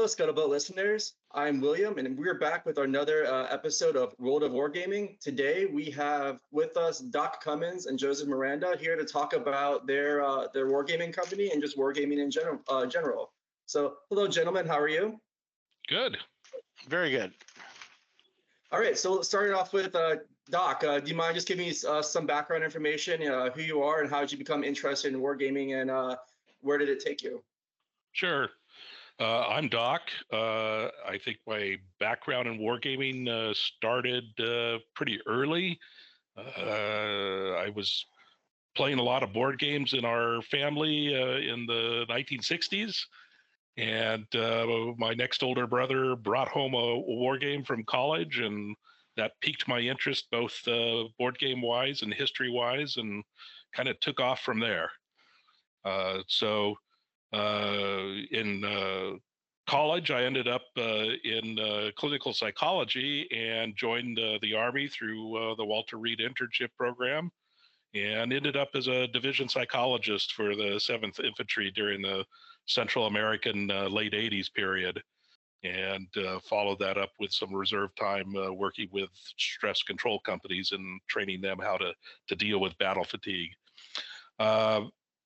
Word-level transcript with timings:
Hello, 0.00 0.08
Scuttlebutt 0.08 0.48
listeners. 0.48 1.12
I'm 1.32 1.60
William, 1.60 1.98
and 1.98 2.16
we're 2.16 2.38
back 2.38 2.64
with 2.64 2.78
another 2.78 3.26
uh, 3.26 3.48
episode 3.50 3.98
of 3.98 4.14
World 4.18 4.42
of 4.42 4.50
Wargaming. 4.50 5.20
Today, 5.20 5.66
we 5.66 5.90
have 5.90 6.40
with 6.50 6.78
us 6.78 7.00
Doc 7.00 7.44
Cummins 7.44 7.84
and 7.84 7.98
Joseph 7.98 8.26
Miranda 8.26 8.78
here 8.80 8.96
to 8.96 9.04
talk 9.04 9.34
about 9.34 9.86
their 9.86 10.24
uh, 10.24 10.46
their 10.54 10.68
wargaming 10.68 11.12
company 11.12 11.50
and 11.50 11.60
just 11.60 11.76
wargaming 11.76 12.16
in 12.16 12.30
general. 12.30 12.60
Uh, 12.66 12.86
general. 12.86 13.32
So, 13.66 13.96
hello, 14.08 14.26
gentlemen. 14.26 14.66
How 14.66 14.80
are 14.80 14.88
you? 14.88 15.20
Good. 15.86 16.16
Very 16.88 17.10
good. 17.10 17.34
All 18.72 18.80
right. 18.80 18.96
So, 18.96 19.20
starting 19.20 19.52
off 19.52 19.74
with 19.74 19.94
uh, 19.94 20.16
Doc, 20.48 20.82
uh, 20.82 21.00
do 21.00 21.10
you 21.10 21.14
mind 21.14 21.34
just 21.34 21.46
giving 21.46 21.66
me 21.66 21.74
uh, 21.86 22.00
some 22.00 22.24
background 22.24 22.64
information, 22.64 23.20
who 23.54 23.60
you 23.60 23.82
are, 23.82 24.00
and 24.00 24.08
how 24.08 24.20
did 24.20 24.32
you 24.32 24.38
become 24.38 24.64
interested 24.64 25.12
in 25.12 25.20
wargaming, 25.20 25.78
and 25.78 26.16
where 26.62 26.78
did 26.78 26.88
it 26.88 27.00
take 27.00 27.22
you? 27.22 27.42
Sure. 28.12 28.48
Uh, 29.20 29.46
I'm 29.50 29.68
Doc. 29.68 30.00
Uh, 30.32 30.88
I 31.06 31.18
think 31.22 31.40
my 31.46 31.76
background 31.98 32.48
in 32.48 32.58
wargaming 32.58 33.28
uh, 33.28 33.52
started 33.52 34.24
uh, 34.40 34.78
pretty 34.94 35.18
early. 35.26 35.78
Uh, 36.38 37.50
I 37.50 37.68
was 37.68 38.06
playing 38.74 38.98
a 38.98 39.02
lot 39.02 39.22
of 39.22 39.34
board 39.34 39.58
games 39.58 39.92
in 39.92 40.06
our 40.06 40.40
family 40.40 41.14
uh, 41.14 41.36
in 41.36 41.66
the 41.66 42.06
1960s. 42.08 42.96
And 43.76 44.26
my 44.98 45.12
next 45.12 45.42
older 45.42 45.66
brother 45.66 46.16
brought 46.16 46.48
home 46.48 46.72
a, 46.72 46.78
a 46.78 46.98
war 47.00 47.36
game 47.36 47.62
from 47.62 47.84
college, 47.84 48.38
and 48.38 48.74
that 49.18 49.32
piqued 49.42 49.68
my 49.68 49.80
interest 49.80 50.30
both 50.30 50.64
board 51.18 51.38
game 51.38 51.60
wise 51.60 52.00
and 52.00 52.12
history 52.12 52.50
wise, 52.50 52.96
and 52.96 53.22
kind 53.74 53.88
of 53.88 54.00
took 54.00 54.18
off 54.18 54.40
from 54.40 54.60
there. 54.60 54.90
so 56.26 56.76
in 57.32 58.64
uh, 58.64 59.16
college, 59.66 60.10
I 60.10 60.24
ended 60.24 60.48
up 60.48 60.62
uh, 60.76 61.04
in 61.24 61.58
uh, 61.58 61.90
clinical 61.96 62.32
psychology 62.32 63.28
and 63.32 63.76
joined 63.76 64.18
uh, 64.18 64.38
the 64.42 64.54
Army 64.54 64.88
through 64.88 65.36
uh, 65.36 65.54
the 65.54 65.64
Walter 65.64 65.96
Reed 65.96 66.20
internship 66.20 66.70
program 66.76 67.30
and 67.94 68.32
ended 68.32 68.56
up 68.56 68.70
as 68.74 68.86
a 68.86 69.06
division 69.08 69.48
psychologist 69.48 70.32
for 70.32 70.54
the 70.54 70.80
7th 70.80 71.24
Infantry 71.24 71.70
during 71.70 72.02
the 72.02 72.24
Central 72.66 73.06
American 73.06 73.66
late 73.90 74.12
80s 74.12 74.52
period. 74.52 75.02
And 75.62 76.06
followed 76.44 76.78
that 76.78 76.96
up 76.96 77.10
with 77.18 77.32
some 77.32 77.54
reserve 77.54 77.90
time 77.96 78.32
working 78.56 78.88
with 78.92 79.10
stress 79.38 79.82
control 79.82 80.20
companies 80.20 80.72
and 80.72 81.00
training 81.08 81.42
them 81.42 81.58
how 81.60 81.76
to, 81.76 81.92
to 82.28 82.36
deal 82.36 82.60
with 82.60 82.78
battle 82.78 83.04
fatigue 83.04 83.50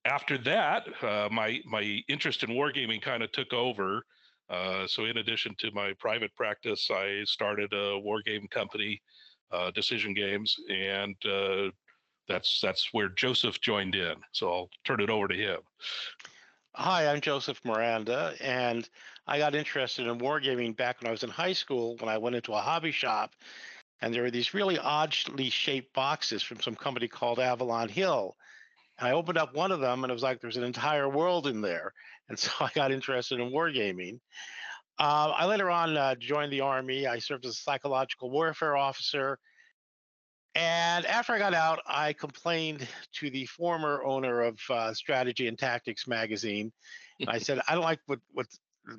after 0.05 0.39
that, 0.39 0.87
uh, 1.03 1.29
my 1.31 1.61
my 1.65 2.03
interest 2.09 2.43
in 2.43 2.51
wargaming 2.51 3.01
kind 3.01 3.23
of 3.23 3.33
took 3.33 3.53
over. 3.53 4.05
Uh, 4.51 4.87
so, 4.87 5.07
in 5.07 5.17
addition 5.19 5.55
to 5.59 5.71
my 5.73 5.93
private 5.99 6.35
practice, 6.37 6.91
I 6.91 7.23
started 7.25 7.73
a 7.73 7.99
wargame 8.01 8.49
company, 8.51 9.01
uh, 9.51 9.71
Decision 9.71 10.13
Games, 10.13 10.55
and 10.71 11.17
uh, 11.25 11.71
that's 12.29 12.61
that's 12.61 12.93
where 12.93 13.09
Joseph 13.09 13.61
joined 13.61 13.95
in. 13.95 14.15
So 14.33 14.53
I'll 14.53 14.71
turn 14.85 15.01
it 15.01 15.11
over 15.11 15.29
to 15.29 15.35
him. 15.35 15.59
Hi, 16.77 17.07
I'm 17.07 17.21
Joseph 17.21 17.61
Miranda, 17.65 18.35
and 18.41 18.89
I 19.27 19.39
got 19.39 19.55
interested 19.55 20.07
in 20.07 20.19
wargaming 20.19 20.77
back 20.77 21.01
when 21.01 21.09
I 21.09 21.13
was 21.13 21.23
in 21.23 21.31
high 21.31 21.53
school 21.53 21.97
when 22.01 22.09
I 22.09 22.19
went 22.19 22.37
into 22.37 22.53
a 22.53 22.61
hobby 22.61 22.91
shop, 22.91 23.33
and 24.03 24.13
there 24.13 24.23
were 24.23 24.31
these 24.31 24.55
really 24.55 24.79
oddly 24.79 25.51
shaped 25.51 25.95
boxes 25.95 26.43
from 26.43 26.61
some 26.61 26.75
company 26.75 27.09
called 27.09 27.39
Avalon 27.39 27.89
Hill 27.89 28.37
and 28.99 29.09
I 29.09 29.13
opened 29.13 29.39
up 29.39 29.55
one 29.55 29.73
of 29.73 29.81
them 29.81 30.05
and 30.05 30.11
it 30.11 30.15
was 30.15 30.23
like 30.23 30.41
there's 30.41 30.57
an 30.57 30.65
entire 30.65 31.09
world 31.09 31.47
in 31.47 31.61
there. 31.61 31.93
And 32.29 32.39
so 32.39 32.51
I 32.61 32.71
got 32.75 32.93
interested 32.93 33.41
in 33.41 33.51
wargaming. 33.51 34.21
Uh, 34.99 35.33
I 35.37 35.47
later 35.47 35.71
on 35.71 35.97
uh, 35.97 36.15
joined 36.15 36.53
the 36.53 36.61
Army. 36.61 37.07
I 37.07 37.19
served 37.19 37.45
as 37.47 37.53
a 37.53 37.57
psychological 37.57 38.31
warfare 38.31 38.77
officer. 38.77 39.39
And 40.55 41.05
after 41.07 41.33
I 41.33 41.39
got 41.39 41.53
out, 41.53 41.81
I 41.85 42.13
complained 42.13 42.87
to 43.15 43.31
the 43.31 43.47
former 43.47 44.05
owner 44.05 44.43
of 44.43 44.61
uh, 44.71 44.95
Strategy 44.95 45.49
and 45.49 45.59
Tactics 45.59 46.07
magazine. 46.07 46.73
And 47.21 47.29
I 47.31 47.39
said, 47.39 47.61
I 47.69 47.75
don't 47.75 47.83
like 47.83 48.01
what, 48.07 48.21
what 48.33 48.47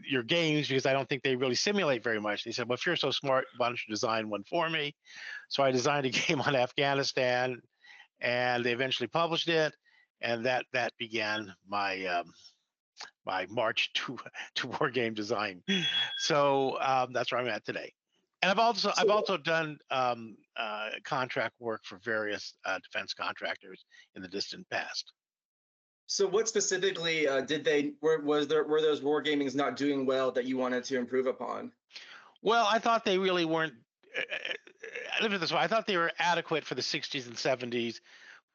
your 0.05 0.23
games 0.23 0.67
because 0.67 0.87
I 0.87 0.93
don't 0.93 1.07
think 1.07 1.21
they 1.21 1.35
really 1.35 1.55
simulate 1.55 2.03
very 2.03 2.19
much. 2.19 2.43
They 2.43 2.51
said, 2.51 2.67
Well, 2.67 2.73
if 2.73 2.85
you're 2.85 2.95
so 2.95 3.11
smart, 3.11 3.45
why 3.57 3.67
don't 3.67 3.79
you 3.87 3.93
design 3.93 4.29
one 4.29 4.43
for 4.43 4.67
me? 4.67 4.95
So 5.47 5.63
I 5.63 5.71
designed 5.71 6.07
a 6.07 6.09
game 6.09 6.41
on 6.41 6.55
Afghanistan 6.55 7.61
and 8.19 8.65
they 8.65 8.73
eventually 8.73 9.07
published 9.07 9.47
it 9.47 9.73
and 10.25 10.45
that 10.45 10.65
that 10.73 10.91
began 10.97 11.53
my 11.69 12.03
um, 12.05 12.33
my 13.25 13.45
march 13.49 13.93
to 13.93 14.17
to 14.55 14.67
war 14.67 14.89
game 14.89 15.13
design. 15.13 15.61
So 16.17 16.77
um, 16.81 17.13
that's 17.13 17.31
where 17.31 17.39
I'm 17.39 17.47
at 17.47 17.63
today. 17.63 17.93
And 18.41 18.51
I've 18.51 18.59
also 18.59 18.91
I've 18.97 19.09
also 19.09 19.37
done 19.37 19.77
um, 19.91 20.35
uh, 20.57 20.89
contract 21.03 21.53
work 21.59 21.81
for 21.85 21.99
various 22.03 22.53
uh, 22.65 22.79
defense 22.79 23.13
contractors 23.13 23.85
in 24.15 24.21
the 24.21 24.27
distant 24.27 24.69
past. 24.69 25.13
So, 26.07 26.27
what 26.27 26.47
specifically 26.47 27.27
uh, 27.27 27.41
did 27.41 27.63
they 27.63 27.93
were 28.01 28.21
was 28.21 28.47
there 28.47 28.63
were 28.63 28.81
those 28.81 29.01
war 29.01 29.23
gamings 29.23 29.55
not 29.55 29.75
doing 29.75 30.05
well 30.05 30.31
that 30.31 30.45
you 30.45 30.57
wanted 30.57 30.83
to 30.85 30.97
improve 30.97 31.25
upon? 31.25 31.71
Well, 32.41 32.67
I 32.69 32.77
thought 32.77 33.05
they 33.05 33.17
really 33.17 33.45
weren't. 33.45 33.73
Uh, 34.15 34.21
uh, 35.21 35.25
uh 35.25 35.37
this 35.39 35.51
way. 35.51 35.59
I 35.59 35.67
thought 35.67 35.87
they 35.87 35.97
were 35.97 36.11
adequate 36.19 36.63
for 36.63 36.75
the 36.75 36.81
60s 36.81 37.25
and 37.25 37.35
70s. 37.35 38.01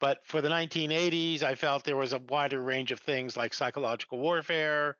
But 0.01 0.17
for 0.25 0.41
the 0.41 0.49
1980s, 0.49 1.43
I 1.43 1.53
felt 1.53 1.83
there 1.83 1.95
was 1.95 2.13
a 2.13 2.21
wider 2.27 2.59
range 2.59 2.91
of 2.91 2.99
things 2.99 3.37
like 3.37 3.53
psychological 3.53 4.17
warfare. 4.17 4.97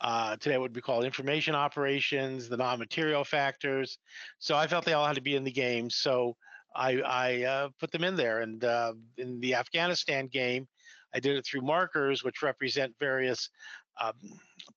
Uh, 0.00 0.36
today, 0.36 0.56
would 0.56 0.72
be 0.72 0.80
called 0.80 1.04
information 1.04 1.54
operations, 1.54 2.48
the 2.48 2.56
non-material 2.56 3.24
factors. 3.24 3.98
So 4.38 4.54
I 4.54 4.68
felt 4.68 4.84
they 4.84 4.92
all 4.92 5.06
had 5.06 5.16
to 5.16 5.22
be 5.22 5.34
in 5.34 5.42
the 5.42 5.50
game. 5.50 5.90
So 5.90 6.36
I, 6.76 7.00
I 7.00 7.42
uh, 7.42 7.68
put 7.80 7.90
them 7.90 8.04
in 8.04 8.14
there. 8.14 8.40
And 8.40 8.62
uh, 8.62 8.92
in 9.18 9.40
the 9.40 9.56
Afghanistan 9.56 10.28
game, 10.28 10.68
I 11.12 11.18
did 11.18 11.36
it 11.36 11.44
through 11.44 11.62
markers, 11.62 12.22
which 12.22 12.42
represent 12.42 12.94
various 13.00 13.48
um, 14.00 14.12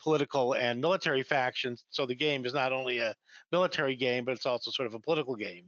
political 0.01 0.53
and 0.53 0.81
military 0.81 1.21
factions. 1.21 1.83
So 1.91 2.07
the 2.07 2.15
game 2.15 2.45
is 2.45 2.53
not 2.53 2.73
only 2.73 2.99
a 2.99 3.13
military 3.51 3.95
game, 3.95 4.25
but 4.25 4.31
it's 4.31 4.47
also 4.47 4.71
sort 4.71 4.87
of 4.87 4.95
a 4.95 4.99
political 4.99 5.35
game. 5.35 5.65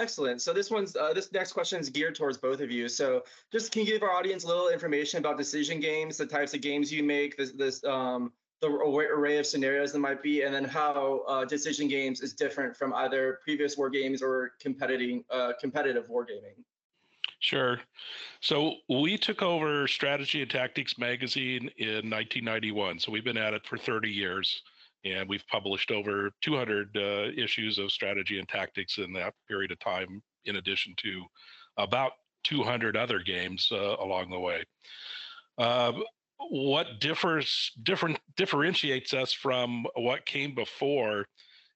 Excellent. 0.00 0.40
So 0.40 0.54
this 0.54 0.70
one's 0.70 0.96
uh, 0.96 1.12
this 1.12 1.30
next 1.30 1.52
question 1.52 1.78
is 1.78 1.90
geared 1.90 2.14
towards 2.14 2.38
both 2.38 2.60
of 2.60 2.70
you. 2.70 2.88
So 2.88 3.22
just 3.52 3.70
can 3.70 3.82
you 3.82 3.92
give 3.92 4.02
our 4.02 4.10
audience 4.10 4.44
a 4.44 4.46
little 4.46 4.70
information 4.70 5.18
about 5.18 5.36
decision 5.36 5.78
games, 5.78 6.16
the 6.16 6.24
types 6.24 6.54
of 6.54 6.62
games 6.62 6.90
you 6.90 7.02
make, 7.02 7.36
this 7.36 7.52
this 7.52 7.84
um, 7.84 8.32
the 8.62 8.68
array 8.68 9.36
of 9.36 9.44
scenarios 9.44 9.92
that 9.92 9.98
might 9.98 10.22
be, 10.22 10.42
and 10.42 10.54
then 10.54 10.64
how 10.64 11.22
uh, 11.28 11.44
decision 11.44 11.86
games 11.86 12.22
is 12.22 12.32
different 12.32 12.74
from 12.74 12.94
either 12.94 13.40
previous 13.44 13.76
war 13.76 13.90
games 13.90 14.22
or 14.22 14.52
competing 14.58 15.22
uh, 15.30 15.52
competitive 15.60 16.08
wargaming. 16.08 16.56
Sure. 17.40 17.78
So 18.40 18.76
we 18.88 19.18
took 19.18 19.42
over 19.42 19.86
Strategy 19.86 20.40
and 20.40 20.50
Tactics 20.50 20.96
magazine 20.98 21.70
in 21.76 22.08
1991. 22.08 23.00
So 23.00 23.12
we've 23.12 23.24
been 23.24 23.36
at 23.36 23.52
it 23.52 23.66
for 23.66 23.76
30 23.76 24.10
years 24.10 24.62
and 25.04 25.28
we've 25.28 25.46
published 25.48 25.90
over 25.90 26.30
200 26.42 26.96
uh, 26.96 27.00
issues 27.36 27.78
of 27.78 27.92
strategy 27.92 28.38
and 28.38 28.48
tactics 28.48 28.98
in 28.98 29.12
that 29.14 29.34
period 29.48 29.72
of 29.72 29.78
time 29.78 30.22
in 30.44 30.56
addition 30.56 30.94
to 30.98 31.24
about 31.76 32.12
200 32.44 32.96
other 32.96 33.18
games 33.20 33.68
uh, 33.72 33.96
along 34.00 34.30
the 34.30 34.38
way. 34.38 34.62
Uh, 35.58 35.92
what 36.48 37.00
differs 37.00 37.72
different 37.82 38.18
differentiates 38.36 39.12
us 39.12 39.32
from 39.32 39.86
what 39.94 40.24
came 40.24 40.54
before 40.54 41.26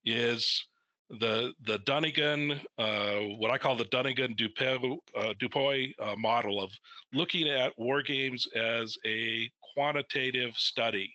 is 0.05 0.65
the 1.11 1.53
the 1.67 1.79
Dunnigan, 1.81 2.61
uh, 2.79 3.17
what 3.37 3.51
I 3.51 3.59
call 3.59 3.77
the 3.77 3.85
Dunnigan 3.85 4.35
Dupuy, 4.35 4.99
uh, 5.17 5.35
Dupuy 5.39 5.95
uh, 6.01 6.17
model 6.17 6.63
of 6.63 6.71
looking 7.13 7.49
at 7.49 7.79
war 7.79 8.03
games 8.03 8.49
as 8.57 8.97
a 9.07 9.51
quantitative 9.75 10.55
study 10.57 11.15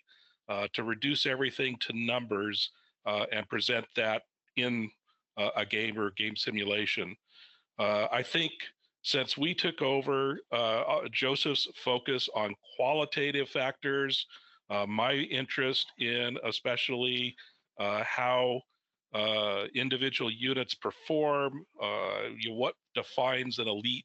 uh, 0.50 0.66
to 0.72 0.82
reduce 0.82 1.26
everything 1.26 1.76
to 1.80 1.96
numbers 1.96 2.70
uh, 3.06 3.24
and 3.32 3.48
present 3.48 3.86
that 3.96 4.22
in 4.56 4.90
uh, 5.38 5.50
a 5.56 5.64
game 5.64 5.98
or 5.98 6.10
game 6.10 6.36
simulation. 6.36 7.16
Uh, 7.78 8.08
I 8.12 8.22
think 8.22 8.52
since 9.02 9.38
we 9.38 9.54
took 9.54 9.80
over, 9.80 10.40
uh, 10.52 10.80
uh, 10.82 11.08
Joseph's 11.12 11.68
focus 11.76 12.28
on 12.34 12.54
qualitative 12.76 13.48
factors, 13.48 14.26
my 14.86 15.14
interest 15.14 15.90
in 15.98 16.36
especially 16.44 17.34
how 17.78 18.60
individual 19.74 20.30
units 20.30 20.74
perform, 20.74 21.64
you 22.38 22.50
know, 22.50 22.54
what 22.54 22.74
defines 22.94 23.58
an 23.58 23.66
elite 23.66 24.04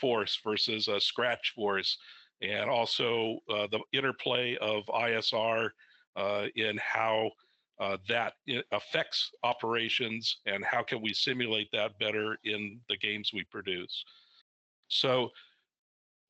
force 0.00 0.40
versus 0.42 0.88
a 0.88 0.98
scratch 0.98 1.52
force 1.54 1.98
and 2.42 2.68
also 2.68 3.38
uh, 3.48 3.66
the 3.70 3.80
interplay 3.92 4.56
of 4.56 4.84
ISR 4.86 5.70
uh, 6.16 6.46
in 6.54 6.78
how 6.78 7.30
uh, 7.78 7.96
that 8.08 8.34
affects 8.72 9.32
operations 9.42 10.38
and 10.46 10.64
how 10.64 10.82
can 10.82 11.02
we 11.02 11.12
simulate 11.12 11.68
that 11.72 11.98
better 11.98 12.38
in 12.44 12.80
the 12.88 12.96
games 12.96 13.32
we 13.34 13.44
produce. 13.44 14.04
So 14.88 15.30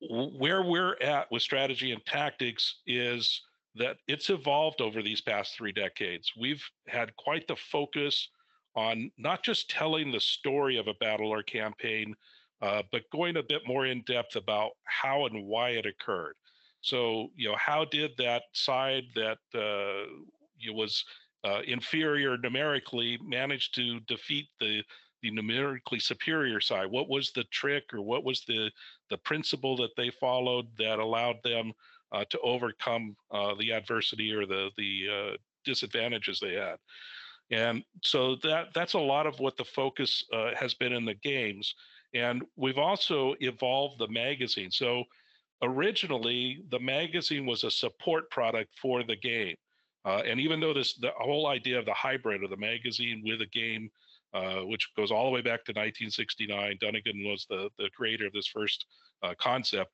where 0.09 0.61
we're 0.61 0.97
at 1.01 1.31
with 1.31 1.41
strategy 1.41 1.91
and 1.91 2.05
tactics 2.05 2.75
is 2.85 3.41
that 3.75 3.97
it's 4.07 4.29
evolved 4.29 4.81
over 4.81 5.01
these 5.01 5.21
past 5.21 5.55
three 5.55 5.71
decades. 5.71 6.31
We've 6.37 6.63
had 6.87 7.15
quite 7.15 7.47
the 7.47 7.55
focus 7.55 8.29
on 8.75 9.11
not 9.17 9.43
just 9.43 9.69
telling 9.69 10.11
the 10.11 10.19
story 10.19 10.77
of 10.77 10.87
a 10.87 10.93
battle 10.95 11.29
or 11.29 11.43
campaign, 11.43 12.15
uh, 12.61 12.83
but 12.91 13.09
going 13.11 13.37
a 13.37 13.43
bit 13.43 13.61
more 13.67 13.85
in 13.85 14.01
depth 14.03 14.35
about 14.35 14.71
how 14.83 15.25
and 15.25 15.45
why 15.45 15.69
it 15.71 15.85
occurred. 15.85 16.35
So, 16.81 17.31
you 17.35 17.49
know, 17.49 17.55
how 17.57 17.85
did 17.85 18.11
that 18.17 18.43
side 18.53 19.03
that 19.15 19.39
uh, 19.53 20.09
was 20.71 21.03
uh, 21.43 21.61
inferior 21.65 22.37
numerically 22.37 23.17
manage 23.23 23.71
to 23.71 23.99
defeat 24.01 24.47
the 24.59 24.83
the 25.23 25.31
numerically 25.31 25.99
superior 25.99 26.61
side? 26.61 26.91
What 26.91 27.09
was 27.09 27.31
the 27.31 27.43
trick, 27.45 27.93
or 27.93 28.01
what 28.01 28.23
was 28.23 28.43
the 28.45 28.71
the 29.09 29.17
principle 29.17 29.75
that 29.77 29.95
they 29.95 30.11
followed 30.11 30.67
that 30.77 30.99
allowed 30.99 31.37
them 31.43 31.73
uh, 32.11 32.25
to 32.29 32.39
overcome 32.39 33.15
uh, 33.31 33.55
the 33.55 33.71
adversity 33.71 34.31
or 34.31 34.45
the 34.45 34.69
the 34.77 35.07
uh, 35.11 35.37
disadvantages 35.65 36.39
they 36.39 36.53
had? 36.53 36.77
And 37.49 37.83
so 38.03 38.35
that 38.43 38.73
that's 38.73 38.93
a 38.93 38.99
lot 38.99 39.25
of 39.25 39.39
what 39.39 39.57
the 39.57 39.65
focus 39.65 40.23
uh, 40.33 40.53
has 40.55 40.73
been 40.73 40.93
in 40.93 41.05
the 41.05 41.15
games. 41.15 41.73
And 42.17 42.43
we've 42.55 42.77
also 42.77 43.35
evolved 43.39 43.99
the 43.99 44.07
magazine. 44.07 44.71
So 44.71 45.03
originally, 45.61 46.63
the 46.69 46.79
magazine 46.79 47.45
was 47.45 47.63
a 47.63 47.71
support 47.71 48.29
product 48.31 48.71
for 48.81 49.03
the 49.03 49.15
game. 49.15 49.55
Uh, 50.05 50.21
and 50.25 50.39
even 50.39 50.59
though 50.59 50.73
this 50.73 50.95
the 50.95 51.11
whole 51.17 51.47
idea 51.47 51.77
of 51.77 51.85
the 51.85 51.93
hybrid 51.93 52.43
of 52.43 52.49
the 52.49 52.57
magazine 52.57 53.21
with 53.25 53.41
a 53.41 53.47
game, 53.47 53.89
uh, 54.33 54.61
which 54.61 54.89
goes 54.95 55.11
all 55.11 55.25
the 55.25 55.31
way 55.31 55.41
back 55.41 55.65
to 55.65 55.73
1969, 55.73 56.77
Dunnigan 56.79 57.23
was 57.25 57.45
the 57.49 57.69
the 57.77 57.89
creator 57.95 58.25
of 58.25 58.33
this 58.33 58.47
first 58.47 58.85
uh, 59.21 59.33
concept, 59.39 59.91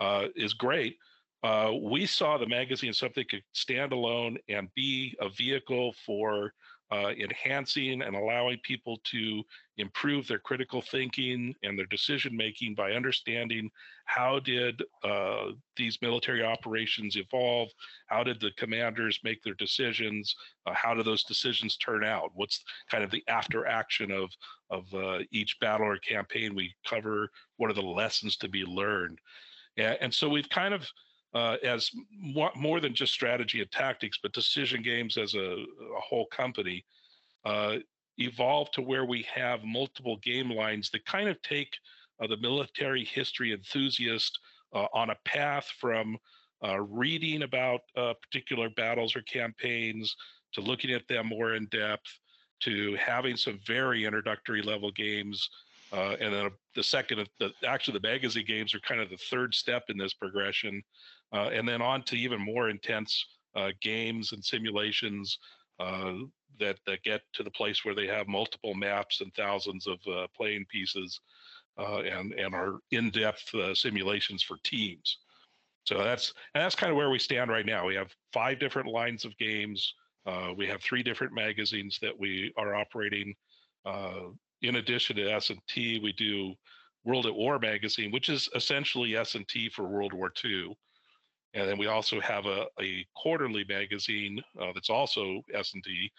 uh, 0.00 0.26
is 0.36 0.54
great. 0.54 0.96
Uh, 1.42 1.72
we 1.82 2.06
saw 2.06 2.36
the 2.36 2.46
magazine 2.46 2.90
as 2.90 2.98
something 2.98 3.24
could 3.28 3.42
stand 3.52 3.92
alone 3.92 4.38
and 4.48 4.68
be 4.74 5.16
a 5.20 5.28
vehicle 5.28 5.94
for 6.04 6.52
uh, 6.90 7.12
enhancing 7.18 8.02
and 8.02 8.16
allowing 8.16 8.58
people 8.62 8.98
to 9.04 9.42
improve 9.76 10.26
their 10.26 10.38
critical 10.38 10.80
thinking 10.80 11.54
and 11.62 11.78
their 11.78 11.86
decision 11.86 12.36
making 12.36 12.74
by 12.74 12.92
understanding 12.92 13.70
how 14.06 14.40
did 14.40 14.82
uh, 15.04 15.48
these 15.76 15.98
military 16.00 16.42
operations 16.42 17.16
evolve? 17.16 17.68
How 18.06 18.24
did 18.24 18.40
the 18.40 18.52
commanders 18.56 19.20
make 19.22 19.42
their 19.42 19.54
decisions? 19.54 20.34
Uh, 20.66 20.72
how 20.72 20.94
do 20.94 21.02
those 21.02 21.24
decisions 21.24 21.76
turn 21.76 22.04
out? 22.04 22.30
What's 22.34 22.64
kind 22.90 23.04
of 23.04 23.10
the 23.10 23.22
after 23.28 23.66
action 23.66 24.10
of 24.10 24.30
of 24.70 24.92
uh, 24.94 25.18
each 25.30 25.58
battle 25.60 25.86
or 25.86 25.98
campaign? 25.98 26.54
We 26.54 26.74
cover 26.86 27.30
what 27.58 27.70
are 27.70 27.74
the 27.74 27.82
lessons 27.82 28.36
to 28.38 28.48
be 28.48 28.64
learned. 28.64 29.18
And, 29.76 29.98
and 30.00 30.14
so 30.14 30.28
we've 30.28 30.48
kind 30.48 30.72
of 30.72 30.88
uh, 31.34 31.56
as 31.62 31.90
more, 32.18 32.50
more, 32.56 32.80
than 32.80 32.94
just 32.94 33.12
strategy 33.12 33.60
and 33.60 33.70
tactics, 33.70 34.18
but 34.22 34.32
decision 34.32 34.82
games 34.82 35.16
as 35.16 35.34
a, 35.34 35.38
a 35.40 36.00
whole 36.00 36.26
company, 36.26 36.84
uh, 37.44 37.76
evolved 38.18 38.72
to 38.74 38.82
where 38.82 39.04
we 39.04 39.26
have 39.32 39.62
multiple 39.62 40.16
game 40.22 40.50
lines 40.50 40.90
that 40.90 41.04
kind 41.04 41.28
of 41.28 41.40
take 41.42 41.72
uh, 42.20 42.26
the 42.26 42.36
military 42.38 43.04
history 43.04 43.52
enthusiast 43.52 44.38
uh, 44.74 44.86
on 44.92 45.10
a 45.10 45.16
path 45.24 45.70
from 45.78 46.16
uh, 46.64 46.80
reading 46.80 47.42
about 47.42 47.80
uh, 47.96 48.14
particular 48.20 48.68
battles 48.70 49.14
or 49.14 49.22
campaigns 49.22 50.16
to 50.52 50.60
looking 50.60 50.90
at 50.90 51.06
them 51.08 51.26
more 51.26 51.54
in 51.54 51.66
depth 51.66 52.18
to 52.60 52.96
having 52.96 53.36
some 53.36 53.60
very 53.64 54.04
introductory 54.04 54.62
level 54.62 54.90
games 54.90 55.48
uh, 55.92 56.16
and 56.20 56.34
then 56.34 56.50
the 56.74 56.82
second, 56.82 57.28
the, 57.38 57.50
actually 57.66 57.98
the 57.98 58.06
magazine 58.06 58.44
games 58.46 58.74
are 58.74 58.80
kind 58.80 59.00
of 59.00 59.08
the 59.08 59.16
third 59.16 59.54
step 59.54 59.84
in 59.88 59.96
this 59.96 60.12
progression 60.12 60.82
uh, 61.32 61.50
and 61.52 61.68
then 61.68 61.82
on 61.82 62.02
to 62.02 62.16
even 62.16 62.40
more 62.40 62.70
intense 62.70 63.24
uh, 63.54 63.70
games 63.80 64.32
and 64.32 64.44
simulations 64.44 65.38
uh, 65.80 66.12
that 66.60 66.78
that 66.86 67.02
get 67.02 67.22
to 67.32 67.42
the 67.42 67.50
place 67.50 67.84
where 67.84 67.94
they 67.94 68.06
have 68.06 68.28
multiple 68.28 68.74
maps 68.74 69.20
and 69.20 69.32
thousands 69.34 69.86
of 69.86 69.98
uh, 70.12 70.26
playing 70.36 70.64
pieces, 70.68 71.20
uh, 71.78 72.00
and 72.00 72.32
and 72.34 72.54
are 72.54 72.78
in-depth 72.90 73.54
uh, 73.54 73.74
simulations 73.74 74.42
for 74.42 74.56
teams. 74.64 75.18
So 75.84 75.98
that's 75.98 76.32
and 76.54 76.62
that's 76.62 76.74
kind 76.74 76.90
of 76.90 76.96
where 76.96 77.10
we 77.10 77.18
stand 77.18 77.50
right 77.50 77.66
now. 77.66 77.86
We 77.86 77.94
have 77.94 78.12
five 78.32 78.58
different 78.58 78.88
lines 78.88 79.24
of 79.24 79.36
games. 79.38 79.94
we 80.56 80.66
have 80.66 80.82
three 80.82 81.02
different 81.02 81.32
magazines 81.34 81.98
that 82.02 82.18
we 82.18 82.52
are 82.56 82.74
operating. 82.74 83.34
in 84.60 84.76
addition 84.76 85.16
to 85.16 85.30
S 85.30 85.50
and 85.50 85.60
T, 85.68 86.00
we 86.02 86.12
do 86.12 86.54
World 87.04 87.26
at 87.26 87.34
War 87.34 87.58
magazine, 87.58 88.10
which 88.10 88.28
is 88.28 88.48
essentially 88.54 89.16
S 89.16 89.34
and 89.34 89.48
T 89.48 89.68
for 89.68 89.88
World 89.88 90.12
War 90.12 90.32
II. 90.44 90.76
And 91.54 91.68
then 91.68 91.78
we 91.78 91.86
also 91.86 92.20
have 92.20 92.46
a, 92.46 92.66
a 92.80 93.06
quarterly 93.16 93.64
magazine 93.68 94.42
uh, 94.60 94.72
that's 94.74 94.90
also 94.90 95.42
S&T 95.54 96.12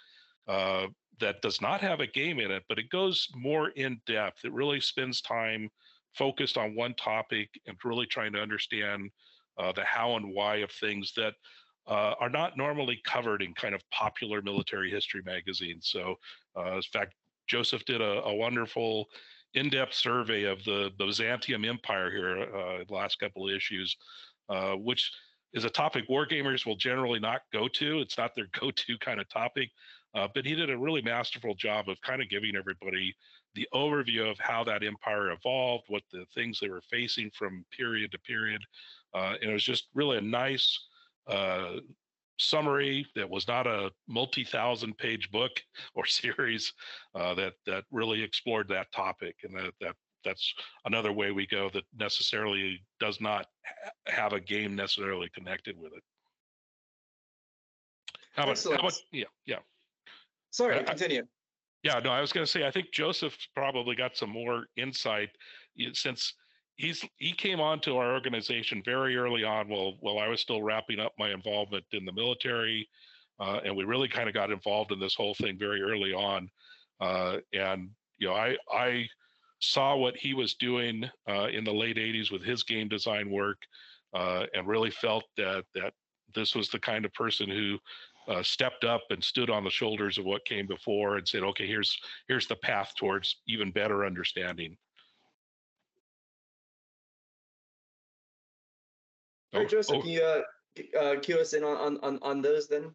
uh, 0.48 0.88
that 1.20 1.42
does 1.42 1.62
not 1.62 1.82
have 1.82 2.00
a 2.00 2.08
game 2.08 2.40
in 2.40 2.52
it, 2.52 2.64
but 2.68 2.80
it 2.80 2.90
goes 2.90 3.28
more 3.36 3.70
in 3.70 4.02
depth. 4.08 4.46
It 4.46 4.54
really 4.54 4.80
spends 4.80 5.22
time 5.22 5.70
focused 6.14 6.58
on 6.58 6.76
one 6.76 6.96
topic 6.96 7.50
and 7.68 7.78
really 7.84 8.08
trying 8.08 8.34
to 8.34 8.42
understand 8.42 9.12
uh, 9.58 9.72
the 9.74 9.84
how 9.84 10.16
and 10.16 10.34
why 10.34 10.58
of 10.58 10.72
things 10.72 11.14
that 11.16 11.34
uh, 11.88 12.14
are 12.20 12.30
not 12.30 12.58
normally 12.58 13.00
covered 13.06 13.42
in 13.42 13.54
kind 13.54 13.76
of 13.76 13.82
popular 13.92 14.42
military 14.42 14.90
history 14.90 15.22
magazines. 15.26 15.90
So, 15.92 16.16
uh, 16.58 16.76
in 16.76 16.82
fact, 16.82 17.14
Joseph 17.48 17.84
did 17.86 18.02
a, 18.02 18.24
a 18.24 18.34
wonderful 18.34 19.08
in-depth 19.56 19.94
survey 19.94 20.44
of 20.44 20.64
the, 20.64 20.92
Byzantium 20.98 21.66
Empire 21.66 22.12
here 22.12 22.42
uh, 22.42 22.84
the 22.88 22.94
last 22.94 23.20
couple 23.20 23.48
of 23.48 23.56
issues 23.56 23.98
uh, 24.50 24.74
which 24.74 25.12
is 25.54 25.66
a 25.66 25.70
topic 25.70 26.08
wargamers 26.10 26.66
will 26.66 26.76
generally 26.76 27.20
not 27.20 27.42
go 27.52 27.68
to. 27.68 28.00
It's 28.00 28.18
not 28.18 28.36
their 28.36 28.48
go-to 28.60 28.98
kind 29.00 29.20
of 29.20 29.30
topic. 29.30 29.70
Uh, 30.16 30.28
but 30.34 30.46
he 30.46 30.56
did 30.56 30.72
a 30.72 30.78
really 30.78 31.02
masterful 31.02 31.54
job 31.54 31.88
of 31.88 32.02
kind 32.02 32.22
of 32.22 32.30
giving 32.30 32.56
everybody 32.56 33.16
the 33.56 33.68
overview 33.74 34.30
of 34.30 34.40
how 34.40 34.64
that 34.64 34.84
empire 34.84 35.32
evolved, 35.32 35.84
what 35.88 36.04
the 36.12 36.26
things 36.34 36.60
they 36.60 36.70
were 36.70 36.82
facing 36.90 37.30
from 37.32 37.66
period 37.76 38.12
to 38.12 38.20
period. 38.20 38.62
Uh, 39.14 39.36
and 39.42 39.52
it 39.52 39.54
was 39.54 39.64
just 39.64 39.88
really 39.94 40.18
a 40.18 40.22
nice 40.22 40.88
uh, 41.28 41.76
summary 42.40 43.06
that 43.16 43.30
was 43.30 43.48
not 43.48 43.68
a 43.68 43.92
multi-thousand 44.08 44.98
page 44.98 45.30
book 45.30 45.52
or 45.94 46.06
series 46.06 46.74
uh, 47.14 47.34
that 47.36 47.54
that 47.66 47.84
really 47.92 48.22
explored 48.24 48.68
that 48.68 48.92
topic 48.92 49.36
and 49.44 49.56
that 49.56 49.74
that 49.82 49.96
that's 50.30 50.54
another 50.86 51.12
way 51.12 51.32
we 51.32 51.48
go 51.48 51.70
that 51.74 51.84
necessarily 51.98 52.80
does 53.00 53.20
not 53.20 53.48
ha- 53.66 53.92
have 54.08 54.34
a 54.34 54.40
game 54.40 54.76
necessarily 54.76 55.30
connected 55.34 55.76
with 55.78 55.92
it. 55.94 56.04
How 58.34 58.44
about, 58.44 58.64
how 58.64 58.72
about 58.74 58.94
yeah, 59.12 59.26
yeah. 59.46 59.58
Sorry, 60.52 60.80
uh, 60.80 60.84
continue. 60.84 61.24
Yeah, 61.84 62.00
no, 62.04 62.12
I 62.12 62.22
was 62.22 62.32
going 62.32 62.46
to 62.46 62.52
say 62.52 62.68
I 62.68 62.72
think 62.72 62.92
Joseph 62.92 63.36
probably 63.56 63.96
got 63.96 64.16
some 64.16 64.30
more 64.30 64.66
insight 64.78 65.30
since 65.94 66.34
he's 66.76 67.04
he 67.18 67.34
came 67.34 67.60
onto 67.60 67.98
our 67.98 68.14
organization 68.14 68.82
very 68.86 69.18
early 69.18 69.44
on 69.44 69.68
while 69.68 69.98
while 70.00 70.20
I 70.20 70.28
was 70.28 70.42
still 70.42 70.62
wrapping 70.62 71.00
up 71.00 71.14
my 71.18 71.32
involvement 71.32 71.86
in 71.92 72.06
the 72.06 72.14
military, 72.14 72.88
uh, 73.40 73.60
and 73.66 73.76
we 73.76 73.84
really 73.84 74.08
kind 74.08 74.30
of 74.30 74.36
got 74.36 74.52
involved 74.52 74.92
in 74.92 75.00
this 75.00 75.16
whole 75.16 75.34
thing 75.34 75.58
very 75.58 75.82
early 75.82 76.14
on. 76.14 76.50
Uh, 77.02 77.38
and 77.54 77.90
you 78.20 78.28
know, 78.28 78.36
I 78.36 78.56
I 78.72 79.08
saw 79.60 79.96
what 79.96 80.16
he 80.16 80.34
was 80.34 80.54
doing 80.56 81.06
uh, 81.30 81.48
in 81.48 81.64
the 81.64 81.74
late 81.74 81.98
80s 81.98 82.32
with 82.32 82.44
his 82.44 82.64
game 82.64 82.88
design 82.88 83.30
work 83.30 83.58
uh, 84.14 84.46
and 84.54 84.68
really 84.68 84.92
felt 84.92 85.26
that 85.38 85.66
that 85.76 85.94
this 86.36 86.56
was 86.56 86.70
the 86.70 86.80
kind 86.80 87.06
of 87.06 87.14
person 87.14 87.50
who 87.50 87.78
uh, 88.28 88.44
stepped 88.44 88.84
up 88.84 89.02
and 89.10 89.24
stood 89.24 89.50
on 89.50 89.64
the 89.64 89.70
shoulders 89.70 90.18
of 90.18 90.26
what 90.26 90.46
came 90.46 90.68
before 90.68 91.18
and 91.18 91.28
said 91.28 91.44
okay 91.44 91.68
here's 91.68 91.98
here's 92.28 92.48
the 92.48 92.56
path 92.58 92.94
towards 92.98 93.42
even 93.48 93.72
better 93.72 94.06
understanding 94.06 94.76
All 99.54 99.62
right, 99.62 99.66
oh, 99.66 99.70
Joseph, 99.70 99.96
oh. 99.98 100.02
can 100.02 100.10
you 100.12 100.22
uh, 100.22 100.42
uh, 101.00 101.20
cue 101.20 101.40
us 101.40 101.54
in 101.54 101.64
on, 101.64 101.98
on, 102.04 102.20
on 102.22 102.42
those 102.42 102.68
then? 102.68 102.94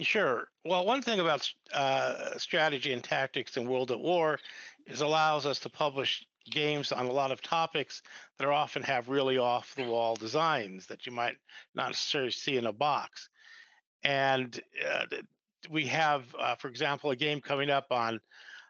Sure. 0.00 0.48
Well, 0.64 0.86
one 0.86 1.02
thing 1.02 1.18
about 1.18 1.50
uh, 1.72 2.38
strategy 2.38 2.92
and 2.92 3.02
tactics 3.02 3.56
in 3.56 3.68
World 3.68 3.90
at 3.90 3.98
War 3.98 4.38
is 4.86 5.00
allows 5.00 5.44
us 5.44 5.58
to 5.60 5.68
publish 5.68 6.24
games 6.50 6.92
on 6.92 7.06
a 7.06 7.12
lot 7.12 7.32
of 7.32 7.42
topics 7.42 8.02
that 8.38 8.46
are 8.46 8.52
often 8.52 8.82
have 8.82 9.08
really 9.08 9.38
off 9.38 9.74
the 9.74 9.84
wall 9.84 10.14
designs 10.14 10.86
that 10.86 11.04
you 11.04 11.12
might 11.12 11.36
not 11.74 11.88
necessarily 11.88 12.30
see 12.30 12.56
in 12.56 12.66
a 12.66 12.72
box. 12.72 13.28
And 14.04 14.58
uh, 14.88 15.06
we 15.68 15.86
have, 15.86 16.24
uh, 16.38 16.54
for 16.54 16.68
example, 16.68 17.10
a 17.10 17.16
game 17.16 17.40
coming 17.40 17.68
up 17.68 17.86
on 17.90 18.20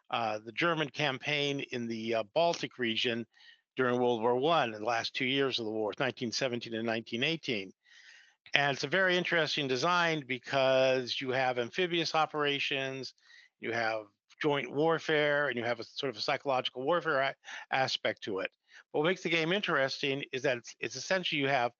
uh, 0.09 0.39
the 0.43 0.51
German 0.51 0.89
campaign 0.89 1.59
in 1.71 1.87
the 1.87 2.15
uh, 2.15 2.23
Baltic 2.33 2.79
region 2.79 3.25
during 3.75 3.99
World 3.99 4.21
War 4.21 4.35
One, 4.35 4.73
in 4.73 4.81
the 4.81 4.87
last 4.87 5.13
two 5.13 5.25
years 5.25 5.59
of 5.59 5.65
the 5.65 5.71
war, 5.71 5.89
1917 5.89 6.73
and 6.73 6.87
1918. 6.87 7.71
And 8.53 8.73
it's 8.73 8.83
a 8.83 8.87
very 8.87 9.17
interesting 9.17 9.67
design 9.67 10.23
because 10.27 11.19
you 11.21 11.31
have 11.31 11.59
amphibious 11.59 12.15
operations, 12.15 13.13
you 13.59 13.71
have 13.71 14.05
joint 14.41 14.71
warfare 14.71 15.47
and 15.49 15.57
you 15.57 15.63
have 15.63 15.79
a 15.79 15.83
sort 15.83 16.09
of 16.09 16.17
a 16.17 16.21
psychological 16.21 16.83
warfare 16.83 17.19
a- 17.19 17.35
aspect 17.71 18.23
to 18.23 18.39
it. 18.39 18.49
What 18.91 19.05
makes 19.05 19.21
the 19.21 19.29
game 19.29 19.51
interesting 19.51 20.23
is 20.31 20.41
that 20.43 20.57
it's, 20.57 20.75
it's 20.79 20.95
essentially 20.95 21.41
you 21.41 21.47
have 21.47 21.71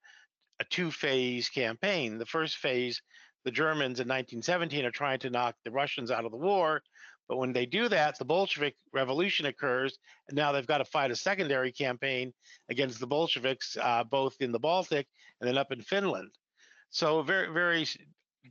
a 0.60 0.64
two-phase 0.64 1.48
campaign. 1.48 2.18
The 2.18 2.26
first 2.26 2.58
phase, 2.58 3.00
the 3.44 3.50
Germans 3.50 3.98
in 3.98 4.06
1917 4.06 4.84
are 4.84 4.90
trying 4.90 5.18
to 5.20 5.30
knock 5.30 5.56
the 5.64 5.70
Russians 5.70 6.10
out 6.10 6.24
of 6.26 6.30
the 6.30 6.36
war, 6.36 6.82
but 7.28 7.38
when 7.38 7.52
they 7.52 7.64
do 7.64 7.88
that, 7.88 8.18
the 8.18 8.24
Bolshevik 8.24 8.74
Revolution 8.92 9.46
occurs, 9.46 9.96
and 10.28 10.36
now 10.36 10.52
they've 10.52 10.66
got 10.66 10.78
to 10.78 10.84
fight 10.84 11.12
a 11.12 11.16
secondary 11.16 11.72
campaign 11.72 12.32
against 12.68 13.00
the 13.00 13.06
Bolsheviks, 13.06 13.76
uh, 13.80 14.04
both 14.04 14.34
in 14.40 14.52
the 14.52 14.58
Baltic 14.58 15.06
and 15.40 15.48
then 15.48 15.56
up 15.56 15.72
in 15.72 15.80
Finland. 15.80 16.30
So 16.90 17.20
a 17.20 17.24
very, 17.24 17.52
very, 17.52 17.86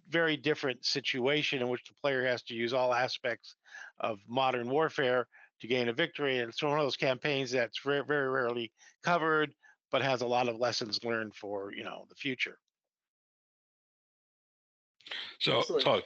very 0.09 0.37
different 0.37 0.85
situation 0.85 1.61
in 1.61 1.69
which 1.69 1.83
the 1.85 1.93
player 2.01 2.25
has 2.25 2.41
to 2.43 2.53
use 2.53 2.73
all 2.73 2.93
aspects 2.93 3.55
of 3.99 4.19
modern 4.27 4.69
warfare 4.69 5.27
to 5.61 5.67
gain 5.67 5.89
a 5.89 5.93
victory. 5.93 6.39
And 6.39 6.49
it's 6.49 6.63
one 6.63 6.77
of 6.77 6.83
those 6.83 6.97
campaigns 6.97 7.51
that's 7.51 7.79
very, 7.79 8.03
very 8.05 8.29
rarely 8.29 8.71
covered, 9.03 9.53
but 9.91 10.01
has 10.01 10.21
a 10.21 10.27
lot 10.27 10.47
of 10.47 10.57
lessons 10.57 11.03
learned 11.03 11.35
for 11.35 11.73
you 11.73 11.83
know 11.83 12.05
the 12.09 12.15
future. 12.15 12.57
So, 15.39 15.61
so 15.61 16.01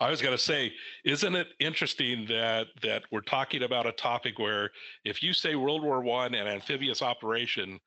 I 0.00 0.10
was 0.10 0.20
going 0.20 0.36
to 0.36 0.42
say, 0.42 0.72
isn't 1.04 1.34
it 1.34 1.48
interesting 1.58 2.26
that 2.26 2.66
that 2.82 3.04
we're 3.10 3.20
talking 3.22 3.62
about 3.62 3.86
a 3.86 3.92
topic 3.92 4.38
where 4.38 4.70
if 5.04 5.22
you 5.22 5.32
say 5.32 5.54
World 5.54 5.82
War 5.82 6.00
One 6.00 6.34
and 6.34 6.48
amphibious 6.48 7.02
operation, 7.02 7.80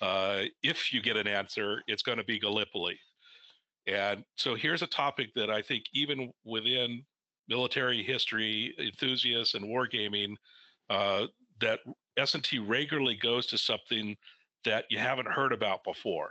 uh, 0.00 0.42
if 0.62 0.92
you 0.92 1.02
get 1.02 1.16
an 1.16 1.26
answer, 1.26 1.82
it's 1.86 2.02
going 2.02 2.18
to 2.18 2.24
be 2.24 2.38
Gallipoli. 2.38 2.98
And 3.86 4.24
so 4.36 4.54
here's 4.54 4.82
a 4.82 4.86
topic 4.86 5.30
that 5.34 5.50
I 5.50 5.62
think 5.62 5.84
even 5.92 6.32
within 6.44 7.02
military 7.48 8.02
history 8.02 8.74
enthusiasts 8.78 9.54
and 9.54 9.64
wargaming, 9.64 10.34
uh, 10.88 11.26
that 11.60 11.80
S&T 12.16 12.58
regularly 12.58 13.16
goes 13.16 13.46
to 13.46 13.58
something 13.58 14.16
that 14.64 14.84
you 14.90 14.98
haven't 14.98 15.28
heard 15.28 15.52
about 15.52 15.82
before. 15.84 16.30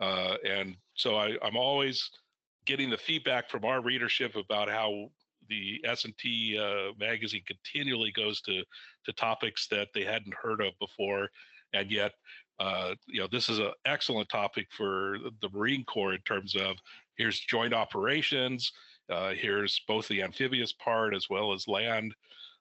Uh, 0.00 0.36
and 0.46 0.76
so 0.94 1.16
I, 1.16 1.36
I'm 1.42 1.56
always 1.56 2.10
getting 2.66 2.90
the 2.90 2.96
feedback 2.96 3.50
from 3.50 3.64
our 3.64 3.82
readership 3.82 4.36
about 4.36 4.68
how 4.68 5.10
the 5.48 5.80
S&T 5.84 6.58
uh, 6.58 6.92
magazine 6.98 7.42
continually 7.46 8.12
goes 8.12 8.40
to 8.42 8.62
to 9.04 9.12
topics 9.12 9.66
that 9.68 9.88
they 9.94 10.04
hadn't 10.04 10.34
heard 10.34 10.60
of 10.60 10.72
before, 10.78 11.28
and 11.72 11.90
yet, 11.90 12.12
uh, 12.60 12.94
you 13.06 13.20
know, 13.20 13.28
this 13.30 13.48
is 13.48 13.58
an 13.58 13.72
excellent 13.84 14.28
topic 14.28 14.66
for 14.70 15.18
the 15.40 15.48
Marine 15.50 15.84
Corps 15.84 16.14
in 16.14 16.20
terms 16.22 16.56
of 16.56 16.76
here's 17.16 17.38
joint 17.38 17.72
operations, 17.72 18.72
uh, 19.10 19.30
here's 19.30 19.80
both 19.86 20.08
the 20.08 20.22
amphibious 20.22 20.72
part 20.72 21.14
as 21.14 21.28
well 21.30 21.52
as 21.52 21.68
land 21.68 22.14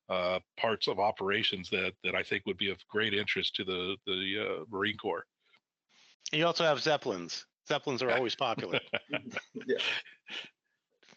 uh, 0.10 0.40
parts 0.58 0.88
of 0.88 1.00
operations 1.00 1.70
that 1.70 1.94
that 2.04 2.16
I 2.16 2.24
think 2.24 2.46
would 2.46 2.58
be 2.58 2.70
of 2.70 2.78
great 2.88 3.14
interest 3.14 3.56
to 3.56 3.64
the 3.64 3.96
the 4.06 4.36
uh, 4.40 4.66
Marine 4.72 4.98
Corps. 4.98 5.26
You 6.32 6.46
also 6.46 6.64
have 6.64 6.80
zeppelins. 6.80 7.46
Zeppelins 7.68 8.02
are 8.02 8.12
always 8.12 8.36
popular. 8.36 8.80
yeah. 9.54 9.78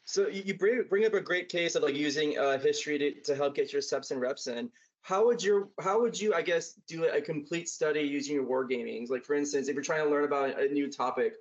So 0.04 0.26
you 0.26 0.54
bring 0.54 0.84
bring 0.88 1.04
up 1.04 1.14
a 1.14 1.20
great 1.20 1.48
case 1.48 1.76
of 1.76 1.84
like 1.84 1.94
using 1.94 2.36
uh, 2.36 2.58
history 2.58 2.98
to, 2.98 3.20
to 3.20 3.36
help 3.36 3.54
get 3.54 3.72
your 3.72 3.82
steps 3.82 4.10
and 4.10 4.20
reps 4.20 4.48
in. 4.48 4.70
How 5.02 5.24
would 5.26 5.42
your 5.42 5.68
how 5.80 6.00
would 6.00 6.20
you 6.20 6.34
I 6.34 6.42
guess 6.42 6.74
do 6.86 7.06
a 7.06 7.20
complete 7.20 7.68
study 7.68 8.00
using 8.00 8.34
your 8.34 8.44
wargamings? 8.44 9.10
Like 9.10 9.24
for 9.24 9.34
instance, 9.34 9.68
if 9.68 9.74
you're 9.74 9.84
trying 9.84 10.04
to 10.04 10.10
learn 10.10 10.24
about 10.24 10.60
a 10.60 10.68
new 10.68 10.90
topic, 10.90 11.34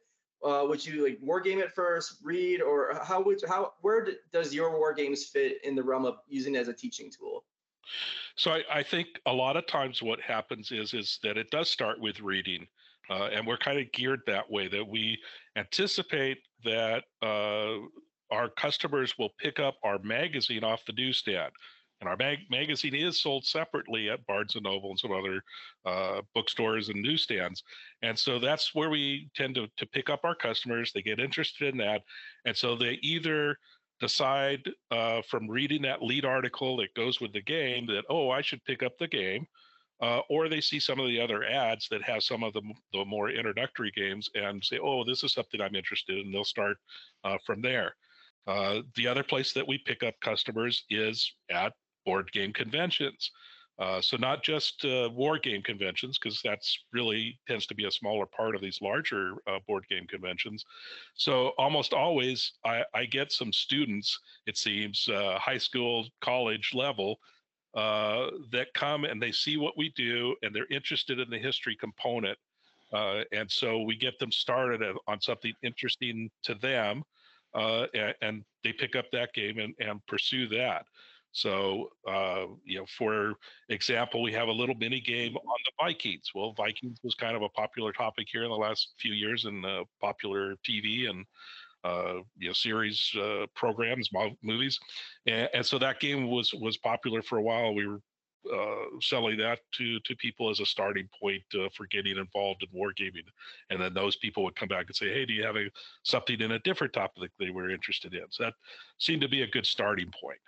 uh, 0.44 0.66
would 0.68 0.86
you 0.86 1.04
like 1.04 1.18
war 1.22 1.42
game 1.42 1.60
it 1.60 1.74
first, 1.74 2.20
read, 2.24 2.62
or 2.62 3.00
how 3.04 3.22
would 3.22 3.42
how 3.48 3.74
where 3.82 4.08
does 4.32 4.54
your 4.54 4.72
war 4.78 4.94
games 4.94 5.26
fit 5.26 5.64
in 5.64 5.76
the 5.76 5.84
realm 5.84 6.06
of 6.06 6.18
using 6.28 6.56
it 6.56 6.60
as 6.60 6.68
a 6.68 6.74
teaching 6.74 7.12
tool? 7.12 7.44
So 8.36 8.52
I, 8.52 8.64
I 8.72 8.84
think 8.84 9.08
a 9.26 9.34
lot 9.34 9.58
of 9.58 9.68
times 9.68 10.02
what 10.02 10.22
happens 10.22 10.72
is 10.72 10.94
is 10.94 11.20
that 11.24 11.38
it 11.38 11.52
does 11.52 11.70
start 11.70 12.00
with 12.00 12.22
reading, 12.22 12.66
uh, 13.10 13.30
and 13.34 13.46
we're 13.46 13.58
kind 13.58 13.80
of 13.80 13.92
geared 13.92 14.22
that 14.28 14.50
way 14.50 14.70
that 14.70 14.88
we 14.88 15.18
anticipate 15.58 16.38
that 16.64 17.04
uh, 17.22 17.76
our 18.32 18.50
customers 18.50 19.18
will 19.18 19.32
pick 19.40 19.60
up 19.60 19.76
our 19.84 20.00
magazine 20.00 20.64
off 20.64 20.86
the 20.86 20.94
newsstand 20.94 21.52
and 22.02 22.10
our 22.10 22.16
mag- 22.18 22.50
magazine 22.50 22.96
is 22.96 23.22
sold 23.22 23.46
separately 23.46 24.10
at 24.10 24.26
Barnes 24.26 24.56
and 24.56 24.64
Noble 24.64 24.92
and 24.92 25.00
some 25.00 25.12
other 25.12 25.44
uh, 25.86 26.22
bookstores 26.34 26.90
and 26.90 27.02
newsstands. 27.02 27.64
And 28.02 28.18
so 28.18 28.40
that's 28.40 28.74
where 28.74 28.90
we 28.90 29.30
tend 29.36 29.56
to, 29.56 29.68
to 29.78 29.86
pick 29.86 30.10
up 30.10 30.22
our 30.24 30.36
customers. 30.36 30.92
They 30.92 31.02
get 31.02 31.20
interested 31.20 31.74
in 31.74 31.78
that. 31.80 32.04
And 32.46 32.56
so 32.56 32.76
they 32.76 33.00
either 33.02 33.58
decide 34.00 34.70
uh, 34.92 35.22
from 35.30 35.50
reading 35.50 35.82
that 35.82 36.02
lead 36.02 36.24
article 36.24 36.78
that 36.78 36.94
goes 36.94 37.20
with 37.20 37.34
the 37.34 37.42
game 37.42 37.86
that, 37.88 38.06
oh, 38.10 38.30
I 38.30 38.42
should 38.42 38.64
pick 38.64 38.82
up 38.82 38.98
the 38.98 39.08
game. 39.08 39.46
Uh, 40.02 40.22
or 40.30 40.48
they 40.48 40.62
see 40.62 40.80
some 40.80 40.98
of 40.98 41.08
the 41.08 41.20
other 41.20 41.44
ads 41.44 41.90
that 41.90 42.02
have 42.02 42.24
some 42.24 42.42
of 42.42 42.54
the, 42.54 42.62
the 42.94 43.04
more 43.04 43.30
introductory 43.30 43.92
games 43.94 44.30
and 44.34 44.64
say, 44.64 44.80
oh, 44.82 45.04
this 45.04 45.26
is 45.26 45.34
something 45.34 45.60
I'm 45.60 45.76
interested 45.76 46.18
in. 46.18 46.28
And 46.28 46.34
they'll 46.34 46.46
start 46.46 46.78
uh, 47.26 47.38
from 47.46 47.62
there. 47.62 47.94
Uh, 48.48 48.80
the 48.96 49.06
other 49.06 49.24
place 49.24 49.52
that 49.52 49.68
we 49.68 49.78
pick 49.78 50.02
up 50.02 50.16
customers 50.22 50.86
is 50.90 51.30
at 51.52 51.74
board 52.06 52.32
game 52.32 52.54
conventions. 52.54 53.32
Uh, 53.80 54.02
so 54.02 54.18
not 54.18 54.44
just 54.44 54.84
uh, 54.84 55.10
war 55.14 55.40
game 55.40 55.62
conventions, 55.62 56.20
because 56.20 56.42
that's 56.44 56.78
really 56.92 57.40
tends 57.48 57.66
to 57.66 57.74
be 57.74 57.86
a 57.86 57.92
smaller 57.92 58.26
part 58.26 58.54
of 58.54 58.62
these 58.62 58.82
larger 58.82 59.36
uh, 59.48 59.58
board 59.68 59.86
game 59.90 60.06
conventions. 60.06 60.66
So 61.16 61.54
almost 61.58 61.94
always, 61.94 62.52
I, 62.66 62.84
I 62.94 63.06
get 63.06 63.32
some 63.32 63.54
students, 63.54 64.20
it 64.48 64.58
seems, 64.58 65.08
uh, 65.08 65.40
high 65.40 65.58
school, 65.58 66.06
college 66.20 66.72
level, 66.74 67.20
uh, 67.74 68.28
that 68.52 68.74
come 68.74 69.06
and 69.06 69.22
they 69.22 69.32
see 69.32 69.56
what 69.56 69.78
we 69.78 69.94
do 69.96 70.36
and 70.42 70.54
they're 70.54 70.68
interested 70.72 71.20
in 71.20 71.30
the 71.30 71.38
history 71.38 71.78
component. 71.80 72.38
Uh, 72.92 73.22
and 73.32 73.50
so 73.50 73.84
we 73.84 73.96
get 73.96 74.20
them 74.20 74.32
started 74.32 74.82
on 75.08 75.22
something 75.22 75.54
interesting 75.62 76.30
to 76.44 76.56
them, 76.56 77.04
and, 77.54 78.16
and, 78.22 78.44
they 78.64 78.74
pick 78.74 78.98
up 78.98 79.06
that 79.12 79.32
game 79.34 79.58
and, 79.58 79.74
and 79.80 80.06
pursue 80.06 80.46
that. 80.50 80.86
So, 81.40 81.90
uh, 82.06 82.48
you 82.66 82.80
know, 82.80 82.86
for 82.98 83.36
example, 83.70 84.22
we 84.22 84.34
have 84.34 84.50
a 84.50 84.52
little 84.52 84.76
mini 84.76 85.00
game 85.00 85.38
on 85.38 85.60
the 85.66 85.72
Vikings. 85.82 86.32
Well, 86.36 86.54
Vikings 86.58 87.00
was 87.02 87.16
kind 87.16 87.34
of 87.34 87.44
a 87.44 87.50
popular 87.50 87.94
topic 87.94 88.28
here 88.30 88.44
in 88.44 88.50
the 88.50 88.58
last 88.58 88.96
few 89.00 89.14
years 89.14 89.46
in 89.46 89.64
uh, 89.64 89.84
popular 90.02 90.56
TV 90.68 91.10
and 91.10 91.26
uh, 91.86 92.16
you 92.38 92.48
know 92.48 92.54
series 92.54 93.10
uh, 93.16 93.46
programs, 93.56 94.10
movies, 94.44 94.78
and, 95.28 95.48
and, 95.54 95.66
so 95.66 95.80
that 95.80 96.02
game 96.02 96.30
was 96.30 96.54
was 96.56 96.76
popular 96.76 97.22
for 97.22 97.38
a 97.38 97.42
while. 97.42 97.74
We 97.74 97.88
were 97.88 98.02
uh, 98.54 99.00
selling 99.00 99.38
that 99.38 99.60
to 99.78 99.98
to 100.02 100.16
people 100.18 100.50
as 100.50 100.60
a 100.60 100.66
starting 100.66 101.08
point 101.22 101.44
uh, 101.56 101.70
for 101.74 101.88
getting 101.88 102.18
involved 102.18 102.64
in 102.64 102.78
wargaming, 102.78 103.28
and 103.70 103.82
then 103.82 103.94
those 103.94 104.18
people 104.18 104.44
would 104.44 104.58
come 104.58 104.68
back 104.68 104.88
and 104.88 104.96
say, 104.96 105.14
"Hey, 105.14 105.26
do 105.26 105.32
you 105.32 105.46
have 105.46 105.56
a, 105.56 105.70
something 106.04 106.42
in 106.42 106.52
a 106.52 106.60
different 106.60 106.92
topic 106.92 107.32
they 107.40 107.50
were 107.50 107.70
interested 107.70 108.14
in?" 108.14 108.26
So 108.30 108.44
that 108.44 108.56
seemed 108.98 109.22
to 109.22 109.30
be 109.30 109.44
a 109.44 109.48
good 109.48 109.66
starting 109.66 110.12
point. 110.22 110.40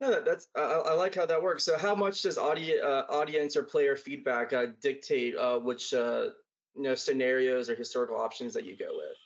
No, 0.00 0.22
that's 0.22 0.48
I, 0.56 0.60
I, 0.60 0.94
like 0.94 1.14
how 1.14 1.26
that 1.26 1.42
works. 1.42 1.64
So, 1.64 1.76
how 1.76 1.94
much 1.94 2.22
does 2.22 2.38
audience 2.38 2.80
uh, 2.82 3.04
audience 3.10 3.54
or 3.54 3.62
player 3.62 3.96
feedback 3.96 4.52
uh, 4.52 4.66
dictate 4.80 5.36
uh, 5.36 5.58
which 5.58 5.92
uh, 5.92 6.28
you 6.74 6.82
know 6.82 6.94
scenarios 6.94 7.68
or 7.68 7.74
historical 7.74 8.16
options 8.16 8.54
that 8.54 8.64
you 8.64 8.76
go 8.76 8.88
with? 8.92 9.16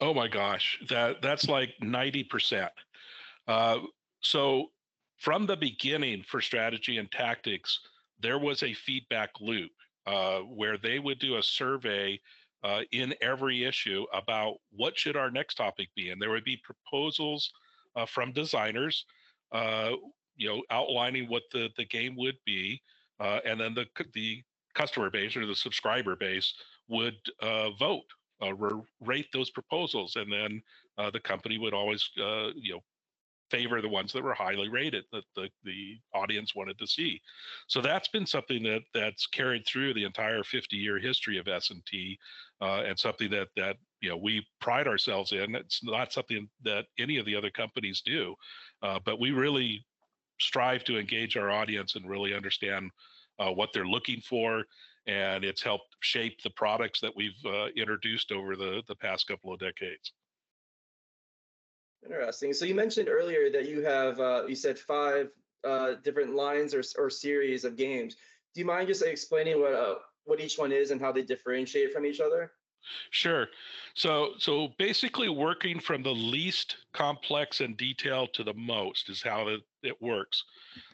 Oh 0.00 0.14
my 0.14 0.26
gosh, 0.26 0.78
that 0.88 1.20
that's 1.20 1.46
like 1.46 1.74
ninety 1.82 2.24
percent. 2.24 2.72
Uh, 3.46 3.80
so, 4.22 4.70
from 5.18 5.44
the 5.44 5.56
beginning 5.56 6.24
for 6.26 6.40
strategy 6.40 6.96
and 6.96 7.10
tactics, 7.12 7.80
there 8.18 8.38
was 8.38 8.62
a 8.62 8.72
feedback 8.72 9.28
loop 9.42 9.72
uh, 10.06 10.38
where 10.38 10.78
they 10.78 10.98
would 10.98 11.18
do 11.18 11.36
a 11.36 11.42
survey 11.42 12.18
in 12.92 13.14
every 13.20 13.62
issue 13.62 14.06
about 14.14 14.54
what 14.74 14.98
should 14.98 15.16
our 15.16 15.30
next 15.30 15.56
topic 15.56 15.90
be, 15.94 16.08
and 16.08 16.22
there 16.22 16.30
would 16.30 16.44
be 16.44 16.58
proposals 16.64 17.52
from 18.08 18.32
designers 18.32 19.04
uh, 19.54 19.92
you 20.36 20.48
know, 20.48 20.62
outlining 20.70 21.28
what 21.28 21.44
the 21.52 21.70
the 21.76 21.84
game 21.84 22.16
would 22.16 22.36
be, 22.44 22.82
uh, 23.20 23.38
and 23.46 23.58
then 23.60 23.74
the 23.74 23.86
the 24.12 24.42
customer 24.74 25.08
base 25.08 25.36
or 25.36 25.46
the 25.46 25.54
subscriber 25.54 26.16
base 26.16 26.52
would 26.88 27.16
uh, 27.40 27.70
vote, 27.70 28.04
uh, 28.42 28.52
rate 29.00 29.28
those 29.32 29.50
proposals, 29.50 30.16
and 30.16 30.30
then 30.30 30.60
uh, 30.98 31.10
the 31.10 31.20
company 31.20 31.56
would 31.58 31.72
always, 31.72 32.10
uh, 32.20 32.48
you 32.54 32.74
know, 32.74 32.80
favor 33.50 33.80
the 33.80 33.88
ones 33.88 34.12
that 34.12 34.22
were 34.22 34.34
highly 34.34 34.68
rated 34.68 35.04
that 35.12 35.24
the, 35.36 35.48
the 35.64 35.96
audience 36.12 36.54
wanted 36.54 36.78
to 36.78 36.86
see. 36.86 37.20
So 37.68 37.80
that's 37.80 38.08
been 38.08 38.26
something 38.26 38.62
that 38.64 38.82
that's 38.92 39.26
carried 39.26 39.66
through 39.66 39.94
the 39.94 40.04
entire 40.04 40.42
50 40.42 40.76
year 40.76 40.98
history 40.98 41.38
of 41.38 41.46
S&T 41.46 42.18
uh, 42.60 42.82
and 42.86 42.98
something 42.98 43.30
that 43.30 43.48
that 43.56 43.76
you 44.04 44.10
know 44.10 44.18
we 44.18 44.46
pride 44.60 44.86
ourselves 44.86 45.32
in. 45.32 45.54
It's 45.54 45.82
not 45.82 46.12
something 46.12 46.46
that 46.62 46.84
any 46.98 47.16
of 47.18 47.24
the 47.24 47.34
other 47.34 47.50
companies 47.50 48.02
do, 48.04 48.34
uh, 48.82 48.98
but 49.04 49.18
we 49.18 49.30
really 49.30 49.84
strive 50.38 50.84
to 50.84 50.98
engage 50.98 51.38
our 51.38 51.50
audience 51.50 51.96
and 51.96 52.08
really 52.08 52.34
understand 52.34 52.90
uh, 53.38 53.50
what 53.50 53.70
they're 53.72 53.86
looking 53.86 54.20
for. 54.20 54.64
And 55.06 55.42
it's 55.42 55.62
helped 55.62 55.96
shape 56.00 56.42
the 56.42 56.50
products 56.50 57.00
that 57.00 57.12
we've 57.16 57.32
uh, 57.46 57.68
introduced 57.76 58.30
over 58.30 58.56
the, 58.56 58.82
the 58.88 58.94
past 58.96 59.26
couple 59.26 59.52
of 59.52 59.58
decades. 59.58 60.12
Interesting. 62.04 62.52
So 62.52 62.66
you 62.66 62.74
mentioned 62.74 63.08
earlier 63.08 63.50
that 63.50 63.66
you 63.68 63.82
have, 63.82 64.20
uh, 64.20 64.44
you 64.46 64.54
said 64.54 64.78
five 64.78 65.30
uh, 65.66 65.94
different 66.02 66.34
lines 66.34 66.74
or, 66.74 66.82
or 66.98 67.08
series 67.08 67.64
of 67.64 67.76
games. 67.76 68.16
Do 68.54 68.60
you 68.60 68.66
mind 68.66 68.88
just 68.88 69.02
explaining 69.02 69.60
what 69.60 69.72
a, 69.72 69.96
what 70.24 70.40
each 70.40 70.58
one 70.58 70.72
is 70.72 70.90
and 70.90 71.00
how 71.00 71.12
they 71.12 71.22
differentiate 71.22 71.92
from 71.92 72.04
each 72.04 72.20
other? 72.20 72.52
Sure. 73.10 73.48
So 73.94 74.34
so 74.38 74.68
basically 74.78 75.28
working 75.28 75.80
from 75.80 76.02
the 76.02 76.14
least 76.14 76.76
complex 76.92 77.60
and 77.60 77.76
detailed 77.76 78.32
to 78.34 78.44
the 78.44 78.54
most 78.54 79.08
is 79.08 79.22
how 79.22 79.48
it, 79.48 79.60
it 79.82 80.00
works. 80.00 80.44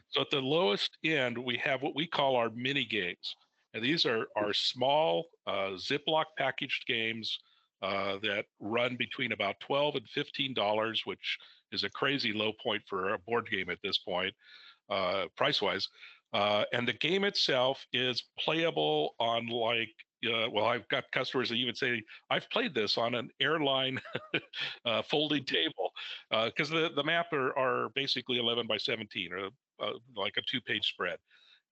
So 0.09 0.21
at 0.21 0.29
the 0.29 0.41
lowest 0.41 0.97
end, 1.05 1.37
we 1.37 1.57
have 1.57 1.81
what 1.81 1.95
we 1.95 2.05
call 2.05 2.35
our 2.35 2.49
mini 2.49 2.85
games. 2.85 3.35
And 3.73 3.83
these 3.83 4.05
are, 4.05 4.27
are 4.35 4.53
small 4.53 5.25
uh, 5.47 5.71
Ziploc 5.77 6.25
packaged 6.37 6.85
games 6.85 7.39
uh, 7.81 8.17
that 8.21 8.45
run 8.59 8.97
between 8.97 9.31
about 9.31 9.59
12 9.61 9.95
and 9.95 10.05
$15, 10.15 10.99
which 11.05 11.37
is 11.71 11.83
a 11.83 11.89
crazy 11.89 12.33
low 12.33 12.51
point 12.61 12.83
for 12.87 13.13
a 13.13 13.19
board 13.19 13.49
game 13.49 13.69
at 13.69 13.79
this 13.81 13.97
point, 13.97 14.33
uh, 14.89 15.25
price 15.37 15.61
wise. 15.61 15.87
Uh, 16.33 16.63
and 16.73 16.87
the 16.87 16.93
game 16.93 17.23
itself 17.23 17.85
is 17.93 18.23
playable 18.37 19.15
on 19.19 19.47
like 19.47 19.93
uh, 20.27 20.49
well, 20.51 20.65
I've 20.65 20.87
got 20.89 21.11
customers 21.11 21.49
that 21.49 21.55
even 21.55 21.75
say 21.75 22.01
I've 22.29 22.49
played 22.49 22.75
this 22.75 22.97
on 22.97 23.15
an 23.15 23.29
airline 23.39 23.99
uh, 24.85 25.01
folding 25.01 25.43
table 25.43 25.91
because 26.29 26.71
uh, 26.71 26.75
the 26.75 26.89
the 26.95 27.03
map 27.03 27.33
are, 27.33 27.57
are 27.57 27.89
basically 27.95 28.37
11 28.39 28.67
by 28.67 28.77
17 28.77 29.29
or 29.33 29.49
uh, 29.85 29.93
like 30.15 30.37
a 30.37 30.41
two 30.49 30.61
page 30.61 30.87
spread, 30.87 31.17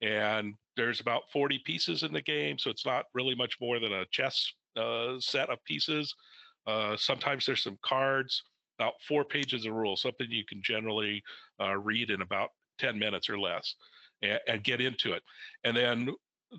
and 0.01 0.55
there's 0.75 0.99
about 0.99 1.23
40 1.31 1.59
pieces 1.65 2.03
in 2.03 2.11
the 2.11 2.21
game, 2.21 2.57
so 2.57 2.69
it's 2.69 2.85
not 2.85 3.05
really 3.13 3.35
much 3.35 3.57
more 3.61 3.79
than 3.79 3.93
a 3.93 4.05
chess 4.11 4.51
uh, 4.75 5.19
set 5.19 5.49
of 5.49 5.63
pieces. 5.65 6.13
Uh, 6.65 6.95
sometimes 6.97 7.45
there's 7.45 7.63
some 7.63 7.77
cards, 7.83 8.43
about 8.79 8.93
four 9.07 9.23
pages 9.23 9.65
of 9.65 9.73
rules, 9.73 10.01
something 10.01 10.27
you 10.29 10.45
can 10.45 10.61
generally 10.63 11.21
read 11.77 12.09
in 12.09 12.21
about 12.21 12.49
10 12.79 12.97
minutes 12.97 13.29
or 13.29 13.39
less, 13.39 13.75
and 14.21 14.63
get 14.63 14.81
into 14.81 15.13
it, 15.13 15.21
and 15.63 15.75
then 15.75 16.09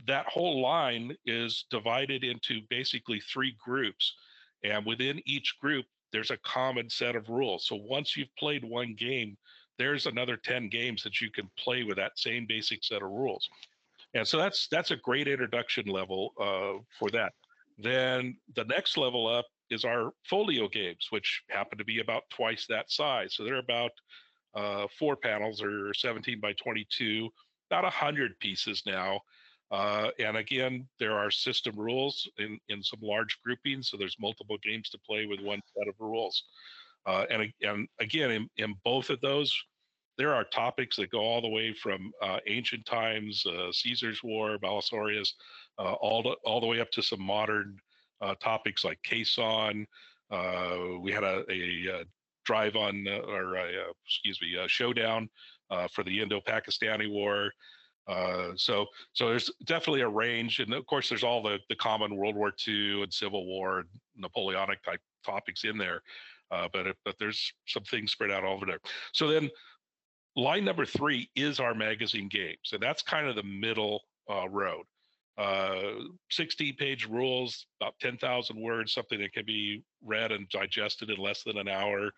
that 0.06 0.26
whole 0.26 0.60
line 0.60 1.16
is 1.26 1.64
divided 1.70 2.24
into 2.24 2.60
basically 2.68 3.20
three 3.20 3.56
groups. 3.62 4.14
And 4.64 4.84
within 4.86 5.20
each 5.26 5.56
group, 5.60 5.86
there's 6.12 6.30
a 6.30 6.36
common 6.38 6.90
set 6.90 7.16
of 7.16 7.28
rules. 7.28 7.66
So 7.66 7.76
once 7.76 8.16
you've 8.16 8.34
played 8.38 8.64
one 8.64 8.94
game, 8.98 9.36
there's 9.78 10.06
another 10.06 10.36
10 10.36 10.68
games 10.68 11.02
that 11.02 11.20
you 11.20 11.30
can 11.30 11.48
play 11.58 11.84
with 11.84 11.96
that 11.96 12.18
same 12.18 12.46
basic 12.46 12.84
set 12.84 13.02
of 13.02 13.10
rules. 13.10 13.48
And 14.14 14.26
so 14.26 14.38
that's 14.38 14.66
that's 14.68 14.90
a 14.90 14.96
great 14.96 15.28
introduction 15.28 15.86
level 15.86 16.32
uh, 16.38 16.82
for 16.98 17.10
that. 17.10 17.32
Then 17.78 18.36
the 18.56 18.64
next 18.64 18.96
level 18.98 19.26
up 19.26 19.46
is 19.70 19.84
our 19.84 20.12
folio 20.28 20.68
games, 20.68 21.06
which 21.10 21.42
happen 21.48 21.78
to 21.78 21.84
be 21.84 22.00
about 22.00 22.24
twice 22.30 22.66
that 22.68 22.90
size. 22.90 23.34
So 23.34 23.44
they're 23.44 23.58
about 23.58 23.92
uh, 24.54 24.86
four 24.98 25.16
panels 25.16 25.62
or 25.62 25.94
17 25.94 26.40
by 26.40 26.52
22, 26.54 27.28
about 27.70 27.84
100 27.84 28.38
pieces 28.40 28.82
now. 28.84 29.20
Uh, 29.70 30.08
and 30.18 30.36
again, 30.36 30.86
there 30.98 31.16
are 31.16 31.30
system 31.30 31.78
rules 31.78 32.28
in, 32.38 32.58
in 32.68 32.82
some 32.82 32.98
large 33.02 33.38
groupings, 33.44 33.88
so 33.88 33.96
there's 33.96 34.16
multiple 34.18 34.58
games 34.62 34.90
to 34.90 34.98
play 34.98 35.26
with 35.26 35.40
one 35.40 35.60
set 35.76 35.86
of 35.86 35.94
rules. 36.00 36.44
Uh, 37.06 37.24
and, 37.30 37.52
and 37.62 37.88
again, 38.00 38.30
in, 38.30 38.48
in 38.56 38.74
both 38.84 39.10
of 39.10 39.20
those, 39.20 39.54
there 40.18 40.34
are 40.34 40.44
topics 40.44 40.96
that 40.96 41.10
go 41.10 41.20
all 41.20 41.40
the 41.40 41.48
way 41.48 41.72
from 41.72 42.12
uh, 42.20 42.38
ancient 42.46 42.84
times, 42.84 43.46
uh, 43.46 43.70
Caesar's 43.72 44.22
War, 44.22 44.58
Belisarius, 44.58 45.32
uh, 45.78 45.92
all, 45.94 46.34
all 46.44 46.60
the 46.60 46.66
way 46.66 46.80
up 46.80 46.90
to 46.90 47.02
some 47.02 47.22
modern 47.22 47.78
uh, 48.20 48.34
topics 48.40 48.84
like 48.84 48.98
Caisson. 49.02 49.86
we 51.00 51.12
had 51.12 51.24
a, 51.24 51.44
a, 51.48 52.00
a 52.00 52.04
drive 52.44 52.76
on, 52.76 53.06
or 53.08 53.54
a, 53.54 53.68
excuse 54.04 54.38
me, 54.42 54.56
a 54.56 54.68
showdown 54.68 55.30
for 55.92 56.02
the 56.02 56.20
Indo-Pakistani 56.20 57.10
War. 57.10 57.50
Uh, 58.10 58.52
so 58.56 58.86
so 59.12 59.28
there's 59.28 59.50
definitely 59.64 60.00
a 60.00 60.08
range, 60.08 60.58
and 60.58 60.74
of 60.74 60.84
course 60.86 61.08
there's 61.08 61.22
all 61.22 61.42
the 61.42 61.58
the 61.68 61.76
common 61.76 62.16
World 62.16 62.34
War 62.34 62.52
II 62.66 63.04
and 63.04 63.12
Civil 63.12 63.46
War, 63.46 63.80
and 63.80 63.88
Napoleonic 64.16 64.82
type 64.82 65.00
topics 65.24 65.64
in 65.64 65.78
there, 65.78 66.02
uh, 66.50 66.68
but 66.72 66.86
but 67.04 67.14
there's 67.20 67.52
some 67.68 67.84
things 67.84 68.10
spread 68.10 68.32
out 68.32 68.42
all 68.42 68.54
over 68.54 68.66
there. 68.66 68.80
So 69.12 69.28
then 69.28 69.48
line 70.34 70.64
number 70.64 70.84
three 70.84 71.30
is 71.36 71.60
our 71.60 71.74
magazine 71.74 72.28
game, 72.28 72.56
so 72.64 72.78
that's 72.78 73.02
kind 73.02 73.28
of 73.28 73.36
the 73.36 73.44
middle 73.44 74.02
uh, 74.28 74.48
road. 74.48 74.84
Uh, 75.38 75.92
16 76.30 76.76
page 76.76 77.06
rules, 77.06 77.66
about 77.80 77.94
10,000 78.00 78.60
words, 78.60 78.92
something 78.92 79.20
that 79.20 79.32
can 79.32 79.46
be 79.46 79.82
read 80.04 80.32
and 80.32 80.46
digested 80.50 81.08
in 81.08 81.16
less 81.16 81.42
than 81.44 81.56
an 81.56 81.68
hour. 81.68 82.10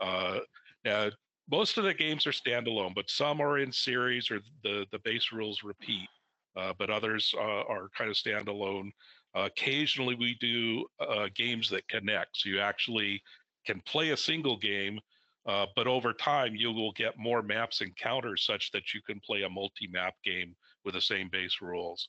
Uh, 0.00 0.38
now, 0.84 1.08
most 1.50 1.78
of 1.78 1.84
the 1.84 1.94
games 1.94 2.26
are 2.26 2.32
standalone, 2.32 2.94
but 2.94 3.10
some 3.10 3.40
are 3.40 3.58
in 3.58 3.72
series 3.72 4.30
or 4.30 4.40
the 4.62 4.86
the 4.92 4.98
base 5.00 5.32
rules 5.32 5.62
repeat. 5.62 6.08
Uh, 6.56 6.72
but 6.78 6.88
others 6.88 7.34
uh, 7.36 7.62
are 7.68 7.90
kind 7.96 8.08
of 8.10 8.16
standalone. 8.16 8.90
Uh, 9.36 9.40
occasionally, 9.46 10.14
we 10.14 10.36
do 10.40 10.86
uh, 11.00 11.28
games 11.34 11.68
that 11.68 11.86
connect, 11.88 12.36
so 12.36 12.48
you 12.48 12.60
actually 12.60 13.20
can 13.66 13.80
play 13.80 14.10
a 14.10 14.16
single 14.16 14.56
game, 14.56 15.00
uh, 15.46 15.66
but 15.74 15.88
over 15.88 16.12
time 16.12 16.54
you 16.54 16.70
will 16.70 16.92
get 16.92 17.18
more 17.18 17.42
maps 17.42 17.80
and 17.80 17.96
counters 17.96 18.46
such 18.46 18.70
that 18.70 18.94
you 18.94 19.00
can 19.02 19.20
play 19.20 19.42
a 19.42 19.48
multi-map 19.48 20.14
game 20.24 20.54
with 20.84 20.94
the 20.94 21.00
same 21.00 21.28
base 21.28 21.56
rules. 21.60 22.08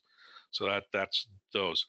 So 0.52 0.66
that 0.66 0.84
that's 0.92 1.26
those. 1.52 1.84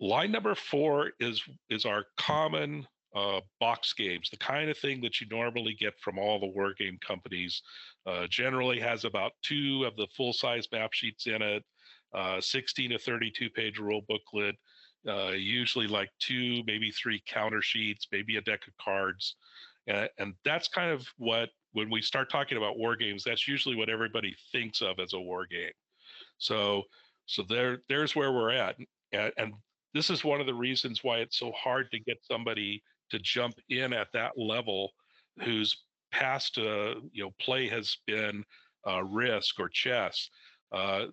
Line 0.00 0.32
number 0.32 0.54
four 0.54 1.12
is 1.18 1.42
is 1.70 1.86
our 1.86 2.04
common 2.18 2.86
uh, 3.14 3.40
box 3.60 3.92
games, 3.92 4.28
the 4.30 4.36
kind 4.36 4.68
of 4.68 4.76
thing 4.78 5.00
that 5.00 5.20
you 5.20 5.26
normally 5.30 5.74
get 5.74 5.94
from 6.00 6.18
all 6.18 6.40
the 6.40 6.46
war 6.46 6.74
game 6.78 6.98
companies. 7.06 7.62
Uh, 8.06 8.26
generally 8.28 8.80
has 8.80 9.04
about 9.04 9.32
two 9.42 9.84
of 9.86 9.96
the 9.96 10.06
full 10.16 10.32
size 10.32 10.66
map 10.72 10.92
sheets 10.92 11.26
in 11.26 11.40
it, 11.40 11.62
uh, 12.12 12.40
16 12.40 12.90
to 12.90 12.98
32 12.98 13.50
page 13.50 13.78
rule 13.78 14.02
booklet, 14.08 14.56
uh, 15.08 15.30
usually 15.30 15.86
like 15.86 16.10
two, 16.18 16.62
maybe 16.66 16.90
three 16.90 17.22
counter 17.26 17.62
sheets, 17.62 18.08
maybe 18.10 18.36
a 18.36 18.40
deck 18.40 18.60
of 18.66 18.76
cards. 18.82 19.36
And, 19.86 20.34
that's 20.44 20.66
kind 20.68 20.90
of 20.90 21.06
what, 21.18 21.50
when 21.72 21.90
we 21.90 22.00
start 22.00 22.30
talking 22.30 22.56
about 22.56 22.78
war 22.78 22.96
games, 22.96 23.22
that's 23.22 23.46
usually 23.46 23.76
what 23.76 23.90
everybody 23.90 24.34
thinks 24.50 24.80
of 24.80 24.98
as 24.98 25.12
a 25.12 25.20
war 25.20 25.46
game. 25.46 25.72
So, 26.38 26.84
so 27.26 27.42
there, 27.48 27.78
there's 27.88 28.16
where 28.16 28.32
we're 28.32 28.52
at. 28.52 28.76
And, 29.12 29.32
and 29.36 29.52
this 29.92 30.08
is 30.08 30.24
one 30.24 30.40
of 30.40 30.46
the 30.46 30.54
reasons 30.54 31.04
why 31.04 31.18
it's 31.18 31.38
so 31.38 31.52
hard 31.52 31.90
to 31.90 31.98
get 31.98 32.18
somebody 32.22 32.82
to 33.14 33.20
jump 33.20 33.54
in 33.68 33.92
at 33.92 34.08
that 34.12 34.32
level 34.36 34.90
whose 35.42 35.84
past 36.12 36.58
uh, 36.58 36.94
you 37.12 37.24
know 37.24 37.30
play 37.40 37.68
has 37.68 37.96
been 38.06 38.44
uh, 38.86 39.02
risk 39.04 39.58
or 39.58 39.68
chess. 39.68 40.28
Uh, 40.72 41.06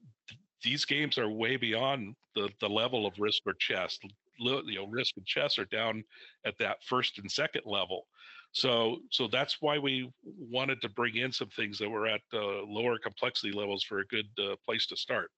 these 0.64 0.86
games 0.86 1.18
are 1.18 1.30
way 1.30 1.56
beyond 1.58 2.16
the 2.36 2.50
the 2.60 2.70
level 2.70 3.06
of 3.06 3.14
risk 3.20 3.42
or 3.46 3.54
chess. 3.54 3.98
You 4.38 4.64
know, 4.76 4.88
risk 4.88 5.18
and 5.18 5.26
chess 5.26 5.60
are 5.60 5.66
down 5.66 6.04
at 6.46 6.58
that 6.58 6.78
first 6.84 7.20
and 7.20 7.32
second 7.32 7.62
level. 7.66 8.08
So, 8.54 8.98
so 9.12 9.28
that's 9.28 9.62
why 9.62 9.78
we 9.78 10.12
wanted 10.24 10.82
to 10.82 10.90
bring 10.90 11.16
in 11.16 11.32
some 11.32 11.48
things 11.50 11.78
that 11.78 11.90
were 11.90 12.08
at 12.08 12.22
uh, 12.34 12.64
lower 12.68 12.98
complexity 12.98 13.54
levels 13.54 13.84
for 13.84 14.00
a 14.00 14.06
good 14.08 14.28
uh, 14.40 14.56
place 14.66 14.88
to 14.88 14.98
start. 14.98 15.32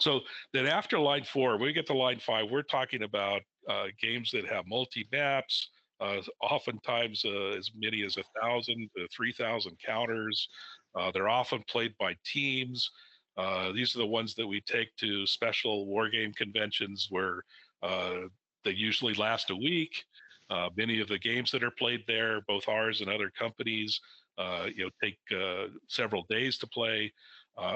So 0.00 0.20
then 0.52 0.66
after 0.66 0.98
line 0.98 1.24
four, 1.24 1.58
we 1.58 1.72
get 1.72 1.86
to 1.86 1.94
line 1.94 2.18
five, 2.18 2.50
we're 2.50 2.62
talking 2.62 3.04
about 3.04 3.42
uh, 3.68 3.86
games 4.00 4.30
that 4.32 4.46
have 4.46 4.66
multi 4.66 5.06
maps, 5.12 5.70
uh, 6.00 6.20
oftentimes 6.42 7.24
uh, 7.24 7.56
as 7.56 7.70
many 7.74 8.04
as 8.04 8.16
a 8.16 8.40
thousand 8.40 8.88
to 8.96 9.06
three 9.08 9.32
thousand 9.32 9.76
counters. 9.84 10.48
Uh, 10.94 11.10
they're 11.12 11.28
often 11.28 11.62
played 11.68 11.94
by 11.98 12.14
teams. 12.24 12.90
Uh, 13.36 13.72
these 13.72 13.94
are 13.94 13.98
the 13.98 14.06
ones 14.06 14.34
that 14.34 14.46
we 14.46 14.60
take 14.62 14.94
to 14.96 15.26
special 15.26 15.86
war 15.86 16.08
game 16.08 16.32
conventions 16.32 17.08
where 17.10 17.42
uh, 17.82 18.20
they 18.64 18.70
usually 18.70 19.14
last 19.14 19.50
a 19.50 19.56
week. 19.56 20.04
Uh, 20.48 20.70
many 20.76 21.00
of 21.00 21.08
the 21.08 21.18
games 21.18 21.50
that 21.50 21.64
are 21.64 21.72
played 21.72 22.02
there, 22.06 22.40
both 22.46 22.68
ours 22.68 23.00
and 23.00 23.10
other 23.10 23.30
companies, 23.36 24.00
you 24.74 24.84
know, 24.84 24.90
take 25.02 25.18
several 25.88 26.24
days 26.30 26.56
to 26.58 26.66
play. 26.68 27.12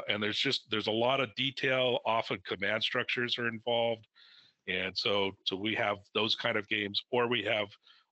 and 0.08 0.22
there's 0.22 0.38
just 0.38 0.70
there's 0.70 0.86
a 0.86 0.92
lot 0.92 1.20
of 1.20 1.34
detail. 1.34 1.98
Often 2.06 2.40
command 2.46 2.82
structures 2.82 3.38
are 3.38 3.48
involved, 3.48 4.06
and 4.68 4.96
so 4.96 5.32
so 5.44 5.56
we 5.56 5.74
have 5.74 5.98
those 6.14 6.36
kind 6.36 6.56
of 6.56 6.66
games, 6.68 7.02
or 7.10 7.28
we 7.28 7.42
have 7.42 7.68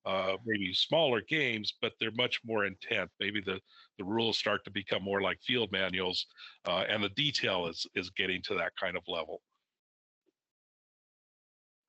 uh, 0.09 0.39
maybe 0.47 0.73
smaller 0.73 1.21
games, 1.21 1.75
but 1.83 1.93
they're 2.01 2.11
much 2.13 2.41
more 2.45 2.65
intent. 2.65 3.11
Maybe 3.21 3.43
the, 3.43 3.61
the 3.99 4.05
rules 4.05 4.39
start 4.39 4.65
to 4.65 4.71
become 4.71 5.03
more 5.03 5.21
like 5.21 5.39
field 5.43 5.71
manuals, 5.71 6.27
uh, 6.67 6.85
and 6.89 7.05
the 7.05 7.11
detail 7.11 7.67
is 7.67 7.87
is 7.95 8.09
getting 8.11 8.41
to 8.45 8.55
that 8.55 8.73
kind 8.81 8.97
of 8.97 9.03
level. 9.07 9.43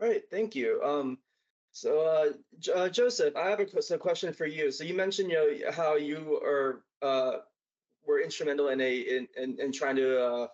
Right, 0.01 0.21
thank 0.29 0.53
you. 0.53 0.81
Um, 0.83 1.17
so, 1.71 2.01
uh, 2.01 2.71
uh, 2.73 2.89
Joseph, 2.89 3.35
I 3.37 3.49
have 3.49 3.61
a, 3.61 3.97
question 3.97 4.33
for 4.33 4.45
you. 4.45 4.69
So 4.69 4.83
you 4.83 4.95
mentioned, 4.95 5.31
you 5.31 5.37
know, 5.37 5.71
how 5.71 5.95
you 5.95 6.41
are 6.43 6.83
uh, 7.01 7.37
were 8.05 8.21
instrumental 8.21 8.67
in 8.67 8.81
a 8.81 8.97
in 8.97 9.27
in, 9.37 9.57
in 9.61 9.71
trying 9.71 9.95
to 9.95 10.21
uh, 10.21 10.47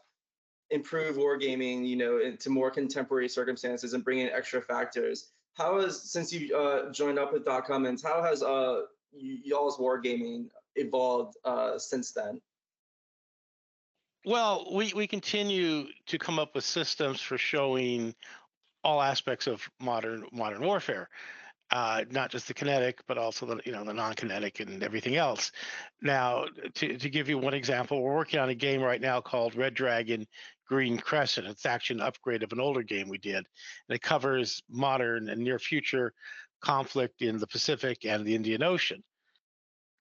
improve 0.70 1.16
wargaming, 1.16 1.88
you 1.88 1.96
know, 1.96 2.20
into 2.20 2.52
more 2.52 2.70
contemporary 2.70 3.28
circumstances 3.28 3.94
and 3.94 4.04
bring 4.04 4.20
in 4.20 4.30
extra 4.30 4.62
factors 4.62 5.32
how 5.56 5.80
has 5.80 6.02
since 6.12 6.32
you 6.32 6.56
uh, 6.56 6.92
joined 6.92 7.18
up 7.18 7.34
with 7.34 7.46
Doc 7.46 7.68
Cummins, 7.68 8.04
how 8.04 8.22
has 8.22 8.44
uh, 8.44 8.82
y'all's 9.14 9.78
wargaming 9.78 10.48
evolved 10.76 11.38
uh, 11.46 11.78
since 11.78 12.12
then? 12.12 12.42
Well, 14.26 14.68
we, 14.74 14.92
we 14.96 15.08
continue 15.08 15.86
to 16.08 16.18
come 16.18 16.40
up 16.40 16.56
with 16.56 16.64
systems 16.64 17.22
for 17.22 17.38
showing 17.38 18.16
all 18.84 19.02
aspects 19.02 19.48
of 19.48 19.68
modern 19.80 20.26
modern 20.32 20.62
warfare, 20.62 21.10
uh, 21.72 22.04
not 22.12 22.32
just 22.32 22.48
the 22.48 22.54
kinetic, 22.54 23.00
but 23.08 23.18
also 23.18 23.46
the 23.46 23.62
you 23.66 23.72
know 23.72 23.84
the 23.84 23.94
non-kinetic 23.94 24.60
and 24.60 24.84
everything 24.84 25.16
else. 25.16 25.52
Now, 26.02 26.46
to 26.76 26.98
to 26.98 27.10
give 27.10 27.30
you 27.30 27.38
one 27.38 27.54
example, 27.54 28.02
we're 28.02 28.16
working 28.16 28.40
on 28.40 28.50
a 28.50 28.56
game 28.56 28.82
right 28.82 29.02
now 29.02 29.22
called 29.22 29.56
Red 29.56 29.74
Dragon 29.74 30.28
Green 30.68 30.98
Crescent. 30.98 31.48
It's 31.48 31.66
actually 31.66 32.02
an 32.02 32.08
upgrade 32.08 32.44
of 32.44 32.52
an 32.52 32.60
older 32.60 32.84
game 32.84 33.10
we 33.10 33.18
did, 33.18 33.38
and 33.38 33.96
it 33.96 34.02
covers 34.02 34.64
modern 34.70 35.30
and 35.30 35.42
near 35.42 35.60
future 35.60 36.14
conflict 36.62 37.22
in 37.22 37.38
the 37.38 37.48
Pacific 37.48 38.06
and 38.06 38.26
the 38.26 38.36
Indian 38.36 38.64
Ocean. 38.64 39.04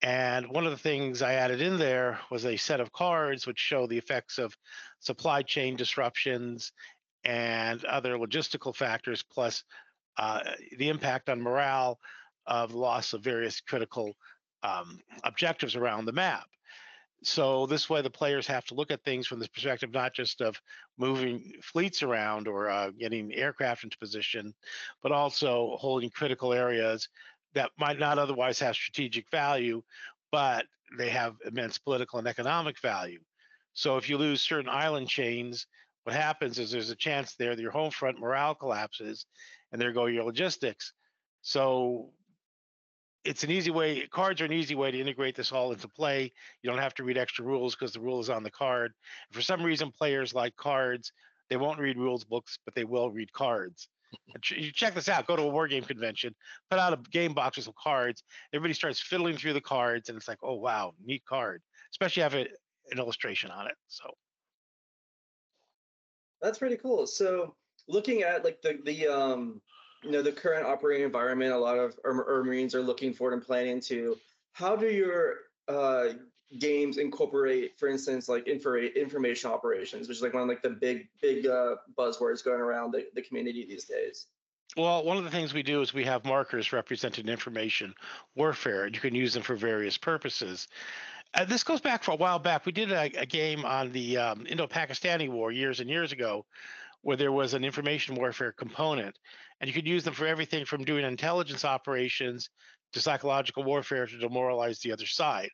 And 0.01 0.49
one 0.49 0.65
of 0.65 0.71
the 0.71 0.77
things 0.77 1.21
I 1.21 1.33
added 1.33 1.61
in 1.61 1.77
there 1.77 2.19
was 2.29 2.45
a 2.45 2.57
set 2.57 2.79
of 2.79 2.91
cards 2.91 3.47
which 3.47 3.59
show 3.59 3.87
the 3.87 3.97
effects 3.97 4.37
of 4.37 4.55
supply 4.99 5.41
chain 5.41 5.75
disruptions 5.75 6.71
and 7.23 7.83
other 7.85 8.17
logistical 8.17 8.75
factors, 8.75 9.23
plus 9.23 9.63
uh, 10.17 10.41
the 10.77 10.89
impact 10.89 11.29
on 11.29 11.41
morale 11.41 11.99
of 12.45 12.73
loss 12.73 13.13
of 13.13 13.23
various 13.23 13.61
critical 13.61 14.15
um, 14.63 14.99
objectives 15.23 15.75
around 15.75 16.05
the 16.05 16.11
map. 16.11 16.45
So 17.23 17.65
this 17.65 17.89
way, 17.89 18.01
the 18.01 18.09
players 18.09 18.45
have 18.47 18.65
to 18.65 18.75
look 18.75 18.91
at 18.91 19.03
things 19.03 19.25
from 19.25 19.39
the 19.39 19.49
perspective 19.49 19.91
not 19.91 20.13
just 20.13 20.41
of 20.41 20.61
moving 20.97 21.53
fleets 21.63 22.03
around 22.03 22.47
or 22.47 22.69
uh, 22.69 22.91
getting 22.91 23.33
aircraft 23.33 23.83
into 23.83 23.97
position, 23.97 24.53
but 25.01 25.11
also 25.11 25.77
holding 25.79 26.09
critical 26.09 26.53
areas 26.53 27.09
that 27.53 27.71
might 27.79 27.99
not 27.99 28.19
otherwise 28.19 28.59
have 28.59 28.75
strategic 28.75 29.29
value, 29.31 29.81
but 30.31 30.65
they 30.97 31.09
have 31.09 31.35
immense 31.45 31.77
political 31.77 32.19
and 32.19 32.27
economic 32.27 32.79
value. 32.79 33.19
So 33.73 33.97
if 33.97 34.09
you 34.09 34.17
lose 34.17 34.41
certain 34.41 34.69
island 34.69 35.09
chains, 35.09 35.65
what 36.03 36.15
happens 36.15 36.59
is 36.59 36.69
there's 36.69 36.91
a 36.91 36.95
chance 36.95 37.33
there 37.35 37.55
that 37.55 37.61
your 37.61 37.71
home 37.71 37.91
front 37.91 38.19
morale 38.19 38.53
collapses 38.53 39.25
and 39.71 39.81
there 39.81 39.91
go 39.91 40.05
your 40.05 40.23
logistics. 40.23 40.93
So 41.41 42.11
it's 43.25 43.43
an 43.43 43.51
easy 43.51 43.71
way, 43.71 44.07
cards 44.07 44.39
are 44.41 44.45
an 44.45 44.53
easy 44.53 44.75
way 44.75 44.91
to 44.91 44.99
integrate 44.99 45.35
this 45.35 45.51
all 45.51 45.71
into 45.71 45.87
play. 45.87 46.31
You 46.61 46.69
don't 46.69 46.79
have 46.79 46.93
to 46.95 47.03
read 47.03 47.17
extra 47.17 47.43
rules 47.43 47.75
because 47.75 47.93
the 47.93 47.99
rule 47.99 48.19
is 48.19 48.29
on 48.29 48.43
the 48.43 48.51
card. 48.51 48.93
For 49.31 49.41
some 49.41 49.63
reason, 49.63 49.91
players 49.91 50.33
like 50.33 50.55
cards. 50.55 51.11
They 51.49 51.57
won't 51.57 51.79
read 51.79 51.97
rules 51.97 52.23
books, 52.23 52.57
but 52.65 52.73
they 52.75 52.85
will 52.85 53.11
read 53.11 53.31
cards 53.33 53.87
you 54.51 54.71
check 54.71 54.93
this 54.93 55.09
out. 55.09 55.27
Go 55.27 55.35
to 55.35 55.43
a 55.43 55.47
war 55.47 55.67
game 55.67 55.83
convention, 55.83 56.35
put 56.69 56.79
out 56.79 56.93
a 56.93 56.97
game 57.11 57.33
box 57.33 57.57
with 57.57 57.65
some 57.65 57.73
cards. 57.81 58.23
Everybody 58.53 58.73
starts 58.73 58.99
fiddling 58.99 59.37
through 59.37 59.53
the 59.53 59.61
cards, 59.61 60.09
and 60.09 60.17
it's 60.17 60.27
like, 60.27 60.39
oh 60.43 60.55
wow, 60.55 60.93
neat 61.03 61.23
card. 61.25 61.61
Especially 61.91 62.23
have 62.23 62.33
a, 62.33 62.47
an 62.91 62.97
illustration 62.97 63.51
on 63.51 63.67
it. 63.67 63.75
So 63.87 64.05
that's 66.41 66.57
pretty 66.57 66.77
cool. 66.77 67.07
So 67.07 67.55
looking 67.87 68.23
at 68.23 68.43
like 68.43 68.61
the 68.61 68.79
the 68.85 69.07
um 69.07 69.61
you 70.03 70.11
know 70.11 70.21
the 70.21 70.31
current 70.31 70.65
operating 70.65 71.05
environment, 71.05 71.51
a 71.51 71.57
lot 71.57 71.77
of 71.77 71.95
our, 72.05 72.37
our 72.37 72.43
Marines 72.43 72.75
are 72.75 72.81
looking 72.81 73.13
forward 73.13 73.33
and 73.33 73.45
planning 73.45 73.79
to. 73.81 74.17
How 74.53 74.75
do 74.75 74.87
your 74.87 75.35
uh, 75.67 76.13
games 76.59 76.97
incorporate, 76.97 77.77
for 77.77 77.89
instance, 77.89 78.29
like 78.29 78.45
infor- 78.45 78.95
information 78.95 79.51
operations, 79.51 80.07
which 80.07 80.17
is 80.17 80.23
like 80.23 80.33
one 80.33 80.43
of 80.43 80.49
like 80.49 80.61
the 80.61 80.69
big 80.69 81.07
big 81.21 81.47
uh, 81.47 81.75
buzzwords 81.97 82.43
going 82.43 82.61
around 82.61 82.91
the, 82.91 83.05
the 83.15 83.21
community 83.21 83.65
these 83.67 83.85
days. 83.85 84.27
Well, 84.77 85.05
one 85.05 85.17
of 85.17 85.23
the 85.23 85.29
things 85.29 85.53
we 85.53 85.63
do 85.63 85.81
is 85.81 85.93
we 85.93 86.03
have 86.05 86.25
markers 86.25 86.73
representing 86.73 87.27
information 87.27 87.93
warfare, 88.35 88.85
and 88.85 88.95
you 88.95 89.01
can 89.01 89.15
use 89.15 89.33
them 89.33 89.43
for 89.43 89.55
various 89.55 89.97
purposes. 89.97 90.67
Uh, 91.33 91.45
this 91.45 91.63
goes 91.63 91.81
back 91.81 92.03
for 92.03 92.11
a 92.11 92.15
while 92.15 92.39
back. 92.39 92.65
We 92.65 92.71
did 92.71 92.91
a, 92.91 93.11
a 93.17 93.25
game 93.25 93.63
on 93.63 93.91
the 93.91 94.17
um, 94.17 94.45
Indo-Pakistani 94.47 95.29
War 95.29 95.51
years 95.51 95.79
and 95.79 95.89
years 95.89 96.11
ago, 96.11 96.45
where 97.01 97.15
there 97.15 97.31
was 97.31 97.53
an 97.53 97.63
information 97.63 98.15
warfare 98.15 98.51
component, 98.51 99.17
and 99.59 99.67
you 99.67 99.73
could 99.73 99.87
use 99.87 100.03
them 100.03 100.13
for 100.13 100.27
everything 100.27 100.65
from 100.65 100.83
doing 100.83 101.05
intelligence 101.05 101.65
operations 101.65 102.49
to 102.93 102.99
psychological 102.99 103.63
warfare 103.63 104.05
to 104.05 104.17
demoralize 104.17 104.79
the 104.79 104.91
other 104.91 105.05
side. 105.05 105.49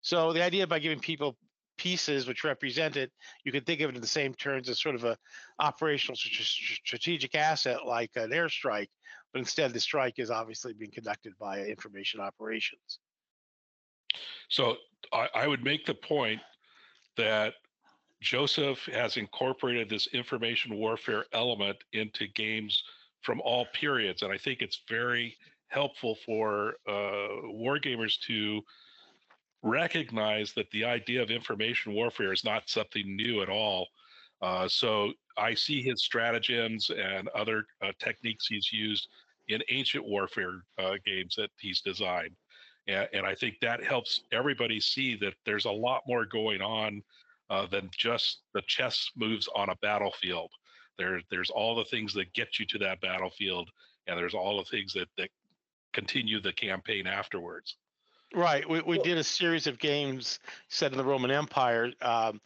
So 0.00 0.32
the 0.32 0.44
idea 0.44 0.66
by 0.66 0.78
giving 0.78 1.00
people 1.00 1.36
pieces 1.76 2.26
which 2.26 2.44
represent 2.44 2.96
it, 2.96 3.10
you 3.44 3.52
can 3.52 3.64
think 3.64 3.80
of 3.80 3.90
it 3.90 3.96
in 3.96 4.00
the 4.00 4.06
same 4.06 4.34
terms 4.34 4.68
as 4.68 4.80
sort 4.80 4.94
of 4.94 5.04
a 5.04 5.16
operational 5.58 6.16
strategic 6.16 7.34
asset 7.34 7.84
like 7.86 8.10
an 8.16 8.30
airstrike, 8.30 8.88
but 9.32 9.40
instead 9.40 9.72
the 9.72 9.80
strike 9.80 10.18
is 10.18 10.30
obviously 10.30 10.72
being 10.72 10.90
conducted 10.90 11.32
by 11.38 11.62
information 11.62 12.20
operations. 12.20 13.00
So 14.48 14.76
I, 15.12 15.28
I 15.34 15.48
would 15.48 15.64
make 15.64 15.84
the 15.84 15.94
point 15.94 16.40
that 17.16 17.54
Joseph 18.20 18.78
has 18.86 19.16
incorporated 19.16 19.88
this 19.88 20.06
information 20.08 20.76
warfare 20.76 21.26
element 21.32 21.76
into 21.92 22.26
games 22.28 22.82
from 23.24 23.40
all 23.40 23.66
periods, 23.72 24.22
and 24.22 24.32
I 24.32 24.38
think 24.38 24.60
it's 24.60 24.82
very 24.88 25.36
helpful 25.68 26.16
for 26.24 26.74
uh, 26.86 27.50
wargamers 27.52 28.18
to 28.26 28.62
recognize 29.62 30.52
that 30.52 30.70
the 30.70 30.84
idea 30.84 31.22
of 31.22 31.30
information 31.30 31.94
warfare 31.94 32.32
is 32.32 32.44
not 32.44 32.68
something 32.68 33.16
new 33.16 33.42
at 33.42 33.48
all. 33.48 33.88
Uh, 34.42 34.68
so 34.68 35.10
I 35.38 35.54
see 35.54 35.82
his 35.82 36.04
stratagems 36.04 36.90
and 36.90 37.28
other 37.28 37.64
uh, 37.82 37.92
techniques 37.98 38.46
he's 38.46 38.70
used 38.72 39.08
in 39.48 39.62
ancient 39.70 40.04
warfare 40.04 40.62
uh, 40.78 40.94
games 41.04 41.34
that 41.36 41.50
he's 41.58 41.80
designed. 41.80 42.36
And, 42.86 43.08
and, 43.14 43.26
I 43.26 43.34
think 43.34 43.56
that 43.60 43.82
helps 43.82 44.20
everybody 44.32 44.80
see 44.80 45.16
that 45.16 45.34
there's 45.46 45.64
a 45.64 45.70
lot 45.70 46.02
more 46.06 46.26
going 46.26 46.60
on 46.60 47.02
uh, 47.48 47.66
than 47.66 47.90
just 47.96 48.42
the 48.52 48.62
chess 48.66 49.10
moves 49.16 49.48
on 49.54 49.70
a 49.70 49.76
battlefield. 49.76 50.50
There, 50.98 51.20
there's 51.30 51.50
all 51.50 51.74
the 51.74 51.84
things 51.84 52.14
that 52.14 52.32
get 52.34 52.58
you 52.58 52.66
to 52.66 52.78
that 52.78 53.00
battlefield, 53.00 53.70
and 54.06 54.18
there's 54.18 54.34
all 54.34 54.58
the 54.58 54.64
things 54.64 54.92
that, 54.94 55.08
that 55.18 55.28
continue 55.92 56.40
the 56.40 56.52
campaign 56.52 57.06
afterwards. 57.06 57.76
Right. 58.34 58.68
We, 58.68 58.80
we 58.80 58.98
did 58.98 59.16
a 59.16 59.24
series 59.24 59.66
of 59.66 59.78
games 59.78 60.40
set 60.68 60.90
in 60.90 60.98
the 60.98 61.04
Roman 61.04 61.30
Empire 61.30 61.92
um, 62.02 62.40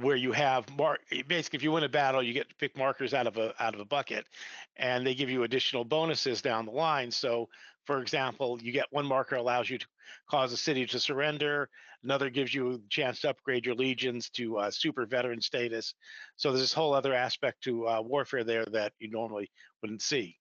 where 0.00 0.16
you 0.16 0.32
have 0.32 0.68
mark 0.76 1.00
basically 1.26 1.56
if 1.56 1.62
you 1.62 1.72
win 1.72 1.82
a 1.82 1.88
battle 1.88 2.22
you 2.22 2.34
get 2.34 2.48
to 2.48 2.54
pick 2.56 2.76
markers 2.76 3.14
out 3.14 3.26
of 3.26 3.38
a 3.38 3.54
out 3.62 3.74
of 3.74 3.80
a 3.80 3.84
bucket 3.84 4.26
and 4.76 5.06
they 5.06 5.14
give 5.14 5.30
you 5.30 5.44
additional 5.44 5.84
bonuses 5.84 6.42
down 6.42 6.66
the 6.66 6.70
line 6.70 7.10
so 7.10 7.48
for 7.84 8.02
example 8.02 8.58
you 8.60 8.70
get 8.70 8.86
one 8.90 9.06
marker 9.06 9.36
allows 9.36 9.70
you 9.70 9.78
to 9.78 9.86
cause 10.28 10.52
a 10.52 10.56
city 10.56 10.84
to 10.84 11.00
surrender 11.00 11.70
another 12.04 12.30
gives 12.30 12.54
you 12.54 12.72
a 12.72 12.78
chance 12.88 13.20
to 13.20 13.30
upgrade 13.30 13.66
your 13.66 13.74
legions 13.74 14.30
to 14.30 14.58
uh, 14.58 14.70
super 14.70 15.06
veteran 15.06 15.40
status 15.40 15.94
so 16.36 16.50
there's 16.50 16.62
this 16.62 16.72
whole 16.72 16.94
other 16.94 17.14
aspect 17.14 17.62
to 17.62 17.86
uh, 17.86 18.00
warfare 18.00 18.44
there 18.44 18.64
that 18.66 18.92
you 18.98 19.10
normally 19.10 19.50
wouldn't 19.82 20.02
see 20.02 20.36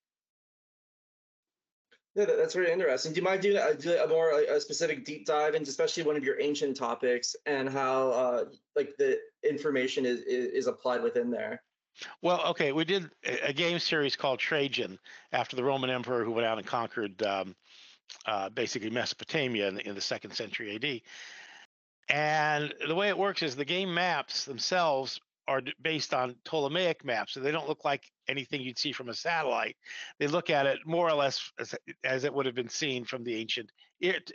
yeah, 2.17 2.25
that's 2.25 2.55
very 2.55 2.71
interesting. 2.71 3.13
Do 3.13 3.19
you 3.19 3.23
mind 3.23 3.43
doing 3.43 3.57
a, 3.57 4.03
a 4.03 4.07
more 4.07 4.31
a 4.31 4.59
specific 4.59 5.05
deep 5.05 5.27
dive 5.27 5.53
into 5.53 5.69
especially 5.69 6.01
one 6.01 6.15
of 6.15 6.23
your 6.23 6.41
ancient 6.41 6.75
topics 6.75 7.35
and 7.45 7.69
how 7.69 8.09
uh, 8.09 8.45
like 8.75 8.97
the 8.97 9.19
information 9.47 10.03
is, 10.03 10.21
is, 10.21 10.51
is 10.51 10.67
applied 10.67 11.03
within 11.03 11.29
there? 11.29 11.61
Well, 12.23 12.43
okay, 12.47 12.71
we 12.71 12.85
did 12.85 13.11
a 13.43 13.53
game 13.53 13.77
series 13.77 14.15
called 14.15 14.39
Trajan 14.39 14.97
after 15.31 15.55
the 15.55 15.63
Roman 15.63 15.91
emperor 15.91 16.23
who 16.23 16.31
went 16.31 16.47
out 16.47 16.57
and 16.57 16.65
conquered 16.65 17.21
um, 17.21 17.55
uh, 18.25 18.49
basically 18.49 18.89
Mesopotamia 18.89 19.67
in 19.67 19.75
the, 19.75 19.87
in 19.87 19.93
the 19.93 20.01
second 20.01 20.31
century 20.31 20.75
AD. 20.75 21.01
And 22.09 22.73
the 22.87 22.95
way 22.95 23.09
it 23.09 23.17
works 23.17 23.43
is 23.43 23.55
the 23.55 23.65
game 23.65 23.93
maps 23.93 24.45
themselves 24.45 25.19
are 25.47 25.61
based 25.81 26.13
on 26.13 26.35
Ptolemaic 26.43 27.05
maps, 27.05 27.33
so 27.33 27.39
they 27.39 27.51
don't 27.51 27.67
look 27.67 27.85
like 27.85 28.03
anything 28.27 28.61
you'd 28.61 28.77
see 28.77 28.91
from 28.91 29.09
a 29.09 29.13
satellite. 29.13 29.77
They 30.19 30.27
look 30.27 30.49
at 30.49 30.65
it 30.65 30.79
more 30.85 31.09
or 31.09 31.13
less 31.13 31.51
as, 31.59 31.73
as 32.03 32.23
it 32.25 32.33
would 32.33 32.45
have 32.45 32.55
been 32.55 32.69
seen 32.69 33.05
from 33.05 33.23
the 33.23 33.35
ancient 33.35 33.71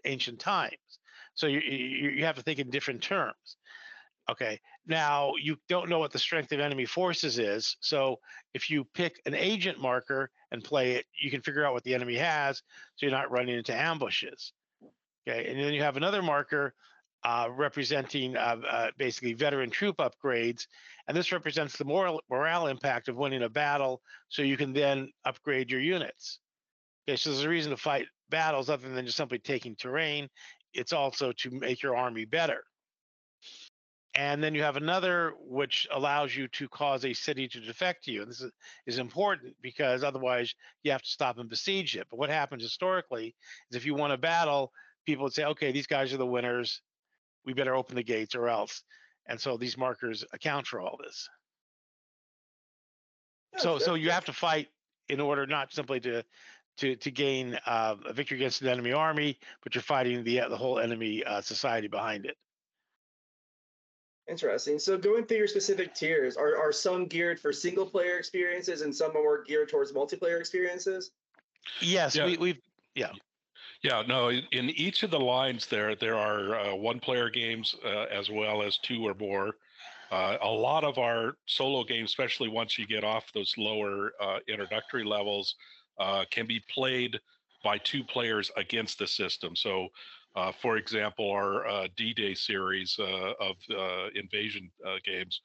ancient 0.04 0.40
times. 0.40 0.98
So 1.34 1.46
you, 1.46 1.60
you 1.60 2.10
you 2.10 2.24
have 2.24 2.36
to 2.36 2.42
think 2.42 2.58
in 2.58 2.70
different 2.70 3.02
terms. 3.02 3.56
Okay. 4.30 4.60
Now 4.86 5.32
you 5.40 5.56
don't 5.68 5.88
know 5.88 5.98
what 5.98 6.12
the 6.12 6.18
strength 6.18 6.52
of 6.52 6.60
enemy 6.60 6.86
forces 6.86 7.38
is. 7.38 7.76
So 7.80 8.18
if 8.54 8.70
you 8.70 8.84
pick 8.94 9.20
an 9.26 9.34
agent 9.34 9.80
marker 9.80 10.30
and 10.50 10.64
play 10.64 10.92
it, 10.92 11.06
you 11.20 11.30
can 11.30 11.42
figure 11.42 11.64
out 11.64 11.74
what 11.74 11.84
the 11.84 11.94
enemy 11.94 12.16
has, 12.16 12.62
so 12.96 13.06
you're 13.06 13.10
not 13.10 13.30
running 13.30 13.56
into 13.56 13.74
ambushes. 13.74 14.52
Okay. 15.28 15.48
And 15.48 15.60
then 15.60 15.74
you 15.74 15.82
have 15.82 15.96
another 15.96 16.22
marker 16.22 16.74
uh, 17.24 17.48
representing 17.50 18.36
uh, 18.36 18.56
uh, 18.68 18.90
basically 18.98 19.32
veteran 19.32 19.70
troop 19.70 19.98
upgrades. 19.98 20.66
And 21.06 21.16
this 21.16 21.32
represents 21.32 21.76
the 21.76 21.84
moral, 21.84 22.22
morale 22.30 22.66
impact 22.66 23.08
of 23.08 23.16
winning 23.16 23.42
a 23.42 23.48
battle, 23.48 24.02
so 24.28 24.42
you 24.42 24.56
can 24.56 24.72
then 24.72 25.10
upgrade 25.24 25.70
your 25.70 25.80
units. 25.80 26.40
Okay, 27.08 27.16
so 27.16 27.30
there's 27.30 27.44
a 27.44 27.48
reason 27.48 27.70
to 27.70 27.76
fight 27.76 28.06
battles 28.30 28.70
other 28.70 28.88
than 28.88 29.04
just 29.04 29.16
simply 29.16 29.38
taking 29.38 29.76
terrain. 29.76 30.28
It's 30.72 30.92
also 30.92 31.32
to 31.32 31.50
make 31.50 31.82
your 31.82 31.96
army 31.96 32.24
better. 32.24 32.64
And 34.14 34.44
then 34.44 34.54
you 34.54 34.62
have 34.62 34.76
another 34.76 35.32
which 35.40 35.86
allows 35.90 36.36
you 36.36 36.46
to 36.48 36.68
cause 36.68 37.04
a 37.04 37.14
city 37.14 37.48
to 37.48 37.60
defect 37.60 38.04
to 38.04 38.12
you. 38.12 38.22
And 38.22 38.30
this 38.30 38.42
is, 38.42 38.52
is 38.86 38.98
important 38.98 39.54
because 39.62 40.04
otherwise 40.04 40.54
you 40.82 40.92
have 40.92 41.02
to 41.02 41.08
stop 41.08 41.38
and 41.38 41.48
besiege 41.48 41.96
it. 41.96 42.06
But 42.10 42.18
what 42.18 42.28
happens 42.28 42.62
historically 42.62 43.34
is 43.70 43.76
if 43.76 43.86
you 43.86 43.94
won 43.94 44.10
a 44.10 44.18
battle, 44.18 44.70
people 45.06 45.24
would 45.24 45.32
say, 45.32 45.44
okay, 45.44 45.72
these 45.72 45.86
guys 45.86 46.12
are 46.12 46.18
the 46.18 46.26
winners 46.26 46.82
we 47.44 47.52
better 47.52 47.74
open 47.74 47.96
the 47.96 48.02
gates 48.02 48.34
or 48.34 48.48
else. 48.48 48.82
and 49.26 49.40
so 49.40 49.56
these 49.56 49.78
markers 49.78 50.24
account 50.32 50.66
for 50.66 50.80
all 50.80 50.98
this. 51.02 51.28
Yeah, 53.52 53.58
So 53.60 53.78
that- 53.78 53.84
so 53.84 53.94
you 53.94 54.10
have 54.10 54.24
to 54.24 54.32
fight 54.32 54.68
in 55.08 55.20
order 55.20 55.46
not 55.46 55.72
simply 55.72 56.00
to 56.00 56.24
to 56.78 56.96
to 56.96 57.10
gain 57.10 57.58
uh, 57.66 57.96
a 58.06 58.12
victory 58.12 58.38
against 58.38 58.62
an 58.62 58.68
enemy 58.68 58.92
army, 58.92 59.38
but 59.62 59.74
you're 59.74 59.82
fighting 59.82 60.24
the 60.24 60.40
the 60.48 60.56
whole 60.56 60.78
enemy 60.80 61.22
uh, 61.24 61.40
society 61.40 61.86
behind 61.86 62.26
it. 62.26 62.36
Interesting. 64.28 64.78
So 64.78 64.96
going 64.96 65.24
through 65.26 65.38
your 65.38 65.48
specific 65.48 65.94
tiers, 65.94 66.36
are, 66.36 66.56
are 66.56 66.72
some 66.72 67.06
geared 67.06 67.38
for 67.40 67.52
single 67.52 67.84
player 67.84 68.16
experiences 68.18 68.80
and 68.82 68.94
some 68.94 69.10
are 69.16 69.22
more 69.22 69.42
geared 69.44 69.68
towards 69.68 69.92
multiplayer 69.92 70.38
experiences? 70.38 71.10
Yes, 71.80 72.14
Yeah. 72.16 72.26
we, 72.26 72.36
we've 72.38 72.60
Yeah, 72.94 73.12
no, 74.06 74.30
in 74.30 74.70
each 74.70 75.02
of 75.02 75.10
the 75.10 75.18
lines 75.18 75.66
there, 75.66 75.96
there 75.96 76.16
are 76.16 76.54
uh, 76.54 76.74
one 76.74 77.00
player 77.00 77.28
games 77.28 77.74
uh, 77.84 78.04
as 78.12 78.30
well 78.30 78.62
as 78.62 78.78
two 78.78 79.02
or 79.06 79.14
more. 79.14 79.56
Uh, 80.12 80.36
a 80.42 80.48
lot 80.48 80.84
of 80.84 80.98
our 80.98 81.36
solo 81.46 81.82
games, 81.82 82.10
especially 82.10 82.48
once 82.48 82.78
you 82.78 82.86
get 82.86 83.02
off 83.02 83.32
those 83.32 83.54
lower 83.56 84.12
uh, 84.20 84.38
introductory 84.46 85.04
levels, 85.04 85.56
uh, 85.98 86.24
can 86.30 86.46
be 86.46 86.60
played 86.72 87.18
by 87.64 87.78
two 87.78 88.04
players 88.04 88.50
against 88.56 88.98
the 88.98 89.06
system. 89.06 89.56
So, 89.56 89.88
uh, 90.36 90.52
for 90.52 90.76
example, 90.76 91.30
our 91.30 91.66
uh, 91.66 91.88
D-Day 91.96 92.34
series 92.34 92.98
of 92.98 93.56
invasion 94.14 94.70
games, 95.04 95.40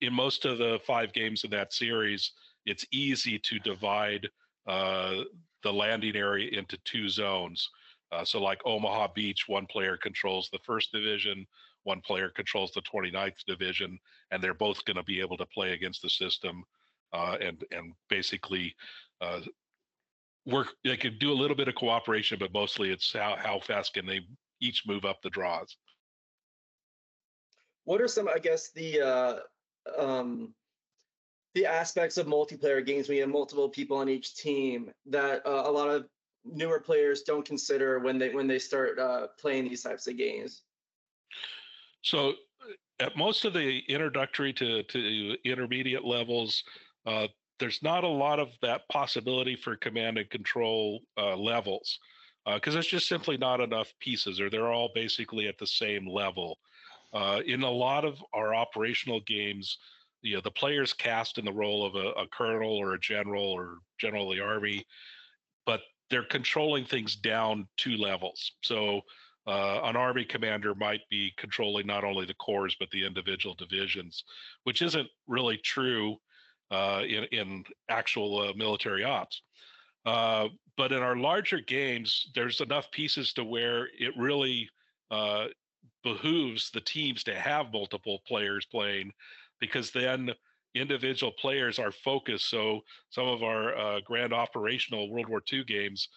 in 0.00 0.12
most 0.12 0.44
of 0.46 0.58
the 0.58 0.80
five 0.86 1.12
games 1.12 1.44
in 1.44 1.50
that 1.50 1.72
series, 1.72 2.32
it's 2.64 2.86
easy 2.90 3.38
to 3.38 3.58
divide 3.60 4.28
uh, 4.66 5.22
the 5.62 5.72
landing 5.72 6.16
area 6.16 6.50
into 6.58 6.78
two 6.84 7.08
zones. 7.08 7.68
Uh, 8.12 8.24
so, 8.24 8.40
like 8.40 8.60
Omaha 8.64 9.08
Beach, 9.14 9.44
one 9.48 9.66
player 9.66 9.96
controls 9.96 10.48
the 10.52 10.60
first 10.64 10.92
division, 10.92 11.46
one 11.82 12.00
player 12.00 12.30
controls 12.34 12.72
the 12.72 12.82
29th 12.82 13.44
division, 13.46 13.98
and 14.30 14.42
they're 14.42 14.54
both 14.54 14.84
going 14.84 14.96
to 14.96 15.02
be 15.02 15.20
able 15.20 15.36
to 15.36 15.46
play 15.46 15.72
against 15.72 16.02
the 16.02 16.10
system 16.10 16.64
uh, 17.12 17.36
and 17.40 17.64
and 17.70 17.92
basically 18.08 18.74
uh, 19.20 19.40
work. 20.44 20.68
They 20.84 20.96
could 20.96 21.18
do 21.18 21.32
a 21.32 21.34
little 21.40 21.56
bit 21.56 21.68
of 21.68 21.74
cooperation, 21.74 22.38
but 22.38 22.52
mostly 22.52 22.90
it's 22.90 23.12
how 23.12 23.36
how 23.38 23.60
fast 23.60 23.94
can 23.94 24.06
they 24.06 24.20
each 24.60 24.84
move 24.86 25.04
up 25.04 25.20
the 25.22 25.30
draws. 25.30 25.76
What 27.84 28.00
are 28.00 28.08
some, 28.08 28.28
I 28.28 28.38
guess, 28.38 28.70
the 28.72 29.00
uh, 29.00 29.34
um, 29.96 30.54
the 31.56 31.64
aspects 31.64 32.18
of 32.18 32.26
multiplayer 32.26 32.84
games 32.84 33.08
when 33.08 33.16
you 33.16 33.22
have 33.22 33.30
multiple 33.30 33.66
people 33.66 33.96
on 33.96 34.10
each 34.10 34.36
team 34.36 34.90
that 35.06 35.40
uh, 35.46 35.62
a 35.64 35.72
lot 35.72 35.88
of 35.88 36.06
newer 36.44 36.78
players 36.78 37.22
don't 37.22 37.46
consider 37.46 37.98
when 37.98 38.18
they 38.18 38.28
when 38.28 38.46
they 38.46 38.58
start 38.58 38.98
uh, 38.98 39.28
playing 39.40 39.66
these 39.66 39.82
types 39.82 40.06
of 40.06 40.18
games? 40.18 40.60
So 42.02 42.34
at 43.00 43.16
most 43.16 43.46
of 43.46 43.54
the 43.54 43.80
introductory 43.88 44.52
to, 44.52 44.82
to 44.82 45.36
intermediate 45.46 46.04
levels, 46.04 46.62
uh, 47.06 47.28
there's 47.58 47.82
not 47.82 48.04
a 48.04 48.08
lot 48.08 48.38
of 48.38 48.48
that 48.60 48.86
possibility 48.88 49.56
for 49.56 49.76
command 49.76 50.18
and 50.18 50.28
control 50.28 51.00
uh, 51.16 51.36
levels 51.36 51.98
because 52.54 52.74
there's 52.74 52.86
just 52.86 53.08
simply 53.08 53.38
not 53.38 53.60
enough 53.60 53.92
pieces 53.98 54.40
or 54.40 54.50
they're 54.50 54.70
all 54.70 54.90
basically 54.94 55.48
at 55.48 55.56
the 55.58 55.66
same 55.66 56.06
level. 56.06 56.58
Uh, 57.14 57.40
in 57.46 57.62
a 57.62 57.70
lot 57.70 58.04
of 58.04 58.22
our 58.34 58.54
operational 58.54 59.20
games, 59.20 59.78
you 60.26 60.34
know, 60.34 60.40
the 60.42 60.50
players 60.50 60.92
cast 60.92 61.38
in 61.38 61.44
the 61.44 61.52
role 61.52 61.86
of 61.86 61.94
a, 61.94 62.10
a 62.20 62.26
colonel 62.28 62.76
or 62.76 62.94
a 62.94 63.00
general 63.00 63.44
or 63.44 63.78
general 63.98 64.30
of 64.30 64.36
the 64.36 64.42
army, 64.42 64.84
but 65.64 65.80
they're 66.10 66.24
controlling 66.24 66.84
things 66.84 67.16
down 67.16 67.66
two 67.76 67.96
levels. 67.96 68.52
So 68.62 69.02
uh, 69.46 69.80
an 69.84 69.94
army 69.94 70.24
commander 70.24 70.74
might 70.74 71.02
be 71.08 71.32
controlling 71.36 71.86
not 71.86 72.02
only 72.02 72.26
the 72.26 72.34
corps 72.34 72.76
but 72.80 72.90
the 72.90 73.06
individual 73.06 73.54
divisions, 73.54 74.24
which 74.64 74.82
isn't 74.82 75.08
really 75.28 75.58
true 75.58 76.16
uh, 76.72 77.02
in 77.06 77.24
in 77.30 77.64
actual 77.88 78.40
uh, 78.40 78.52
military 78.56 79.04
ops. 79.04 79.42
Uh, 80.04 80.48
but 80.76 80.92
in 80.92 81.02
our 81.02 81.16
larger 81.16 81.60
games, 81.60 82.30
there's 82.34 82.60
enough 82.60 82.90
pieces 82.90 83.32
to 83.32 83.44
where 83.44 83.88
it 83.98 84.12
really 84.16 84.68
uh, 85.10 85.46
behooves 86.02 86.70
the 86.70 86.80
teams 86.80 87.24
to 87.24 87.34
have 87.34 87.72
multiple 87.72 88.20
players 88.26 88.66
playing, 88.66 89.12
because 89.60 89.90
then 89.90 90.30
individual 90.74 91.32
players 91.38 91.78
are 91.78 91.92
focused. 91.92 92.50
So 92.50 92.80
some 93.10 93.26
of 93.26 93.42
our 93.42 93.76
uh, 93.76 94.00
grand 94.04 94.32
operational 94.32 95.10
World 95.10 95.28
War 95.28 95.42
II 95.52 95.64
games 95.64 96.08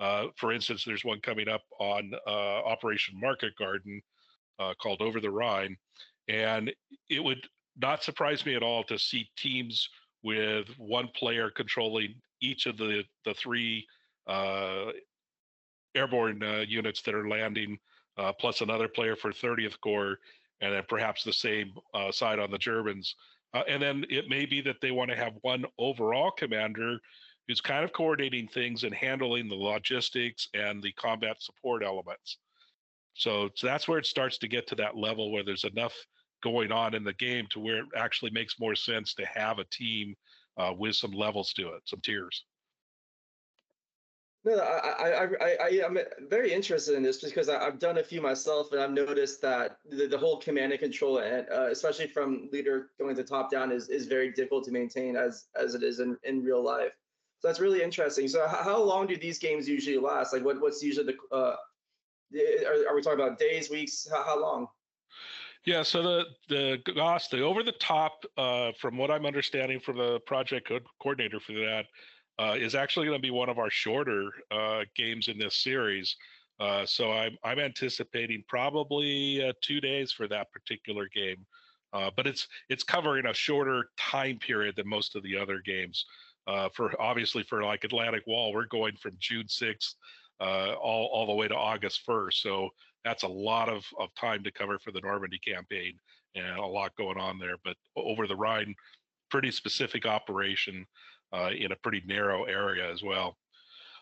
uh, 0.00 0.26
for 0.36 0.52
instance, 0.52 0.84
there's 0.84 1.04
one 1.04 1.20
coming 1.20 1.48
up 1.48 1.62
on 1.80 2.12
uh, 2.26 2.30
Operation 2.30 3.18
Market 3.20 3.52
Garden 3.58 4.00
uh, 4.58 4.74
called 4.80 5.02
Over 5.02 5.20
the 5.20 5.30
Rhine. 5.30 5.76
And 6.28 6.72
it 7.10 7.22
would 7.22 7.40
not 7.76 8.04
surprise 8.04 8.44
me 8.46 8.54
at 8.54 8.62
all 8.62 8.84
to 8.84 8.98
see 8.98 9.28
teams 9.36 9.88
with 10.22 10.68
one 10.78 11.08
player 11.16 11.50
controlling 11.50 12.14
each 12.40 12.66
of 12.66 12.76
the, 12.76 13.02
the 13.24 13.34
three 13.34 13.86
uh, 14.28 14.86
airborne 15.94 16.42
uh, 16.42 16.64
units 16.68 17.02
that 17.02 17.14
are 17.14 17.28
landing, 17.28 17.78
plus 18.40 18.60
another 18.60 18.88
player 18.88 19.16
for 19.16 19.32
30th 19.32 19.80
Corps, 19.80 20.18
and 20.60 20.72
then 20.72 20.82
perhaps 20.88 21.24
the 21.24 21.32
same 21.32 21.72
uh, 21.94 22.10
side 22.10 22.38
on 22.38 22.50
the 22.50 22.58
Germans. 22.58 23.14
Uh, 23.54 23.62
and 23.68 23.82
then 23.82 24.04
it 24.10 24.28
may 24.28 24.44
be 24.44 24.60
that 24.60 24.80
they 24.80 24.90
want 24.90 25.10
to 25.10 25.16
have 25.16 25.32
one 25.42 25.64
overall 25.78 26.30
commander 26.30 26.98
who's 27.46 27.60
kind 27.60 27.84
of 27.84 27.92
coordinating 27.92 28.46
things 28.46 28.84
and 28.84 28.94
handling 28.94 29.48
the 29.48 29.54
logistics 29.54 30.48
and 30.54 30.82
the 30.82 30.92
combat 30.92 31.36
support 31.40 31.82
elements. 31.82 32.38
So, 33.14 33.48
so 33.54 33.66
that's 33.66 33.88
where 33.88 33.98
it 33.98 34.06
starts 34.06 34.38
to 34.38 34.48
get 34.48 34.66
to 34.68 34.74
that 34.76 34.96
level 34.96 35.32
where 35.32 35.42
there's 35.42 35.64
enough 35.64 35.94
going 36.42 36.70
on 36.70 36.94
in 36.94 37.02
the 37.02 37.14
game 37.14 37.46
to 37.50 37.58
where 37.58 37.78
it 37.78 37.86
actually 37.96 38.30
makes 38.30 38.60
more 38.60 38.76
sense 38.76 39.14
to 39.14 39.26
have 39.26 39.58
a 39.58 39.64
team 39.64 40.14
uh, 40.58 40.72
with 40.76 40.94
some 40.94 41.12
levels 41.12 41.52
to 41.54 41.68
it, 41.70 41.82
some 41.84 42.00
tiers. 42.00 42.44
No, 44.44 44.56
I, 44.56 44.88
I, 44.88 45.24
I, 45.24 45.56
I, 45.60 45.82
I'm 45.84 45.98
very 46.30 46.52
interested 46.52 46.94
in 46.94 47.02
this 47.02 47.22
because 47.22 47.48
I, 47.48 47.66
I've 47.66 47.78
done 47.78 47.98
a 47.98 48.04
few 48.04 48.20
myself, 48.20 48.72
and 48.72 48.80
I've 48.80 48.92
noticed 48.92 49.42
that 49.42 49.78
the, 49.90 50.06
the 50.06 50.16
whole 50.16 50.38
command 50.38 50.72
and 50.72 50.80
control, 50.80 51.18
and 51.18 51.46
uh, 51.52 51.66
especially 51.70 52.06
from 52.06 52.48
leader 52.52 52.90
going 53.00 53.16
to 53.16 53.24
top 53.24 53.50
down, 53.50 53.72
is, 53.72 53.88
is 53.88 54.06
very 54.06 54.30
difficult 54.32 54.64
to 54.66 54.70
maintain 54.70 55.16
as 55.16 55.46
as 55.60 55.74
it 55.74 55.82
is 55.82 55.98
in, 55.98 56.16
in 56.22 56.42
real 56.42 56.62
life. 56.62 56.92
So 57.40 57.48
that's 57.48 57.60
really 57.60 57.82
interesting. 57.82 58.28
So 58.28 58.44
h- 58.44 58.64
how 58.64 58.80
long 58.80 59.06
do 59.06 59.16
these 59.16 59.38
games 59.38 59.68
usually 59.68 59.98
last? 59.98 60.32
Like, 60.32 60.44
what 60.44 60.60
what's 60.60 60.82
usually 60.82 61.12
the 61.12 61.36
uh, 61.36 61.56
are, 62.64 62.90
are 62.90 62.94
we 62.94 63.02
talking 63.02 63.20
about 63.20 63.38
days, 63.38 63.70
weeks? 63.70 64.06
How, 64.10 64.22
how 64.22 64.40
long? 64.40 64.68
Yeah, 65.64 65.82
so 65.82 66.02
the 66.02 66.24
the 66.48 66.78
the 67.30 67.42
over 67.42 67.62
the 67.62 67.72
top, 67.72 68.24
uh, 68.36 68.70
from 68.80 68.96
what 68.96 69.10
I'm 69.10 69.26
understanding 69.26 69.80
from 69.80 69.98
the 69.98 70.20
project 70.20 70.68
co- 70.68 70.80
coordinator 71.02 71.40
for 71.40 71.52
that, 71.54 71.86
uh, 72.38 72.54
is 72.56 72.74
actually 72.74 73.06
going 73.06 73.18
to 73.18 73.22
be 73.22 73.30
one 73.30 73.48
of 73.48 73.58
our 73.58 73.70
shorter 73.70 74.30
uh, 74.50 74.84
games 74.94 75.28
in 75.28 75.38
this 75.38 75.56
series. 75.56 76.16
Uh, 76.60 76.84
so 76.84 77.12
I'm 77.12 77.36
I'm 77.44 77.58
anticipating 77.58 78.42
probably 78.48 79.44
uh, 79.44 79.52
two 79.60 79.80
days 79.80 80.12
for 80.12 80.26
that 80.28 80.50
particular 80.52 81.08
game, 81.14 81.46
uh, 81.92 82.10
but 82.16 82.26
it's 82.26 82.48
it's 82.68 82.82
covering 82.82 83.26
a 83.26 83.34
shorter 83.34 83.90
time 83.98 84.38
period 84.38 84.74
than 84.76 84.88
most 84.88 85.14
of 85.14 85.22
the 85.22 85.36
other 85.36 85.60
games. 85.64 86.04
Uh, 86.46 86.68
for 86.74 87.00
obviously 87.00 87.42
for 87.42 87.62
like 87.62 87.84
Atlantic 87.84 88.26
Wall, 88.26 88.52
we're 88.52 88.66
going 88.66 88.96
from 88.96 89.12
June 89.18 89.44
6th 89.44 89.94
uh, 90.40 90.72
all 90.72 91.06
all 91.12 91.26
the 91.26 91.34
way 91.34 91.46
to 91.46 91.54
August 91.54 92.06
1st. 92.06 92.34
So 92.34 92.70
that's 93.04 93.22
a 93.22 93.28
lot 93.28 93.68
of, 93.68 93.84
of 93.98 94.08
time 94.14 94.42
to 94.42 94.50
cover 94.50 94.78
for 94.78 94.90
the 94.90 95.00
Normandy 95.00 95.38
campaign 95.38 95.94
and 96.34 96.58
a 96.58 96.66
lot 96.66 96.96
going 96.96 97.18
on 97.18 97.38
there. 97.38 97.56
But 97.64 97.76
over 97.96 98.26
the 98.26 98.36
Rhine, 98.36 98.74
pretty 99.30 99.50
specific 99.50 100.06
operation 100.06 100.86
uh, 101.32 101.50
in 101.56 101.72
a 101.72 101.76
pretty 101.76 102.02
narrow 102.06 102.44
area 102.44 102.90
as 102.90 103.02
well. 103.02 103.36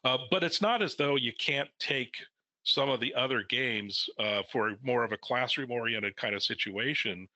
Uh, 0.04 0.18
but 0.30 0.44
it's 0.44 0.62
not 0.62 0.82
as 0.82 0.94
though 0.94 1.16
you 1.16 1.32
can't 1.38 1.68
take 1.78 2.14
some 2.62 2.88
of 2.88 3.00
the 3.00 3.14
other 3.14 3.44
games 3.48 4.08
uh, 4.18 4.42
for 4.50 4.72
more 4.82 5.04
of 5.04 5.12
a 5.12 5.18
classroom 5.18 5.70
oriented 5.70 6.16
kind 6.16 6.34
of 6.34 6.42
situation, 6.42 7.26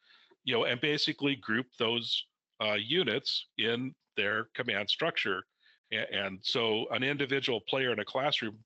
you 0.45 0.55
know, 0.55 0.65
and 0.65 0.81
basically 0.81 1.37
group 1.37 1.67
those 1.79 2.27
uh, 2.63 2.75
units 2.75 3.47
in 3.59 3.95
their 4.17 4.49
command 4.55 4.91
structure. 4.91 5.45
And, 5.93 6.07
and 6.13 6.39
so 6.43 6.87
an 6.91 7.03
individual 7.03 7.61
player 7.69 7.93
in 7.93 8.01
a 8.01 8.05
classroom, 8.05 8.59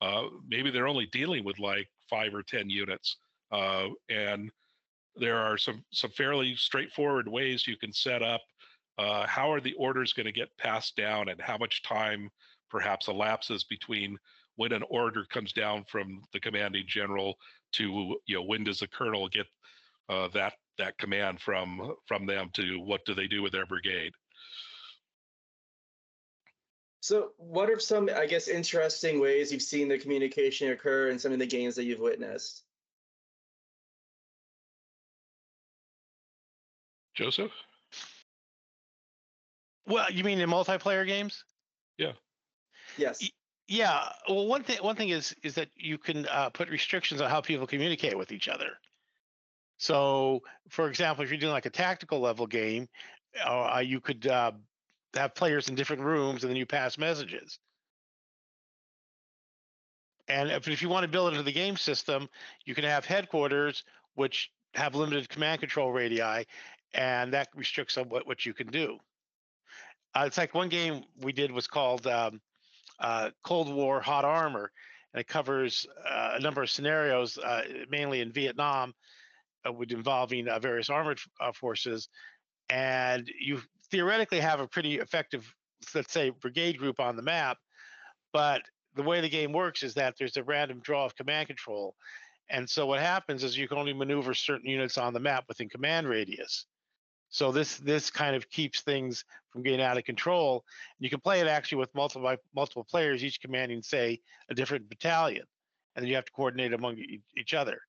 uh, 0.00 0.24
maybe 0.48 0.70
they're 0.70 0.88
only 0.88 1.06
dealing 1.06 1.44
with 1.44 1.58
like 1.58 1.88
five 2.08 2.34
or 2.34 2.42
10 2.42 2.70
units. 2.70 3.18
Uh, 3.52 3.88
and 4.08 4.50
there 5.16 5.38
are 5.38 5.56
some, 5.56 5.84
some 5.92 6.10
fairly 6.10 6.56
straightforward 6.56 7.28
ways 7.28 7.66
you 7.66 7.76
can 7.76 7.92
set 7.92 8.22
up 8.22 8.40
uh, 8.98 9.26
how 9.26 9.50
are 9.50 9.60
the 9.60 9.74
orders 9.74 10.12
going 10.12 10.26
to 10.26 10.32
get 10.32 10.56
passed 10.58 10.96
down 10.96 11.28
and 11.28 11.40
how 11.40 11.56
much 11.56 11.82
time 11.82 12.30
perhaps 12.70 13.08
elapses 13.08 13.64
between 13.64 14.16
when 14.56 14.72
an 14.72 14.82
order 14.88 15.24
comes 15.30 15.52
down 15.52 15.84
from 15.88 16.22
the 16.32 16.40
commanding 16.40 16.84
general 16.86 17.36
to 17.72 18.16
you 18.26 18.36
know 18.36 18.42
when 18.42 18.64
does 18.64 18.80
the 18.80 18.88
colonel 18.88 19.28
get 19.28 19.46
uh, 20.08 20.28
that 20.28 20.54
that 20.78 20.96
command 20.98 21.40
from 21.40 21.94
from 22.06 22.26
them 22.26 22.50
to 22.54 22.80
what 22.80 23.04
do 23.04 23.14
they 23.14 23.26
do 23.26 23.42
with 23.42 23.52
their 23.52 23.66
brigade 23.66 24.12
So, 27.06 27.30
what 27.36 27.70
are 27.70 27.78
some, 27.78 28.10
I 28.12 28.26
guess, 28.26 28.48
interesting 28.48 29.20
ways 29.20 29.52
you've 29.52 29.62
seen 29.62 29.86
the 29.86 29.96
communication 29.96 30.72
occur 30.72 31.10
in 31.10 31.20
some 31.20 31.30
of 31.30 31.38
the 31.38 31.46
games 31.46 31.76
that 31.76 31.84
you've 31.84 32.00
witnessed? 32.00 32.64
Joseph? 37.14 37.52
Well, 39.86 40.10
you 40.10 40.24
mean 40.24 40.40
in 40.40 40.50
multiplayer 40.50 41.06
games? 41.06 41.44
Yeah. 41.98 42.12
Yes. 42.96 43.28
Yeah. 43.68 44.08
Well, 44.28 44.46
one 44.46 44.62
thing 44.62 44.78
one 44.82 44.96
thing 44.96 45.10
is 45.10 45.34
is 45.42 45.54
that 45.54 45.68
you 45.76 45.98
can 45.98 46.26
uh, 46.26 46.50
put 46.50 46.68
restrictions 46.68 47.20
on 47.20 47.30
how 47.30 47.40
people 47.40 47.66
communicate 47.66 48.16
with 48.16 48.32
each 48.32 48.48
other. 48.48 48.70
So, 49.78 50.42
for 50.68 50.88
example, 50.88 51.24
if 51.24 51.30
you're 51.30 51.38
doing 51.38 51.52
like 51.52 51.66
a 51.66 51.70
tactical 51.70 52.20
level 52.20 52.46
game, 52.46 52.88
uh, 53.44 53.82
you 53.84 54.00
could 54.00 54.26
uh, 54.26 54.52
have 55.14 55.34
players 55.34 55.68
in 55.68 55.74
different 55.74 56.02
rooms, 56.02 56.42
and 56.42 56.50
then 56.50 56.56
you 56.56 56.66
pass 56.66 56.96
messages. 56.96 57.58
And 60.28 60.50
if, 60.50 60.66
if 60.66 60.82
you 60.82 60.88
want 60.88 61.04
to 61.04 61.08
build 61.08 61.28
it 61.28 61.32
into 61.32 61.44
the 61.44 61.52
game 61.52 61.76
system, 61.76 62.28
you 62.64 62.74
can 62.74 62.84
have 62.84 63.04
headquarters, 63.04 63.84
which 64.14 64.50
have 64.74 64.94
limited 64.94 65.28
command 65.28 65.60
control 65.60 65.92
radii, 65.92 66.46
and 66.94 67.32
that 67.32 67.48
restricts 67.54 67.96
what, 67.96 68.26
what 68.26 68.44
you 68.44 68.54
can 68.54 68.68
do. 68.68 68.98
Uh, 70.16 70.24
it's 70.24 70.38
like 70.38 70.54
one 70.54 70.70
game 70.70 71.02
we 71.20 71.30
did 71.30 71.52
was 71.52 71.66
called 71.66 72.06
um, 72.06 72.40
uh, 73.00 73.28
Cold 73.44 73.72
War 73.72 74.00
Hot 74.00 74.24
Armor, 74.24 74.70
and 75.12 75.20
it 75.20 75.28
covers 75.28 75.86
uh, 76.08 76.36
a 76.36 76.40
number 76.40 76.62
of 76.62 76.70
scenarios, 76.70 77.36
uh, 77.36 77.62
mainly 77.90 78.22
in 78.22 78.32
Vietnam, 78.32 78.94
uh, 79.68 79.72
with 79.72 79.92
involving 79.92 80.48
uh, 80.48 80.58
various 80.58 80.88
armored 80.88 81.20
forces. 81.54 82.08
And 82.70 83.30
you 83.38 83.60
theoretically 83.90 84.40
have 84.40 84.60
a 84.60 84.66
pretty 84.66 85.00
effective, 85.00 85.54
let's 85.94 86.14
say, 86.14 86.30
brigade 86.30 86.78
group 86.78 86.98
on 86.98 87.16
the 87.16 87.22
map, 87.22 87.58
but 88.32 88.62
the 88.94 89.02
way 89.02 89.20
the 89.20 89.28
game 89.28 89.52
works 89.52 89.82
is 89.82 89.92
that 89.94 90.14
there's 90.18 90.38
a 90.38 90.42
random 90.42 90.80
draw 90.80 91.04
of 91.04 91.14
command 91.14 91.48
control. 91.48 91.94
And 92.48 92.68
so 92.70 92.86
what 92.86 93.00
happens 93.00 93.44
is 93.44 93.58
you 93.58 93.68
can 93.68 93.76
only 93.76 93.92
maneuver 93.92 94.32
certain 94.32 94.70
units 94.70 94.96
on 94.96 95.12
the 95.12 95.20
map 95.20 95.44
within 95.46 95.68
command 95.68 96.08
radius. 96.08 96.64
So 97.28 97.52
this 97.52 97.78
this 97.78 98.10
kind 98.10 98.36
of 98.36 98.48
keeps 98.50 98.80
things 98.80 99.24
from 99.50 99.62
getting 99.62 99.80
out 99.80 99.98
of 99.98 100.04
control. 100.04 100.64
You 100.98 101.10
can 101.10 101.20
play 101.20 101.40
it 101.40 101.46
actually 101.46 101.78
with 101.78 101.94
multiple 101.94 102.34
multiple 102.54 102.84
players, 102.84 103.24
each 103.24 103.40
commanding 103.40 103.82
say 103.82 104.20
a 104.48 104.54
different 104.54 104.88
battalion, 104.88 105.44
and 105.94 106.02
then 106.02 106.08
you 106.08 106.14
have 106.14 106.24
to 106.26 106.32
coordinate 106.32 106.72
among 106.72 106.98
each 107.36 107.54
other. 107.54 107.80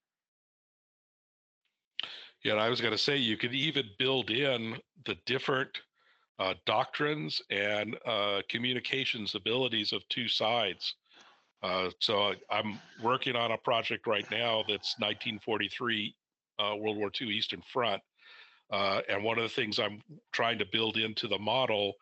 Yeah, 2.44 2.54
I 2.54 2.70
was 2.70 2.82
going 2.82 2.92
to 2.92 2.98
say 2.98 3.18
you 3.18 3.38
could 3.38 3.54
even 3.54 3.86
build 3.98 4.30
in 4.30 4.78
the 5.06 5.18
different 5.26 5.70
uh, 6.40 6.54
doctrines 6.66 7.42
and 7.50 7.98
uh, 8.06 8.42
communications 8.48 9.36
abilities 9.36 9.92
of 9.92 10.08
two 10.10 10.28
sides. 10.28 10.96
Uh, 11.64 11.90
so 12.00 12.20
I, 12.20 12.36
I'm 12.52 12.80
working 13.02 13.36
on 13.36 13.52
a 13.52 13.58
project 13.58 14.06
right 14.06 14.30
now 14.30 14.64
that's 14.68 14.96
1943 15.00 16.16
uh, 16.60 16.76
World 16.76 16.98
War 16.98 17.12
II 17.20 17.28
Eastern 17.28 17.62
Front, 17.74 18.02
uh, 18.72 19.02
and 19.10 19.24
one 19.24 19.38
of 19.38 19.44
the 19.44 19.56
things 19.56 19.80
I'm 19.80 20.02
trying 20.34 20.60
to 20.60 20.66
build 20.72 20.98
into 20.98 21.28
the 21.28 21.40
model 21.40 21.94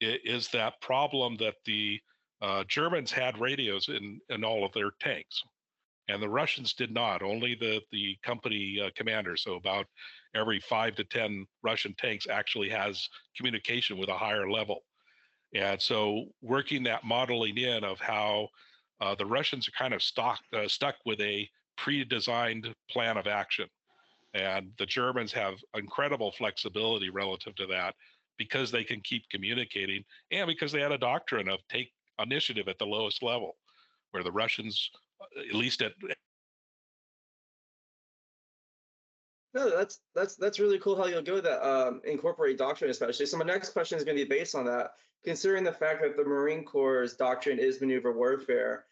is, 0.00 0.18
is 0.24 0.48
that 0.48 0.80
problem 0.80 1.36
that 1.38 1.54
the 1.64 2.00
uh, 2.42 2.64
Germans 2.68 3.12
had 3.12 3.38
radios 3.38 3.88
in 3.88 4.20
in 4.28 4.44
all 4.44 4.64
of 4.64 4.72
their 4.72 4.92
tanks, 5.00 5.42
and 6.08 6.22
the 6.22 6.28
Russians 6.28 6.72
did 6.74 6.92
not. 6.92 7.22
Only 7.22 7.54
the 7.54 7.80
the 7.92 8.16
company 8.22 8.80
uh, 8.84 8.90
commander. 8.94 9.36
So 9.36 9.54
about 9.54 9.86
every 10.34 10.60
five 10.60 10.94
to 10.96 11.04
ten 11.04 11.46
Russian 11.62 11.94
tanks 11.94 12.26
actually 12.30 12.70
has 12.70 13.08
communication 13.36 13.98
with 13.98 14.08
a 14.08 14.16
higher 14.16 14.50
level. 14.50 14.80
And 15.54 15.80
so 15.80 16.26
working 16.42 16.84
that 16.84 17.04
modeling 17.04 17.58
in 17.58 17.84
of 17.84 17.98
how 18.00 18.48
uh, 19.00 19.14
the 19.14 19.26
Russians 19.26 19.68
are 19.68 19.72
kind 19.72 19.94
of 19.94 20.02
stuck 20.02 20.38
uh, 20.54 20.68
stuck 20.68 20.96
with 21.04 21.20
a 21.20 21.48
pre-designed 21.76 22.74
plan 22.90 23.16
of 23.16 23.26
action, 23.26 23.66
and 24.34 24.70
the 24.78 24.86
Germans 24.86 25.32
have 25.32 25.54
incredible 25.74 26.32
flexibility 26.32 27.10
relative 27.10 27.54
to 27.56 27.66
that 27.66 27.94
because 28.38 28.70
they 28.70 28.84
can 28.84 29.00
keep 29.00 29.28
communicating 29.30 30.04
and 30.30 30.46
because 30.46 30.72
they 30.72 30.80
had 30.80 30.92
a 30.92 30.98
doctrine 30.98 31.48
of 31.48 31.58
take 31.68 31.92
initiative 32.18 32.68
at 32.68 32.78
the 32.78 32.86
lowest 32.86 33.22
level, 33.22 33.56
where 34.12 34.22
the 34.22 34.32
Russians, 34.32 34.90
uh, 35.20 35.40
at 35.48 35.54
least 35.54 35.82
at 35.82 35.92
No, 39.52 39.68
that's 39.68 40.00
that's 40.14 40.36
that's 40.36 40.60
really 40.60 40.78
cool 40.78 40.96
how 40.96 41.06
you'll 41.06 41.22
go 41.22 41.40
that 41.40 41.66
um, 41.68 42.00
incorporate 42.04 42.56
doctrine, 42.56 42.90
especially. 42.90 43.26
So 43.26 43.36
my 43.36 43.44
next 43.44 43.70
question 43.70 43.98
is 43.98 44.04
going 44.04 44.16
to 44.16 44.24
be 44.24 44.28
based 44.28 44.54
on 44.54 44.64
that. 44.66 44.92
Considering 45.24 45.64
the 45.64 45.72
fact 45.72 46.02
that 46.02 46.16
the 46.16 46.24
Marine 46.24 46.64
Corps' 46.64 47.14
doctrine 47.14 47.58
is 47.58 47.80
maneuver 47.80 48.12
warfare, 48.12 48.84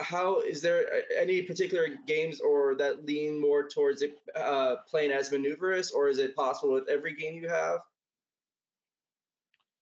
how 0.00 0.40
is 0.40 0.60
there 0.60 1.02
any 1.16 1.42
particular 1.42 1.88
games 2.06 2.40
or 2.40 2.74
that 2.76 3.06
lean 3.06 3.40
more 3.40 3.68
towards 3.68 4.02
it 4.02 4.18
uh, 4.34 4.76
playing 4.88 5.12
as 5.12 5.30
maneuverist, 5.30 5.94
or 5.94 6.08
is 6.08 6.18
it 6.18 6.34
possible 6.34 6.74
with 6.74 6.88
every 6.88 7.14
game 7.14 7.34
you 7.40 7.48
have? 7.48 7.80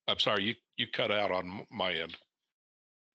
I'm 0.09 0.19
sorry, 0.19 0.45
you 0.45 0.55
you 0.77 0.87
cut 0.93 1.11
out 1.11 1.31
on 1.31 1.67
my 1.71 1.93
end. 1.93 2.17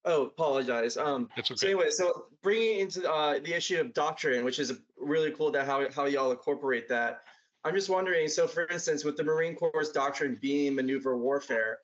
Oh, 0.06 0.28
apologize. 0.28 0.96
Um, 0.96 1.30
It's 1.36 1.50
So 1.50 1.68
anyway, 1.68 1.90
so 1.90 2.28
bringing 2.42 2.80
into 2.80 3.12
uh, 3.12 3.40
the 3.40 3.54
issue 3.54 3.80
of 3.80 3.94
doctrine, 3.94 4.46
which 4.46 4.58
is 4.58 4.74
really 4.98 5.32
cool 5.32 5.52
that 5.52 5.66
how 5.66 5.86
how 5.92 6.06
y'all 6.06 6.32
incorporate 6.32 6.88
that. 6.90 7.24
I'm 7.64 7.76
just 7.76 7.90
wondering. 7.90 8.30
So, 8.30 8.48
for 8.48 8.66
instance, 8.68 9.04
with 9.04 9.18
the 9.18 9.24
Marine 9.24 9.56
Corps' 9.56 9.92
doctrine 9.92 10.38
being 10.42 10.74
maneuver 10.76 11.18
warfare, 11.18 11.80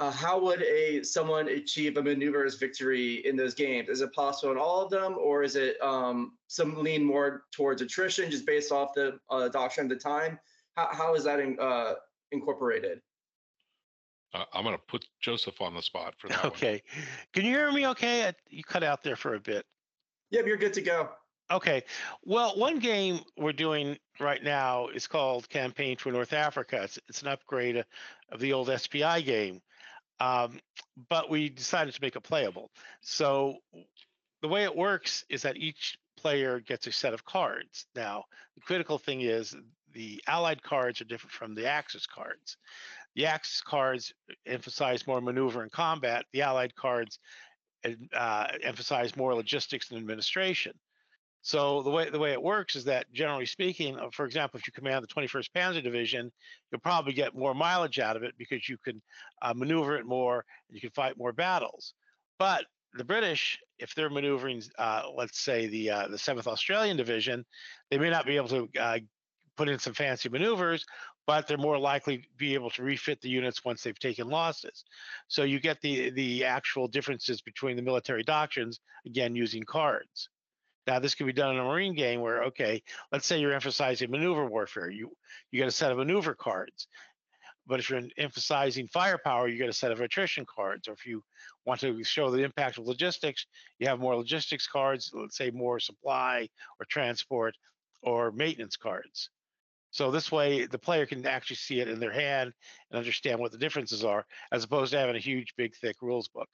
uh, 0.00 0.10
how 0.10 0.40
would 0.40 0.62
a 0.62 1.02
someone 1.04 1.46
achieve 1.48 1.96
a 1.98 2.02
maneuver's 2.02 2.56
victory 2.56 3.16
in 3.26 3.36
those 3.36 3.54
games? 3.54 3.88
Is 3.88 4.00
it 4.00 4.12
possible 4.14 4.50
in 4.52 4.58
all 4.58 4.80
of 4.82 4.90
them, 4.90 5.16
or 5.18 5.42
is 5.42 5.56
it 5.56 5.80
um, 5.82 6.32
some 6.46 6.82
lean 6.82 7.04
more 7.04 7.44
towards 7.52 7.82
attrition, 7.82 8.30
just 8.30 8.46
based 8.46 8.72
off 8.72 8.94
the 8.94 9.18
uh, 9.28 9.48
doctrine 9.48 9.86
at 9.86 9.96
the 9.98 10.02
time? 10.02 10.38
How 10.76 10.88
how 10.92 11.14
is 11.14 11.24
that 11.24 11.38
in, 11.38 11.58
uh, 11.60 11.94
incorporated? 12.32 13.00
Uh, 14.32 14.44
I'm 14.54 14.62
going 14.64 14.76
to 14.76 14.82
put 14.88 15.04
Joseph 15.20 15.60
on 15.60 15.74
the 15.74 15.82
spot 15.82 16.14
for 16.18 16.28
that 16.28 16.42
one. 16.44 16.52
Okay. 16.52 16.82
Can 17.34 17.44
you 17.44 17.50
hear 17.50 17.70
me? 17.72 17.86
Okay, 17.88 18.26
I- 18.28 18.34
you 18.48 18.62
cut 18.64 18.82
out 18.82 19.02
there 19.02 19.16
for 19.16 19.34
a 19.34 19.40
bit. 19.40 19.66
Yep, 20.30 20.46
you're 20.46 20.56
good 20.56 20.72
to 20.74 20.82
go. 20.82 21.08
Okay. 21.50 21.82
Well, 22.24 22.56
one 22.56 22.78
game 22.78 23.20
we're 23.36 23.52
doing 23.52 23.98
right 24.20 24.40
now 24.42 24.86
is 24.86 25.08
called 25.08 25.48
Campaign 25.48 25.96
for 25.96 26.12
North 26.12 26.32
Africa. 26.32 26.80
It's, 26.84 26.96
it's 27.08 27.22
an 27.22 27.28
upgrade 27.28 27.76
of- 27.78 27.86
of 28.30 28.38
the 28.38 28.52
old 28.52 28.70
SPI 28.70 29.20
game, 29.22 29.60
um, 30.20 30.60
but 31.08 31.30
we 31.30 31.48
decided 31.48 31.94
to 31.94 32.02
make 32.02 32.16
it 32.16 32.22
playable. 32.22 32.70
So 33.00 33.56
the 34.42 34.48
way 34.48 34.64
it 34.64 34.76
works 34.76 35.24
is 35.28 35.42
that 35.42 35.56
each 35.56 35.98
player 36.16 36.60
gets 36.60 36.86
a 36.86 36.92
set 36.92 37.14
of 37.14 37.24
cards. 37.24 37.86
Now, 37.94 38.24
the 38.54 38.60
critical 38.60 38.98
thing 38.98 39.22
is 39.22 39.56
the 39.92 40.22
Allied 40.26 40.62
cards 40.62 41.00
are 41.00 41.06
different 41.06 41.32
from 41.32 41.54
the 41.54 41.66
Axis 41.66 42.06
cards. 42.06 42.56
The 43.16 43.26
Axis 43.26 43.60
cards 43.60 44.12
emphasize 44.46 45.06
more 45.06 45.20
maneuver 45.20 45.62
and 45.62 45.72
combat. 45.72 46.26
The 46.32 46.42
Allied 46.42 46.76
cards 46.76 47.18
uh, 48.14 48.46
emphasize 48.62 49.16
more 49.16 49.34
logistics 49.34 49.90
and 49.90 49.98
administration. 49.98 50.72
So 51.42 51.82
the 51.82 51.90
way 51.90 52.10
the 52.10 52.18
way 52.18 52.32
it 52.32 52.42
works 52.42 52.76
is 52.76 52.84
that 52.84 53.10
generally 53.12 53.46
speaking, 53.46 53.98
uh, 53.98 54.10
for 54.12 54.26
example, 54.26 54.58
if 54.58 54.66
you 54.66 54.72
command 54.72 55.02
the 55.02 55.08
21st 55.08 55.48
Panzer 55.56 55.82
Division, 55.82 56.30
you'll 56.70 56.80
probably 56.80 57.14
get 57.14 57.34
more 57.34 57.54
mileage 57.54 57.98
out 57.98 58.16
of 58.16 58.22
it 58.22 58.34
because 58.36 58.68
you 58.68 58.76
can 58.76 59.00
uh, 59.40 59.54
maneuver 59.54 59.96
it 59.96 60.04
more 60.04 60.44
and 60.68 60.74
you 60.74 60.80
can 60.80 60.90
fight 60.90 61.16
more 61.16 61.32
battles. 61.32 61.94
But 62.38 62.66
the 62.92 63.04
British, 63.04 63.58
if 63.78 63.94
they're 63.94 64.10
maneuvering, 64.10 64.62
uh, 64.78 65.04
let's 65.14 65.40
say 65.40 65.66
the 65.66 65.90
uh, 65.90 66.08
the 66.08 66.16
7th 66.16 66.46
Australian 66.46 66.96
Division, 66.96 67.46
they 67.90 67.98
may 67.98 68.10
not 68.10 68.26
be 68.26 68.36
able 68.36 68.48
to 68.48 68.68
uh, 68.78 68.98
put 69.56 69.68
in 69.68 69.78
some 69.78 69.94
fancy 69.94 70.28
maneuvers, 70.28 70.84
but 71.26 71.46
they're 71.46 71.56
more 71.56 71.78
likely 71.78 72.18
to 72.18 72.28
be 72.36 72.54
able 72.54 72.70
to 72.70 72.82
refit 72.82 73.20
the 73.22 73.28
units 73.30 73.64
once 73.64 73.82
they've 73.82 73.98
taken 73.98 74.28
losses. 74.28 74.84
So 75.28 75.44
you 75.44 75.58
get 75.58 75.80
the 75.80 76.10
the 76.10 76.44
actual 76.44 76.86
differences 76.86 77.40
between 77.40 77.76
the 77.76 77.82
military 77.82 78.24
doctrines 78.24 78.80
again 79.06 79.34
using 79.34 79.62
cards. 79.62 80.28
Now, 80.86 80.98
this 80.98 81.14
can 81.14 81.26
be 81.26 81.32
done 81.32 81.54
in 81.54 81.60
a 81.60 81.64
Marine 81.64 81.94
game 81.94 82.20
where, 82.20 82.44
okay, 82.44 82.82
let's 83.12 83.26
say 83.26 83.38
you're 83.38 83.52
emphasizing 83.52 84.10
maneuver 84.10 84.46
warfare. 84.46 84.90
You 84.90 85.12
you 85.50 85.58
get 85.58 85.68
a 85.68 85.72
set 85.72 85.92
of 85.92 85.98
maneuver 85.98 86.34
cards. 86.34 86.88
But 87.66 87.78
if 87.78 87.90
you're 87.90 88.02
emphasizing 88.18 88.88
firepower, 88.88 89.46
you 89.46 89.58
get 89.58 89.68
a 89.68 89.72
set 89.72 89.92
of 89.92 90.00
attrition 90.00 90.44
cards. 90.52 90.88
Or 90.88 90.92
if 90.92 91.06
you 91.06 91.22
want 91.66 91.80
to 91.82 92.02
show 92.02 92.30
the 92.30 92.42
impact 92.42 92.78
of 92.78 92.86
logistics, 92.86 93.46
you 93.78 93.86
have 93.86 94.00
more 94.00 94.16
logistics 94.16 94.66
cards, 94.66 95.10
let's 95.14 95.36
say 95.36 95.50
more 95.50 95.78
supply 95.78 96.48
or 96.80 96.86
transport 96.86 97.54
or 98.02 98.32
maintenance 98.32 98.76
cards. 98.76 99.30
So 99.92 100.10
this 100.10 100.32
way, 100.32 100.66
the 100.66 100.78
player 100.78 101.04
can 101.06 101.26
actually 101.26 101.56
see 101.56 101.80
it 101.80 101.88
in 101.88 102.00
their 102.00 102.12
hand 102.12 102.52
and 102.90 102.98
understand 102.98 103.38
what 103.38 103.52
the 103.52 103.58
differences 103.58 104.04
are, 104.04 104.24
as 104.52 104.64
opposed 104.64 104.92
to 104.92 104.98
having 104.98 105.16
a 105.16 105.20
huge, 105.20 105.54
big, 105.56 105.76
thick 105.76 105.96
rules 106.00 106.28
book. 106.28 106.48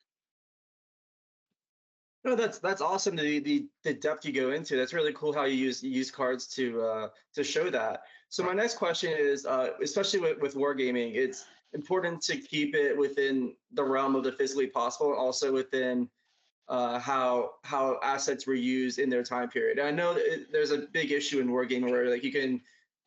No, 2.26 2.34
that's 2.34 2.58
that's 2.58 2.82
awesome. 2.82 3.14
The, 3.14 3.38
the 3.38 3.68
the 3.84 3.94
depth 3.94 4.24
you 4.24 4.32
go 4.32 4.50
into. 4.50 4.76
That's 4.76 4.92
really 4.92 5.12
cool 5.12 5.32
how 5.32 5.44
you 5.44 5.54
use 5.54 5.80
use 5.80 6.10
cards 6.10 6.48
to 6.56 6.82
uh, 6.82 7.08
to 7.34 7.44
show 7.44 7.70
that. 7.70 8.02
So 8.30 8.42
my 8.42 8.52
next 8.52 8.74
question 8.74 9.12
is, 9.16 9.46
uh, 9.46 9.68
especially 9.80 10.18
with, 10.18 10.40
with 10.40 10.56
wargaming, 10.56 11.14
it's 11.14 11.44
important 11.72 12.20
to 12.22 12.36
keep 12.36 12.74
it 12.74 12.98
within 12.98 13.54
the 13.74 13.84
realm 13.84 14.16
of 14.16 14.24
the 14.24 14.32
physically 14.32 14.66
possible, 14.66 15.10
and 15.10 15.20
also 15.20 15.52
within 15.52 16.08
uh, 16.68 16.98
how 16.98 17.52
how 17.62 18.00
assets 18.02 18.44
were 18.44 18.54
used 18.54 18.98
in 18.98 19.08
their 19.08 19.22
time 19.22 19.48
period. 19.48 19.78
And 19.78 19.86
I 19.86 19.92
know 19.92 20.14
it, 20.16 20.50
there's 20.50 20.72
a 20.72 20.78
big 20.78 21.12
issue 21.12 21.38
in 21.38 21.46
wargaming 21.46 21.92
where 21.92 22.10
like 22.10 22.24
you 22.24 22.32
can 22.32 22.60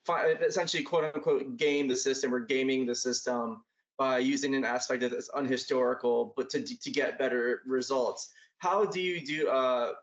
fi- 0.05 0.31
essentially 0.47 0.81
quote 0.81 1.13
unquote 1.13 1.57
game 1.57 1.89
the 1.89 1.95
system 1.97 2.33
or 2.33 2.39
gaming 2.39 2.85
the 2.85 2.95
system 2.95 3.65
by 3.97 4.19
using 4.19 4.55
an 4.55 4.63
aspect 4.63 5.01
that's 5.01 5.29
unhistorical, 5.31 6.31
but 6.37 6.49
to 6.51 6.61
to 6.63 6.89
get 6.89 7.19
better 7.19 7.63
results. 7.65 8.31
How 8.59 8.85
do 8.85 9.01
you 9.01 9.25
do 9.25 9.49
uh, 9.49 9.93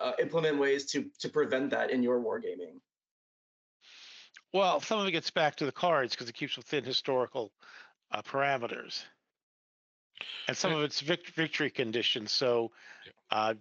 uh, 0.00 0.12
implement 0.20 0.58
ways 0.58 0.86
to 0.92 1.10
to 1.18 1.28
prevent 1.28 1.70
that 1.70 1.90
in 1.90 2.02
your 2.02 2.20
wargaming? 2.20 2.80
Well, 4.52 4.80
some 4.80 5.00
of 5.00 5.06
it 5.06 5.12
gets 5.12 5.30
back 5.30 5.56
to 5.56 5.66
the 5.66 5.72
cards 5.72 6.14
because 6.14 6.28
it 6.28 6.34
keeps 6.34 6.56
within 6.56 6.84
historical 6.84 7.52
uh, 8.10 8.22
parameters, 8.22 9.02
and 10.46 10.56
some 10.56 10.72
of 10.72 10.82
it's 10.82 11.00
vict- 11.00 11.30
victory 11.30 11.70
conditions. 11.70 12.32
So 12.32 12.70
uh, 13.30 13.54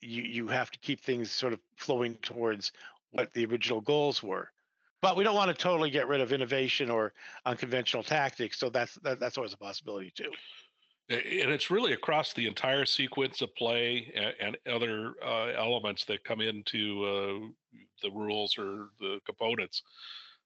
you 0.00 0.22
you 0.22 0.48
have 0.48 0.70
to 0.70 0.78
keep 0.78 1.00
things 1.00 1.30
sort 1.30 1.52
of 1.52 1.60
flowing 1.76 2.14
towards 2.16 2.72
what 3.10 3.32
the 3.32 3.46
original 3.46 3.80
goals 3.80 4.22
were. 4.22 4.50
But 5.00 5.16
we 5.16 5.24
don't 5.24 5.34
want 5.34 5.48
to 5.48 5.60
totally 5.60 5.90
get 5.90 6.08
rid 6.08 6.20
of 6.20 6.32
innovation 6.32 6.90
or 6.90 7.12
unconventional 7.46 8.02
tactics. 8.02 8.58
So 8.58 8.68
that's 8.70 8.94
that, 8.96 9.20
that's 9.20 9.38
always 9.38 9.52
a 9.52 9.58
possibility 9.58 10.12
too. 10.14 10.30
And 11.10 11.50
it's 11.50 11.70
really 11.70 11.94
across 11.94 12.34
the 12.34 12.46
entire 12.46 12.84
sequence 12.84 13.40
of 13.40 13.54
play 13.56 14.12
and, 14.14 14.34
and 14.40 14.74
other 14.74 15.14
uh, 15.24 15.52
elements 15.56 16.04
that 16.04 16.22
come 16.22 16.42
into 16.42 17.04
uh, 17.04 17.78
the 18.02 18.10
rules 18.10 18.58
or 18.58 18.90
the 19.00 19.18
components, 19.24 19.82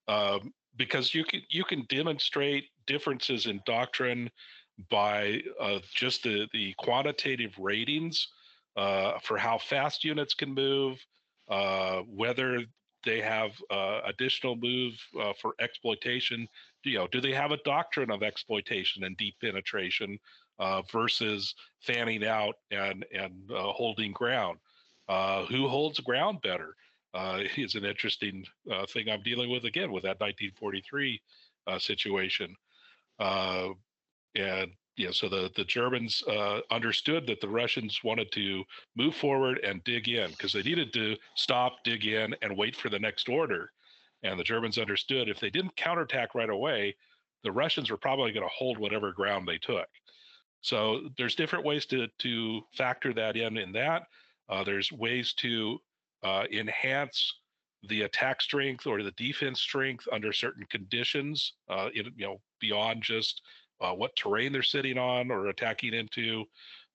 um, 0.07 0.53
because 0.77 1.15
you 1.15 1.25
can 1.25 1.43
you 1.49 1.65
can 1.65 1.85
demonstrate 1.89 2.67
differences 2.87 3.47
in 3.47 3.61
doctrine 3.67 4.31
by 4.89 5.43
uh, 5.61 5.81
just 5.93 6.23
the 6.23 6.47
the 6.53 6.73
quantitative 6.79 7.59
ratings 7.59 8.29
uh, 8.77 9.19
for 9.21 9.37
how 9.37 9.59
fast 9.59 10.05
units 10.05 10.33
can 10.33 10.55
move, 10.55 10.97
uh, 11.49 12.03
whether 12.03 12.61
they 13.05 13.21
have 13.21 13.51
uh, 13.69 14.01
additional 14.07 14.55
move 14.55 14.95
for 15.41 15.55
exploitation. 15.59 16.47
You 16.85 16.99
know, 16.99 17.09
do 17.09 17.21
they 17.21 17.33
have 17.33 17.51
a 17.51 17.59
doctrine 17.65 18.13
of 18.13 18.23
exploitation 18.23 19.03
and 19.03 19.17
deep 19.17 19.35
penetration 19.41 20.19
uh, 20.59 20.82
versus 20.90 21.55
fanning 21.80 22.26
out 22.26 22.57
and 22.70 23.05
and 23.12 23.50
uh, 23.50 23.72
holding 23.72 24.12
ground? 24.12 24.59
Uh, 25.09 25.44
who 25.46 25.68
holds 25.68 25.98
ground 26.00 26.40
better 26.42 26.76
uh, 27.14 27.40
is 27.57 27.74
an 27.74 27.84
interesting 27.84 28.44
thing 28.88 29.09
I'm 29.09 29.22
dealing 29.22 29.50
with 29.50 29.64
again 29.64 29.92
with 29.92 30.05
that 30.05 30.20
1943 30.20 31.20
situation. 31.78 32.55
and 33.18 34.72
yeah, 34.96 35.11
so 35.11 35.28
the 35.28 35.50
the 35.57 35.64
Germans 35.64 36.22
uh, 36.28 36.61
understood 36.70 37.26
that 37.26 37.40
the 37.40 37.48
Russians 37.48 38.00
wanted 38.05 38.30
to 38.32 38.62
move 38.94 39.14
forward 39.14 39.59
and 39.64 39.82
dig 39.84 40.09
in 40.09 40.30
because 40.30 40.53
they 40.53 40.62
needed 40.62 40.92
to 40.92 41.16
stop, 41.34 41.82
dig 41.84 42.05
in, 42.05 42.34
and 42.42 42.57
wait 42.57 42.76
for 42.76 42.90
the 42.90 42.98
next 42.98 43.28
order. 43.28 43.70
And 44.22 44.38
the 44.38 44.44
Germans 44.44 44.78
understood 44.78 45.28
if 45.28 45.40
they 45.40 45.50
didn't 45.50 45.76
counterattack 45.76 46.34
right 46.34 46.50
away, 46.50 46.94
the 47.42 47.53
Russians 47.53 47.90
were 47.90 47.96
probably 47.96 48.32
going 48.32 48.46
to 48.46 48.55
hold 48.55 48.78
whatever 48.78 49.12
ground 49.12 49.48
they 49.48 49.59
took. 49.59 49.88
So 50.63 51.11
there's 51.19 51.35
different 51.35 51.65
ways 51.65 51.87
to 51.87 52.07
to 52.21 52.63
factor 52.73 53.13
that 53.15 53.37
in. 53.37 53.57
In 53.59 53.73
that, 53.73 54.05
uh, 54.49 54.65
there's 54.65 54.91
ways 54.93 55.35
to 55.35 55.79
uh, 56.23 56.45
enhance 56.53 57.35
the 57.89 58.03
attack 58.03 58.41
strength 58.41 58.87
or 58.87 59.03
the 59.03 59.11
defense 59.13 59.61
strength 59.61 60.07
under 60.13 60.33
certain 60.33 60.65
conditions. 60.71 61.55
Uh, 61.69 61.89
you 61.93 62.05
know, 62.17 62.41
beyond 62.61 63.03
just 63.03 63.43
uh, 63.81 63.93
what 63.93 64.15
terrain 64.15 64.53
they're 64.53 64.63
sitting 64.63 64.99
on 64.99 65.33
or 65.33 65.49
attacking 65.49 65.93
into, 65.95 66.45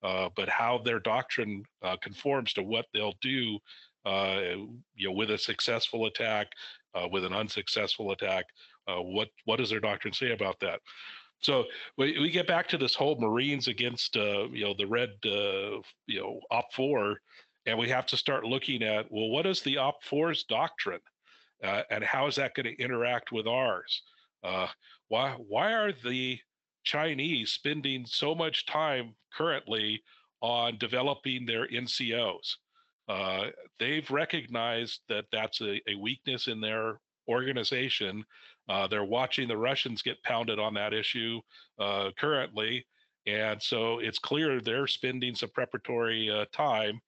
uh, 0.02 0.30
but 0.38 0.48
how 0.48 0.78
their 0.78 1.00
doctrine 1.00 1.64
uh, 1.84 1.98
conforms 1.98 2.54
to 2.54 2.64
what 2.64 2.86
they'll 2.94 3.16
do, 3.22 3.60
you 4.06 5.10
know, 5.10 5.12
with 5.12 5.32
a 5.32 5.38
successful 5.38 6.06
attack, 6.06 6.48
with 7.12 7.26
an 7.26 7.34
unsuccessful 7.34 8.12
attack. 8.12 8.46
What 8.88 9.28
what 9.44 9.58
does 9.58 9.70
their 9.70 9.82
doctrine 9.82 10.14
say 10.14 10.32
about 10.32 10.58
that? 10.62 10.80
So 11.40 11.66
we, 11.98 12.20
we 12.20 12.32
get 12.32 12.48
back 12.48 12.68
to 12.70 12.78
this 12.78 12.96
whole 12.96 13.20
Marines 13.20 13.68
against 13.68 14.18
uh, 14.18 14.48
you 14.50 14.66
know 14.66 14.74
the 14.78 14.88
red 14.88 15.10
uh, 15.26 15.82
you 16.08 16.20
know 16.20 16.40
OPFOR, 16.52 17.16
and 17.66 17.78
we 17.78 17.90
have 17.90 18.06
to 18.08 18.18
start 18.18 18.44
looking 18.44 18.84
at 18.84 19.12
well, 19.12 19.30
what 19.30 19.46
is 19.46 19.62
the 19.62 19.78
OPFOR's 19.78 20.44
doctrine, 20.44 21.02
uh, 21.64 21.84
and 21.92 22.04
how 22.04 22.28
is 22.28 22.36
that 22.36 22.56
going 22.56 22.66
to 22.66 22.84
interact 22.84 23.32
with 23.32 23.48
ours? 23.48 24.02
why 25.10 25.36
why 25.48 25.74
are 25.74 25.92
the 26.04 26.40
Chinese 26.88 27.52
spending 27.52 28.06
so 28.06 28.34
much 28.34 28.66
time 28.66 29.14
currently 29.34 30.02
on 30.42 30.78
developing 30.78 31.46
their 31.46 31.68
NCOs. 31.68 32.56
Uh, 33.10 33.48
they've 33.78 34.10
recognized 34.10 35.02
that 35.10 35.26
that's 35.32 35.60
a, 35.60 35.82
a 35.90 35.96
weakness 35.96 36.48
in 36.48 36.62
their 36.62 37.02
organization. 37.28 38.24
Uh, 38.70 38.88
they're 38.88 39.06
watching 39.06 39.48
the 39.48 39.58
Russians 39.58 40.02
get 40.02 40.22
pounded 40.24 40.60
on 40.60 40.74
that 40.74 40.94
issue 40.94 41.40
uh, 41.80 42.12
currently. 42.18 42.86
And 43.26 43.62
so 43.62 44.00
it's 44.00 44.20
clear 44.20 44.62
they're 44.62 44.88
spending 44.88 45.36
some 45.36 45.50
preparatory 45.50 46.30
uh, 46.30 46.46
time 46.54 47.00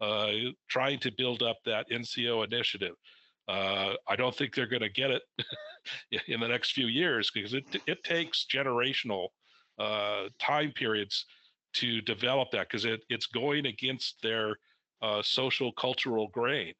uh, 0.00 0.30
trying 0.68 0.98
to 1.00 1.12
build 1.16 1.42
up 1.42 1.58
that 1.64 1.86
NCO 1.90 2.44
initiative. 2.44 2.94
Uh, 3.48 3.94
I 4.06 4.16
don't 4.16 4.34
think 4.34 4.54
they're 4.54 4.66
going 4.66 4.82
to 4.82 4.90
get 4.90 5.10
it 5.10 5.22
in 6.28 6.40
the 6.40 6.48
next 6.48 6.72
few 6.72 6.86
years 6.86 7.30
because 7.32 7.54
it 7.54 7.64
it 7.86 8.04
takes 8.04 8.46
generational 8.52 9.28
uh, 9.78 10.24
time 10.38 10.72
periods 10.72 11.24
to 11.74 12.02
develop 12.02 12.50
that 12.50 12.68
because 12.68 12.84
it, 12.84 13.00
it's 13.08 13.26
going 13.26 13.66
against 13.66 14.20
their 14.22 14.56
social 15.22 15.72
cultural 15.72 16.28
grain. 16.28 16.74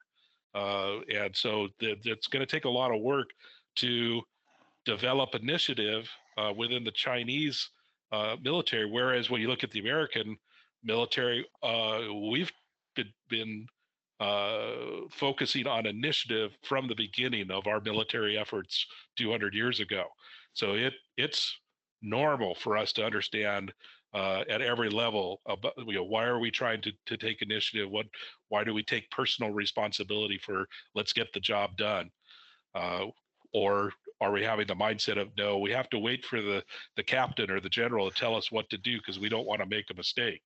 Uh, 0.55 1.01
and 1.15 1.35
so 1.35 1.69
th- 1.81 1.99
it's 2.05 2.27
going 2.27 2.45
to 2.45 2.51
take 2.51 2.65
a 2.65 2.71
lot 2.71 2.95
of 2.95 3.01
work 3.01 3.31
to 3.77 4.21
develop 4.85 5.35
initiative 5.35 6.09
uh, 6.37 6.53
within 6.57 6.85
the 6.85 6.93
Chinese 6.93 7.71
uh, 8.13 8.37
military. 8.43 8.91
Whereas 8.91 9.29
when 9.31 9.41
you 9.41 9.49
look 9.49 9.65
at 9.65 9.71
the 9.71 9.81
American 9.81 10.37
military, 10.83 11.47
uh, 11.63 12.01
we've 12.31 12.51
been, 12.97 13.13
been 13.29 13.67
uh, 14.21 15.07
focusing 15.11 15.67
on 15.67 15.87
initiative 15.87 16.57
from 16.63 16.89
the 16.89 16.95
beginning 16.95 17.51
of 17.51 17.67
our 17.67 17.81
military 17.81 18.37
efforts 18.37 18.87
200 19.17 19.55
years 19.55 19.81
ago. 19.81 20.05
So 20.55 20.75
it 20.75 20.95
it's 21.17 21.57
normal 22.03 22.55
for 22.55 22.77
us 22.77 22.93
to 22.95 23.05
understand 23.05 23.73
uh, 24.15 24.45
at 24.49 24.63
every 24.63 24.89
level 24.89 25.41
about 25.47 25.75
you 25.87 25.95
know 25.95 26.05
why 26.05 26.25
are 26.25 26.39
we 26.39 26.51
trying 26.51 26.81
to, 26.81 26.93
to 27.07 27.17
take 27.17 27.43
initiative 27.43 27.91
what 27.91 28.07
why 28.49 28.65
do 28.65 28.73
we 28.73 28.83
take 28.83 29.11
personal 29.11 29.53
responsibility 29.53 30.39
for 30.39 30.67
let's 30.95 31.13
get 31.13 31.33
the 31.33 31.41
job 31.41 31.77
done 31.77 32.11
uh, 32.75 33.05
or 33.53 33.93
are 34.21 34.33
we 34.33 34.43
having 34.43 34.67
the 34.67 34.75
mindset 34.75 35.21
of 35.21 35.29
no 35.37 35.59
we 35.59 35.71
have 35.71 35.91
to 35.91 35.99
wait 35.99 36.25
for 36.25 36.41
the 36.41 36.63
the 36.97 37.03
captain 37.03 37.51
or 37.51 37.61
the 37.61 37.69
general 37.69 38.11
to 38.11 38.17
tell 38.17 38.35
us 38.35 38.51
what 38.51 38.69
to 38.71 38.79
do 38.79 38.99
because 38.99 39.19
we 39.19 39.29
don't 39.29 39.47
want 39.47 39.61
to 39.61 39.67
make 39.67 39.91
a 39.91 39.95
mistake 39.95 40.43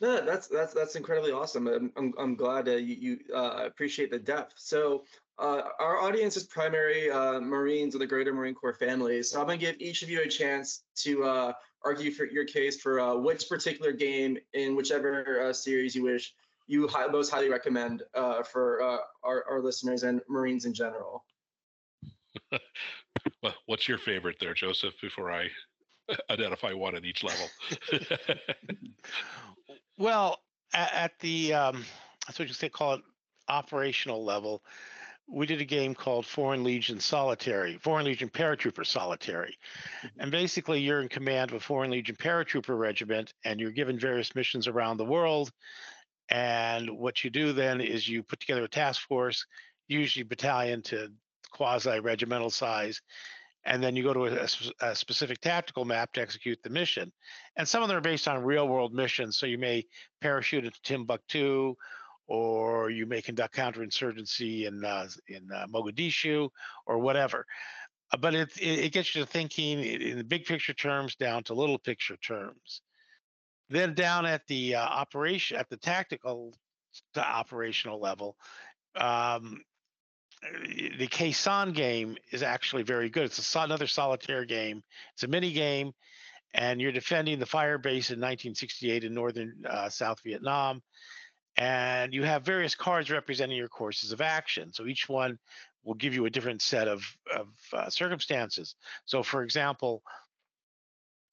No, 0.00 0.24
that's 0.24 0.48
that's 0.48 0.74
that's 0.74 0.96
incredibly 0.96 1.32
awesome. 1.32 1.66
I'm 1.66 1.92
I'm, 1.96 2.12
I'm 2.18 2.34
glad 2.34 2.68
uh, 2.68 2.72
you, 2.72 2.94
you 2.94 3.34
uh, 3.34 3.62
appreciate 3.64 4.10
the 4.10 4.18
depth. 4.18 4.54
So 4.56 5.04
uh, 5.38 5.62
our 5.80 6.00
audience 6.00 6.36
is 6.36 6.44
primary 6.44 7.10
uh, 7.10 7.40
Marines 7.40 7.94
of 7.94 8.00
the 8.00 8.06
Greater 8.06 8.32
Marine 8.32 8.54
Corps 8.54 8.74
family. 8.74 9.22
So 9.22 9.40
I'm 9.40 9.46
gonna 9.46 9.58
give 9.58 9.76
each 9.78 10.02
of 10.02 10.10
you 10.10 10.22
a 10.22 10.28
chance 10.28 10.84
to 10.96 11.24
uh, 11.24 11.52
argue 11.84 12.10
for 12.10 12.24
your 12.24 12.44
case 12.44 12.80
for 12.80 13.00
uh, 13.00 13.14
which 13.14 13.48
particular 13.48 13.92
game 13.92 14.38
in 14.52 14.76
whichever 14.76 15.52
series 15.52 15.94
you 15.94 16.04
wish 16.04 16.34
you 16.66 16.88
hi- 16.88 17.06
most 17.06 17.30
highly 17.30 17.50
recommend 17.50 18.02
for 18.50 18.82
our 19.22 19.44
our 19.48 19.60
listeners 19.60 20.02
and 20.02 20.20
Marines 20.28 20.64
in 20.64 20.74
general. 20.74 21.24
well, 23.42 23.54
what's 23.66 23.88
your 23.88 23.98
favorite 23.98 24.36
there, 24.40 24.54
Joseph? 24.54 24.94
Before 25.00 25.32
I 25.32 25.48
identify 26.30 26.72
one 26.72 26.94
at 26.94 27.04
each 27.04 27.24
level. 27.24 27.48
Well, 29.98 30.40
at, 30.72 30.92
at 30.92 31.18
the 31.20 31.54
um, 31.54 31.84
that's 32.26 32.38
what 32.38 32.48
you 32.48 32.54
say 32.54 32.68
call 32.68 32.94
it 32.94 33.02
operational 33.48 34.24
level. 34.24 34.62
We 35.26 35.46
did 35.46 35.60
a 35.60 35.64
game 35.64 35.94
called 35.94 36.26
Foreign 36.26 36.64
Legion 36.64 37.00
Solitary, 37.00 37.78
Foreign 37.78 38.04
Legion 38.04 38.28
Paratrooper 38.28 38.86
Solitary. 38.86 39.56
Mm-hmm. 40.04 40.20
And 40.20 40.30
basically, 40.30 40.80
you're 40.80 41.00
in 41.00 41.08
command 41.08 41.50
of 41.50 41.56
a 41.56 41.60
Foreign 41.60 41.90
Legion 41.90 42.16
Paratrooper 42.16 42.78
regiment 42.78 43.32
and 43.44 43.58
you're 43.58 43.70
given 43.70 43.98
various 43.98 44.34
missions 44.34 44.68
around 44.68 44.98
the 44.98 45.04
world. 45.04 45.50
And 46.30 46.90
what 46.90 47.24
you 47.24 47.30
do 47.30 47.52
then 47.52 47.80
is 47.80 48.08
you 48.08 48.22
put 48.22 48.40
together 48.40 48.64
a 48.64 48.68
task 48.68 49.06
force, 49.08 49.44
usually 49.88 50.22
battalion 50.22 50.82
to 50.82 51.08
quasi 51.50 52.00
regimental 52.00 52.50
size, 52.50 53.00
and 53.64 53.82
then 53.82 53.96
you 53.96 54.02
go 54.02 54.12
to 54.12 54.26
a, 54.26 54.48
a, 54.80 54.94
specific 54.94 55.40
tactical 55.40 55.84
map 55.84 56.12
to 56.12 56.20
execute 56.20 56.58
the 56.62 56.70
mission. 56.70 57.10
And 57.56 57.66
some 57.66 57.82
of 57.82 57.88
them 57.88 57.96
are 57.96 58.02
based 58.02 58.28
on 58.28 58.42
real 58.42 58.68
world 58.68 58.92
missions. 58.92 59.38
So 59.38 59.46
you 59.46 59.58
may 59.58 59.84
parachute 60.20 60.64
into 60.64 60.80
Timbuktu, 60.82 61.74
or 62.26 62.90
you 62.90 63.06
may 63.06 63.20
conduct 63.20 63.54
counterinsurgency 63.54 64.66
in 64.66 64.84
uh, 64.84 65.06
in 65.28 65.48
uh, 65.52 65.66
Mogadishu, 65.66 66.48
or 66.86 66.98
whatever. 66.98 67.46
Uh, 68.12 68.16
but 68.16 68.34
it, 68.34 68.50
it, 68.60 68.92
gets 68.92 69.14
you 69.14 69.22
to 69.22 69.26
thinking 69.26 69.80
in 69.80 70.18
the 70.18 70.24
big 70.24 70.44
picture 70.44 70.74
terms 70.74 71.14
down 71.16 71.42
to 71.44 71.54
little 71.54 71.78
picture 71.78 72.16
terms. 72.16 72.82
Then 73.70 73.94
down 73.94 74.26
at 74.26 74.46
the 74.46 74.76
uh, 74.76 74.82
operation 74.82 75.56
at 75.56 75.68
the 75.68 75.76
tactical 75.76 76.54
to 77.14 77.26
operational 77.26 78.00
level, 78.00 78.36
um, 78.96 79.62
the 80.98 81.06
Khe 81.06 81.72
game 81.72 82.16
is 82.30 82.42
actually 82.42 82.82
very 82.82 83.08
good. 83.08 83.24
It's 83.24 83.56
another 83.56 83.86
solitaire 83.86 84.44
game. 84.44 84.82
It's 85.14 85.22
a 85.22 85.28
mini 85.28 85.52
game, 85.52 85.92
and 86.52 86.80
you're 86.80 86.92
defending 86.92 87.38
the 87.38 87.46
fire 87.46 87.78
base 87.78 88.10
in 88.10 88.18
1968 88.18 89.04
in 89.04 89.14
northern 89.14 89.54
uh, 89.68 89.88
South 89.88 90.20
Vietnam. 90.24 90.82
And 91.56 92.12
you 92.12 92.24
have 92.24 92.42
various 92.42 92.74
cards 92.74 93.10
representing 93.10 93.56
your 93.56 93.68
courses 93.68 94.12
of 94.12 94.20
action. 94.20 94.72
So 94.72 94.86
each 94.86 95.08
one 95.08 95.38
will 95.84 95.94
give 95.94 96.14
you 96.14 96.26
a 96.26 96.30
different 96.30 96.62
set 96.62 96.88
of, 96.88 97.04
of 97.34 97.48
uh, 97.72 97.88
circumstances. 97.90 98.74
So, 99.04 99.22
for 99.22 99.42
example, 99.42 100.02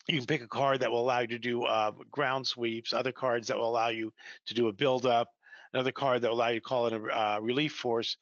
you 0.08 0.18
can 0.18 0.26
pick 0.26 0.44
a 0.44 0.48
card 0.48 0.82
that 0.82 0.92
will 0.92 1.02
allow 1.02 1.20
you 1.20 1.28
to 1.28 1.40
do 1.40 1.64
uh, 1.64 1.92
ground 2.12 2.46
sweeps, 2.46 2.94
other 2.94 3.12
cards 3.12 3.48
that 3.48 3.58
will 3.58 3.70
allow 3.70 3.90
you 3.90 4.14
to 4.48 4.54
do 4.54 4.68
a 4.68 4.74
build 4.74 5.06
up, 5.06 5.30
another 5.74 5.92
card 5.92 6.22
that 6.22 6.30
will 6.30 6.38
allow 6.38 6.50
you 6.50 6.60
to 6.60 6.66
call 6.66 6.88
in 6.88 6.94
a 6.94 7.04
uh, 7.06 7.40
relief 7.42 7.74
force 7.74 8.18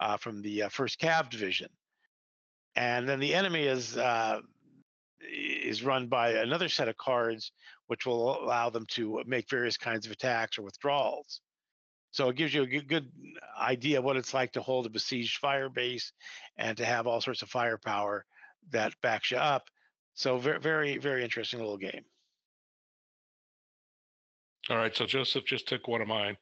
uh, 0.00 0.16
from 0.16 0.42
the 0.42 0.64
uh, 0.64 0.68
first 0.68 1.00
Cav 1.00 1.30
division. 1.30 1.68
And 2.74 3.08
then 3.08 3.20
the 3.20 3.34
enemy 3.34 3.64
is 3.64 3.96
uh, 3.96 4.40
is 5.30 5.82
run 5.82 6.06
by 6.06 6.30
another 6.30 6.68
set 6.68 6.88
of 6.88 6.96
cards, 6.96 7.52
which 7.86 8.06
will 8.06 8.42
allow 8.42 8.70
them 8.70 8.86
to 8.90 9.22
make 9.26 9.50
various 9.50 9.76
kinds 9.76 10.06
of 10.06 10.12
attacks 10.12 10.58
or 10.58 10.62
withdrawals. 10.62 11.40
So 12.12 12.30
it 12.30 12.36
gives 12.36 12.54
you 12.54 12.62
a 12.62 12.66
good, 12.66 13.10
idea 13.60 14.00
what 14.00 14.16
it's 14.16 14.32
like 14.32 14.52
to 14.52 14.62
hold 14.62 14.86
a 14.86 14.90
besieged 14.90 15.38
fire 15.38 15.68
base 15.68 16.12
and 16.56 16.76
to 16.76 16.84
have 16.84 17.06
all 17.06 17.20
sorts 17.20 17.42
of 17.42 17.50
firepower 17.50 18.24
that 18.70 18.94
backs 19.02 19.30
you 19.30 19.36
up. 19.36 19.68
So 20.14 20.38
very, 20.38 20.58
very, 20.58 20.98
very 20.98 21.24
interesting 21.24 21.60
little 21.60 21.76
game. 21.76 22.04
All 24.68 24.76
right, 24.76 24.96
so 24.96 25.06
Joseph 25.06 25.44
just 25.44 25.68
took 25.68 25.86
one 25.86 26.00
of 26.00 26.08
mine. 26.08 26.36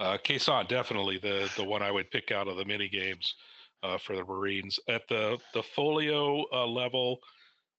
Uh, 0.00 0.18
Khe 0.18 0.34
Sanh, 0.34 0.68
definitely 0.68 1.18
the 1.18 1.48
the 1.56 1.64
one 1.64 1.82
I 1.82 1.90
would 1.90 2.10
pick 2.10 2.30
out 2.30 2.46
of 2.46 2.56
the 2.56 2.64
mini 2.64 2.88
games 2.88 3.34
uh, 3.82 3.98
for 3.98 4.16
the 4.16 4.24
Marines. 4.24 4.78
At 4.88 5.02
the 5.08 5.38
the 5.54 5.62
folio 5.62 6.44
uh, 6.52 6.66
level, 6.66 7.20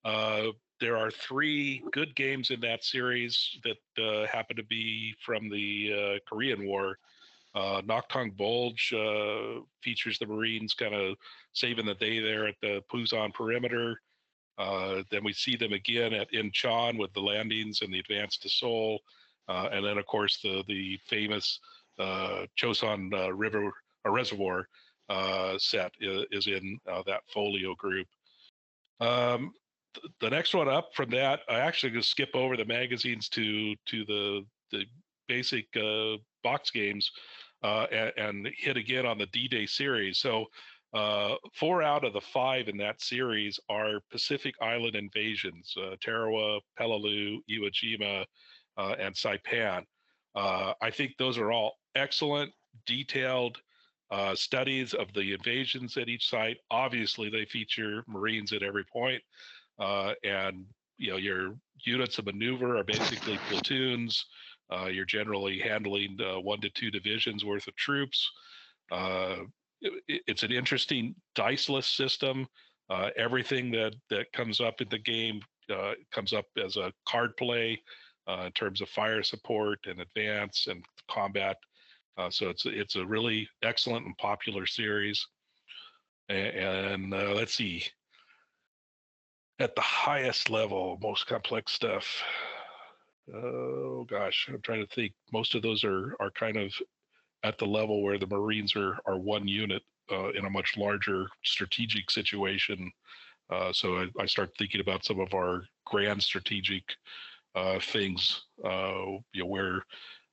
uh, 0.05 0.47
there 0.79 0.97
are 0.97 1.11
three 1.11 1.83
good 1.91 2.15
games 2.15 2.49
in 2.49 2.59
that 2.61 2.83
series 2.83 3.59
that 3.63 4.03
uh, 4.03 4.25
happen 4.25 4.55
to 4.55 4.63
be 4.63 5.13
from 5.23 5.49
the 5.49 5.93
uh, 5.93 6.19
Korean 6.27 6.65
War. 6.65 6.97
Uh, 7.53 7.81
Naktong 7.81 8.35
Bulge 8.35 8.93
uh, 8.93 9.61
features 9.83 10.17
the 10.17 10.25
Marines 10.25 10.73
kind 10.73 10.95
of 10.95 11.17
saving 11.53 11.85
the 11.85 11.93
day 11.95 12.19
there 12.19 12.47
at 12.47 12.55
the 12.61 12.81
Pusan 12.91 13.33
perimeter. 13.33 14.01
Uh, 14.57 15.03
then 15.11 15.23
we 15.23 15.33
see 15.33 15.55
them 15.55 15.73
again 15.73 16.13
at 16.13 16.31
Incheon 16.31 16.97
with 16.97 17.13
the 17.13 17.21
landings 17.21 17.81
and 17.81 17.93
the 17.93 17.99
advance 17.99 18.37
to 18.37 18.49
Seoul. 18.49 18.99
And 19.47 19.85
then, 19.85 19.97
of 19.97 20.05
course, 20.05 20.39
the, 20.41 20.63
the 20.67 20.97
famous 21.07 21.59
Chosin 21.99 23.11
River 23.37 23.71
Reservoir 24.05 24.67
set 25.57 25.91
is, 25.99 26.25
is 26.31 26.47
in 26.47 26.79
that 26.87 27.21
folio 27.33 27.75
group. 27.75 28.07
Um, 29.01 29.53
the 30.19 30.29
next 30.29 30.53
one 30.53 30.69
up 30.69 30.89
from 30.93 31.09
that, 31.11 31.41
I 31.49 31.59
actually 31.59 31.91
just 31.91 32.09
skip 32.09 32.29
over 32.33 32.55
the 32.55 32.65
magazines 32.65 33.29
to 33.29 33.75
to 33.87 34.05
the 34.05 34.45
the 34.71 34.85
basic 35.27 35.65
uh, 35.77 36.17
box 36.43 36.71
games 36.71 37.09
uh, 37.63 37.85
and, 37.91 38.11
and, 38.17 38.49
hit 38.57 38.75
again 38.75 39.05
on 39.05 39.17
the 39.17 39.27
D-Day 39.27 39.65
series. 39.65 40.17
So 40.17 40.45
uh, 40.93 41.35
four 41.53 41.83
out 41.83 42.03
of 42.03 42.13
the 42.13 42.21
five 42.21 42.67
in 42.67 42.75
that 42.77 43.01
series 43.01 43.59
are 43.69 43.99
Pacific 44.11 44.55
Island 44.61 44.95
invasions: 44.95 45.73
uh, 45.77 45.95
Tarawa, 46.03 46.59
Peleliu, 46.79 47.37
Iwo 47.49 47.71
Jima, 47.71 48.25
uh, 48.77 48.95
and 48.99 49.15
Saipan. 49.15 49.83
Uh, 50.35 50.73
I 50.81 50.89
think 50.89 51.13
those 51.17 51.37
are 51.37 51.51
all 51.51 51.73
excellent, 51.95 52.51
detailed. 52.85 53.57
studies 54.33 54.93
of 54.93 55.07
the 55.13 55.33
invasions 55.33 55.95
at 55.97 56.09
each 56.09 56.29
site. 56.29 56.57
Obviously, 56.69 57.29
they 57.29 57.45
feature 57.45 58.03
Marines 58.07 58.51
at 58.51 58.63
every 58.63 58.83
point. 58.91 59.21
Uh, 59.81 60.13
and 60.23 60.63
you 60.97 61.09
know 61.09 61.17
your 61.17 61.55
units 61.83 62.19
of 62.19 62.27
maneuver 62.27 62.77
are 62.77 62.83
basically 62.83 63.39
platoons. 63.49 64.25
Uh, 64.71 64.85
you're 64.85 65.05
generally 65.05 65.59
handling 65.59 66.17
uh, 66.21 66.39
one 66.39 66.61
to 66.61 66.69
two 66.69 66.91
divisions 66.91 67.43
worth 67.43 67.67
of 67.67 67.75
troops. 67.75 68.29
Uh, 68.91 69.37
it, 69.81 70.21
it's 70.27 70.43
an 70.43 70.51
interesting 70.51 71.15
diceless 71.35 71.87
system. 71.87 72.47
Uh, 72.89 73.09
everything 73.17 73.71
that 73.71 73.95
that 74.11 74.31
comes 74.33 74.61
up 74.61 74.79
in 74.81 74.87
the 74.89 74.99
game 74.99 75.41
uh, 75.73 75.93
comes 76.11 76.31
up 76.31 76.45
as 76.63 76.77
a 76.77 76.93
card 77.07 77.35
play 77.35 77.81
in 78.45 78.51
terms 78.53 78.79
of 78.79 78.87
fire 78.87 79.21
support 79.23 79.79
and 79.87 79.99
advance 79.99 80.67
and 80.69 80.85
combat. 81.09 81.57
so 82.29 82.47
it's 82.49 82.65
it's 82.65 82.95
a 82.95 83.05
really 83.05 83.49
excellent 83.61 84.05
and 84.05 84.17
popular 84.17 84.65
series. 84.65 85.25
And, 86.29 87.11
and 87.11 87.35
let's 87.35 87.55
see, 87.55 87.83
at 89.61 89.75
the 89.75 89.81
highest 89.81 90.49
level, 90.49 90.97
most 91.01 91.27
complex 91.27 91.71
stuff. 91.71 92.23
Oh 93.33 94.05
gosh, 94.09 94.47
I'm 94.49 94.61
trying 94.61 94.85
to 94.85 94.93
think. 94.93 95.13
Most 95.31 95.53
of 95.55 95.61
those 95.61 95.83
are 95.83 96.15
are 96.19 96.31
kind 96.31 96.57
of 96.57 96.73
at 97.43 97.57
the 97.57 97.65
level 97.65 98.01
where 98.01 98.17
the 98.17 98.27
Marines 98.27 98.75
are 98.75 98.97
are 99.05 99.19
one 99.19 99.47
unit 99.47 99.83
uh, 100.11 100.31
in 100.31 100.45
a 100.45 100.49
much 100.49 100.75
larger 100.77 101.27
strategic 101.43 102.09
situation. 102.09 102.91
Uh, 103.51 103.71
so 103.71 103.97
I, 103.97 104.07
I, 104.19 104.25
start 104.25 104.51
thinking 104.57 104.79
about 104.79 105.03
some 105.03 105.19
of 105.19 105.33
our 105.33 105.63
grand 105.85 106.23
strategic 106.23 106.83
uh, 107.53 107.79
things. 107.79 108.43
Uh, 108.63 109.19
you 109.33 109.43
know, 109.43 109.45
where 109.45 109.85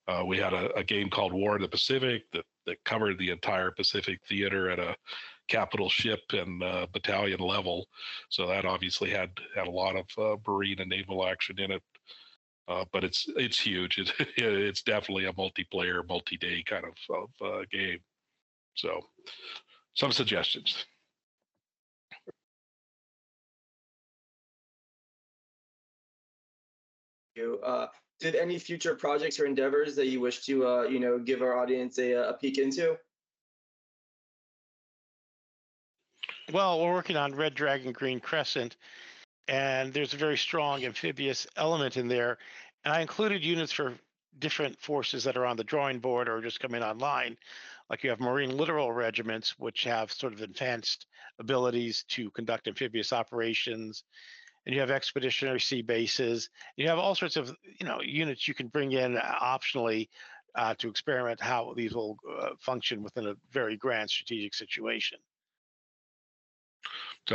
uh, 0.07 0.23
we 0.25 0.39
had 0.39 0.53
a, 0.53 0.73
a, 0.75 0.85
game 0.85 1.11
called 1.11 1.33
War 1.33 1.57
in 1.57 1.63
the 1.63 1.69
Pacific 1.69 2.23
that 2.33 2.45
that 2.67 2.83
covered 2.85 3.19
the 3.19 3.31
entire 3.31 3.73
Pacific 3.73 4.21
theater 4.29 4.71
at 4.71 4.79
a 4.79 4.95
capital 5.49 5.89
ship 5.89 6.21
and 6.33 6.63
uh, 6.63 6.87
battalion 6.93 7.41
level. 7.41 7.87
So 8.29 8.47
that 8.47 8.65
obviously 8.65 9.11
had 9.11 9.31
had 9.55 9.67
a 9.67 9.71
lot 9.71 9.97
of 9.97 10.07
uh, 10.17 10.37
marine 10.47 10.81
and 10.81 10.91
naval 10.91 11.27
action 11.27 11.59
in 11.59 11.73
it. 11.73 11.83
Uh, 12.69 12.85
but 12.93 13.03
it's 13.03 13.27
it's 13.37 13.59
huge. 13.59 13.99
It, 13.99 14.13
it's 14.37 14.83
definitely 14.83 15.25
a 15.25 15.33
multiplayer, 15.33 16.07
multi-day 16.07 16.63
kind 16.67 16.85
of, 16.85 16.95
of 17.11 17.47
uh, 17.47 17.65
game. 17.73 17.99
So, 18.75 19.01
some 19.95 20.13
suggestions. 20.13 20.85
You 27.35 27.61
uh, 27.65 27.87
did 28.21 28.35
any 28.35 28.59
future 28.59 28.95
projects 28.95 29.39
or 29.39 29.47
endeavors 29.47 29.95
that 29.97 30.09
you 30.09 30.21
wish 30.21 30.45
to 30.47 30.67
uh, 30.67 30.83
you 30.83 31.01
know 31.01 31.19
give 31.19 31.41
our 31.41 31.57
audience 31.57 31.99
a, 31.99 32.13
a 32.13 32.35
peek 32.35 32.59
into? 32.59 32.99
Well, 36.51 36.81
we're 36.81 36.95
working 36.95 37.19
on 37.19 37.35
Red 37.35 37.55
Dragon 37.55 37.93
Green 37.93 38.21
Crescent, 38.21 38.77
and 39.49 39.93
there's 39.93 40.15
a 40.15 40.17
very 40.17 40.39
strong 40.39 40.83
amphibious 40.83 41.47
element 41.59 41.99
in 41.99 42.09
there. 42.09 42.39
And 42.87 42.95
I 42.95 43.03
included 43.03 43.45
units 43.45 43.71
for 43.71 43.93
different 44.39 44.81
forces 44.81 45.25
that 45.25 45.37
are 45.37 45.45
on 45.45 45.59
the 45.59 45.65
drawing 45.65 45.99
board 45.99 46.27
or 46.27 46.41
just 46.41 46.59
coming 46.59 46.83
online. 46.83 47.37
Like 47.91 48.03
you 48.03 48.09
have 48.09 48.21
Marine 48.21 48.57
littoral 48.57 48.93
regiments, 48.93 49.59
which 49.59 49.85
have 49.85 50.11
sort 50.11 50.33
of 50.33 50.41
advanced 50.41 51.05
abilities 51.39 52.05
to 52.09 52.31
conduct 52.31 52.67
amphibious 52.67 53.13
operations. 53.13 54.05
And 54.65 54.75
you 54.75 54.81
have 54.81 54.91
expeditionary 54.91 55.61
sea 55.61 55.83
bases. 55.83 56.49
You 56.77 56.89
have 56.89 56.99
all 56.99 57.15
sorts 57.15 57.37
of 57.37 57.55
you 57.79 57.87
know 57.87 58.01
units 58.01 58.49
you 58.49 58.55
can 58.55 58.69
bring 58.69 58.93
in 58.93 59.17
optionally 59.17 60.09
uh, 60.55 60.75
to 60.79 60.89
experiment 60.89 61.43
how 61.43 61.75
these 61.77 61.93
will 61.93 62.17
uh, 62.41 62.51
function 62.59 63.03
within 63.03 63.27
a 63.27 63.35
very 63.53 63.77
grand 63.77 64.09
strategic 64.09 64.55
situation. 64.55 65.19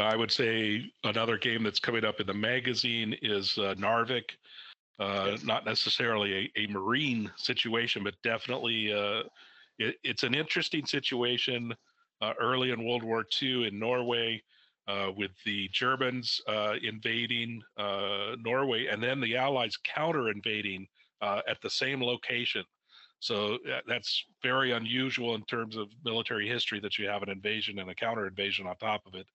I 0.02 0.16
would 0.16 0.32
say 0.32 0.91
another 1.04 1.38
game 1.38 1.64
that's 1.64 1.80
coming 1.80 2.06
up 2.06 2.20
in 2.20 2.28
the 2.28 2.34
magazine 2.34 3.16
is 3.22 3.58
uh, 3.58 3.76
Narvik. 3.78 4.32
Uh, 5.00 5.30
yes. 5.32 5.44
Not 5.44 5.66
necessarily 5.66 6.52
a, 6.56 6.62
a, 6.62 6.68
marine 6.68 7.32
situation, 7.36 8.04
but 8.04 8.14
definitely 8.24 8.94
uh, 8.94 9.24
it, 9.80 9.96
it's 10.04 10.24
an 10.24 10.36
interesting 10.36 10.86
situation 10.86 11.74
uh, 12.22 12.34
early 12.39 12.72
in 12.72 12.86
World 12.86 13.04
War 13.04 13.26
II 13.41 13.68
in 13.68 13.80
Norway 13.80 14.41
uh, 14.88 15.10
with 15.16 15.32
the 15.46 15.68
Germans 15.74 16.41
uh, 16.48 16.76
invading 16.84 17.62
Norway 18.39 18.88
and 18.88 19.02
then 19.02 19.20
the 19.20 19.36
Allies 19.36 19.78
counter 19.78 20.30
invading 20.30 20.88
at 21.22 21.60
the 21.62 21.70
same 21.70 22.02
location. 22.02 22.64
So 23.20 23.58
that's 23.88 24.26
very 24.44 24.74
unusual 24.74 25.36
in 25.36 25.44
terms 25.44 25.78
of 25.78 25.88
military 26.04 26.48
history 26.48 26.80
that 26.82 27.00
you 27.00 27.08
have 27.08 27.24
an 27.24 27.30
invasion 27.30 27.80
and 27.80 27.89
a 27.89 27.96
counter 27.96 28.28
invasion 28.28 28.68
on 28.68 28.76
top 28.76 29.02
of 29.08 29.16
it. 29.16 29.26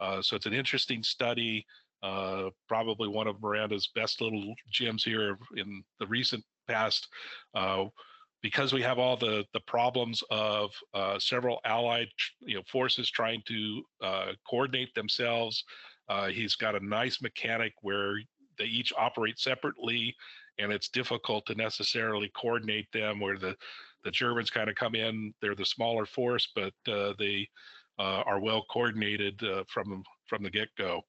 Uh, 0.00 0.22
so 0.22 0.36
it's 0.36 0.46
an 0.46 0.54
interesting 0.54 1.02
study. 1.02 1.64
Uh, 2.02 2.50
probably 2.68 3.08
one 3.08 3.28
of 3.28 3.40
Miranda's 3.40 3.88
best 3.94 4.20
little 4.20 4.54
gems 4.70 5.04
here 5.04 5.38
in 5.56 5.82
the 6.00 6.06
recent 6.06 6.44
past, 6.66 7.06
uh, 7.54 7.84
because 8.42 8.72
we 8.72 8.82
have 8.82 8.98
all 8.98 9.16
the 9.16 9.44
the 9.52 9.60
problems 9.60 10.22
of 10.30 10.70
uh, 10.94 11.18
several 11.18 11.60
allied 11.64 12.08
you 12.40 12.56
know 12.56 12.62
forces 12.70 13.08
trying 13.08 13.40
to 13.46 13.82
uh, 14.02 14.32
coordinate 14.48 14.92
themselves. 14.94 15.64
he's 16.30 16.56
got 16.56 16.74
a 16.74 16.84
nice 16.84 17.22
mechanic 17.22 17.72
where 17.82 18.16
they 18.58 18.64
each 18.64 18.92
operate 18.98 19.38
separately, 19.38 20.14
and 20.58 20.72
it's 20.72 20.88
difficult 20.88 21.46
to 21.46 21.54
necessarily 21.54 22.30
coordinate 22.34 22.90
them. 22.92 23.20
Where 23.20 23.38
the 23.38 23.54
the 24.04 24.10
Germans 24.10 24.50
kind 24.50 24.68
of 24.68 24.76
come 24.76 24.94
in. 24.94 25.32
They're 25.40 25.54
the 25.54 25.64
smaller 25.64 26.06
force, 26.06 26.48
but 26.54 26.74
uh, 26.88 27.14
they 27.18 27.42
uh, 27.42 27.81
are 27.98 28.40
well 28.40 28.64
coordinated 28.70 29.42
uh, 29.42 29.64
from 29.68 30.02
from 30.26 30.42
the 30.42 30.50
get 30.50 30.68
go. 30.76 31.02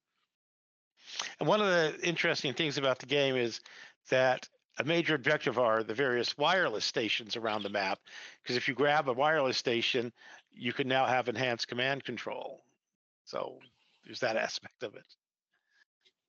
And 1.40 1.48
one 1.48 1.62
of 1.62 1.68
the 1.68 2.00
interesting 2.02 2.54
things 2.54 2.78
about 2.78 3.00
the 3.00 3.06
game 3.06 3.36
is 3.36 3.62
that 4.10 4.48
a 4.80 4.84
major 4.84 5.16
objective 5.16 5.60
are 5.60 5.84
the 5.84 5.94
various 5.94 6.38
wireless 6.38 6.86
stations 6.86 7.36
around 7.36 7.64
the 7.64 7.70
map. 7.70 8.00
Because 8.42 8.56
if 8.58 8.68
you 8.68 8.74
grab 8.74 9.08
a 9.08 9.14
wireless 9.14 9.58
station, 9.58 10.12
you 10.52 10.74
can 10.74 10.88
now 10.88 11.06
have 11.06 11.30
enhanced 11.30 11.68
command 11.68 12.04
control. 12.04 12.64
So 13.26 13.60
there's 14.06 14.20
that 14.22 14.38
aspect 14.38 14.84
of 14.84 14.96
it. 14.96 15.06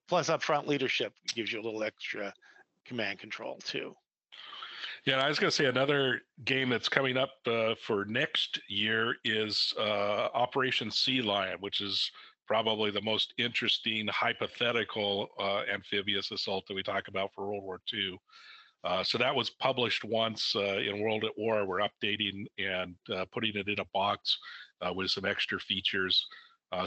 Plus, 0.09 0.29
upfront 0.29 0.67
leadership 0.67 1.15
gives 1.35 1.53
you 1.53 1.61
a 1.61 1.65
little 1.65 1.83
extra 1.83 2.33
command 2.85 3.19
control 3.19 3.59
too. 3.65 3.95
Yeah, 5.07 5.19
I 5.19 5.29
was 5.29 5.39
going 5.39 5.51
to 5.51 5.55
say 5.55 5.67
another 5.67 6.23
game 6.47 6.71
that's 6.71 6.89
coming 6.89 7.19
up 7.19 7.33
uh, 7.47 7.75
for 7.75 8.07
next 8.07 8.59
year 8.71 9.17
is 9.23 9.75
uh, 9.79 10.29
Operation 10.33 10.91
Sea 10.91 11.21
Lion, 11.21 11.59
which 11.61 11.83
is 11.83 12.11
probably 12.47 12.91
the 12.91 13.03
most 13.03 13.35
interesting 13.37 14.07
hypothetical 14.09 15.29
uh, 15.39 15.61
amphibious 15.71 16.31
assault 16.31 16.65
that 16.67 16.75
we 16.75 16.83
talk 16.83 17.09
about 17.09 17.35
for 17.35 17.47
World 17.47 17.65
War 17.65 17.83
II. 17.93 18.19
Uh, 18.83 19.05
so 19.05 19.19
that 19.19 19.35
was 19.35 19.51
published 19.51 20.05
once 20.05 20.57
uh, 20.57 20.79
in 20.79 21.01
World 21.01 21.25
at 21.25 21.37
War. 21.37 21.67
We're 21.67 21.87
updating 21.87 22.47
and 22.59 22.95
uh, 23.15 23.27
putting 23.31 23.57
it 23.57 23.69
in 23.69 23.81
a 23.81 23.87
box 23.93 24.39
with 24.95 25.11
some 25.11 25.27
extra 25.27 25.59
features. 25.61 26.27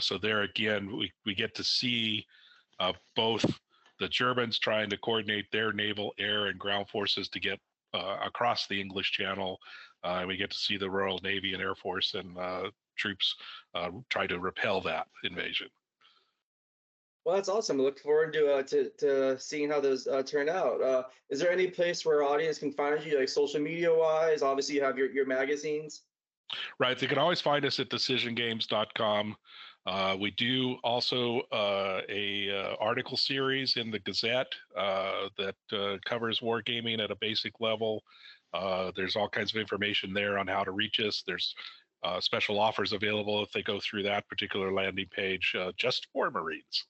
So 0.00 0.18
there 0.18 0.42
again, 0.42 0.96
we, 0.96 1.12
we 1.24 1.34
get 1.34 1.54
to 1.56 1.64
see 1.64 2.24
both 3.16 3.44
the 3.98 4.08
Germans 4.08 4.58
trying 4.58 4.90
to 4.90 4.96
coordinate 4.98 5.50
their 5.50 5.72
naval, 5.72 6.12
air, 6.18 6.46
and 6.46 6.58
ground 6.58 6.88
forces 6.88 7.28
to 7.30 7.40
get 7.40 7.58
across 7.94 8.66
the 8.66 8.80
English 8.80 9.12
Channel. 9.12 9.58
and 10.04 10.28
we 10.28 10.36
get 10.36 10.50
to 10.50 10.58
see 10.58 10.76
the 10.76 10.90
Royal 10.90 11.18
Navy 11.22 11.54
and 11.54 11.62
Air 11.62 11.74
Force 11.74 12.14
and 12.14 12.36
uh, 12.38 12.70
troops 12.98 13.36
uh, 13.74 13.90
try 14.10 14.26
to 14.26 14.38
repel 14.38 14.80
that 14.82 15.06
invasion. 15.24 15.68
Well, 17.24 17.36
that's 17.36 17.48
awesome. 17.48 17.80
I 17.80 17.84
look 17.84 17.98
forward 17.98 18.32
to 18.34 18.54
uh, 18.54 18.62
to, 18.62 18.90
to 18.98 19.38
seeing 19.38 19.70
how 19.70 19.80
those 19.80 20.06
uh, 20.06 20.22
turn 20.22 20.48
out. 20.48 20.82
Uh, 20.82 21.02
is 21.28 21.38
there 21.38 21.50
any 21.50 21.66
place 21.66 22.04
where 22.04 22.22
audience 22.22 22.58
can 22.58 22.72
find 22.72 23.04
you, 23.04 23.18
like 23.18 23.28
social 23.28 23.60
media 23.60 23.94
wise? 23.94 24.42
Obviously, 24.42 24.76
you 24.76 24.82
have 24.82 24.96
your, 24.96 25.10
your 25.10 25.26
magazines. 25.26 26.02
Right. 26.78 26.98
They 26.98 27.06
can 27.06 27.18
always 27.18 27.42
find 27.42 27.66
us 27.66 27.78
at 27.80 27.90
decisiongames.com. 27.90 29.36
Uh, 29.86 30.16
we 30.20 30.30
do 30.32 30.76
also 30.84 31.40
uh, 31.50 32.02
a 32.10 32.50
uh, 32.50 32.76
article 32.78 33.16
series 33.16 33.76
in 33.76 33.90
the 33.90 33.98
Gazette 34.00 34.52
uh, 34.76 35.28
that 35.38 35.54
uh, 35.72 35.96
covers 36.04 36.40
wargaming 36.40 37.02
at 37.02 37.10
a 37.10 37.16
basic 37.16 37.54
level. 37.60 38.02
Uh, 38.52 38.90
there's 38.96 39.16
all 39.16 39.28
kinds 39.28 39.50
of 39.50 39.60
information 39.60 40.12
there 40.12 40.38
on 40.38 40.46
how 40.46 40.62
to 40.62 40.72
reach 40.72 41.00
us. 41.00 41.22
There's 41.26 41.54
special 42.20 42.60
offers 42.60 42.92
available 42.92 43.42
if 43.42 43.50
they 43.52 43.62
go 43.62 43.80
through 43.80 44.02
that 44.04 44.28
particular 44.28 44.72
landing 44.72 45.08
page 45.10 45.56
just 45.76 46.06
for 46.12 46.30
Marines. 46.30 46.84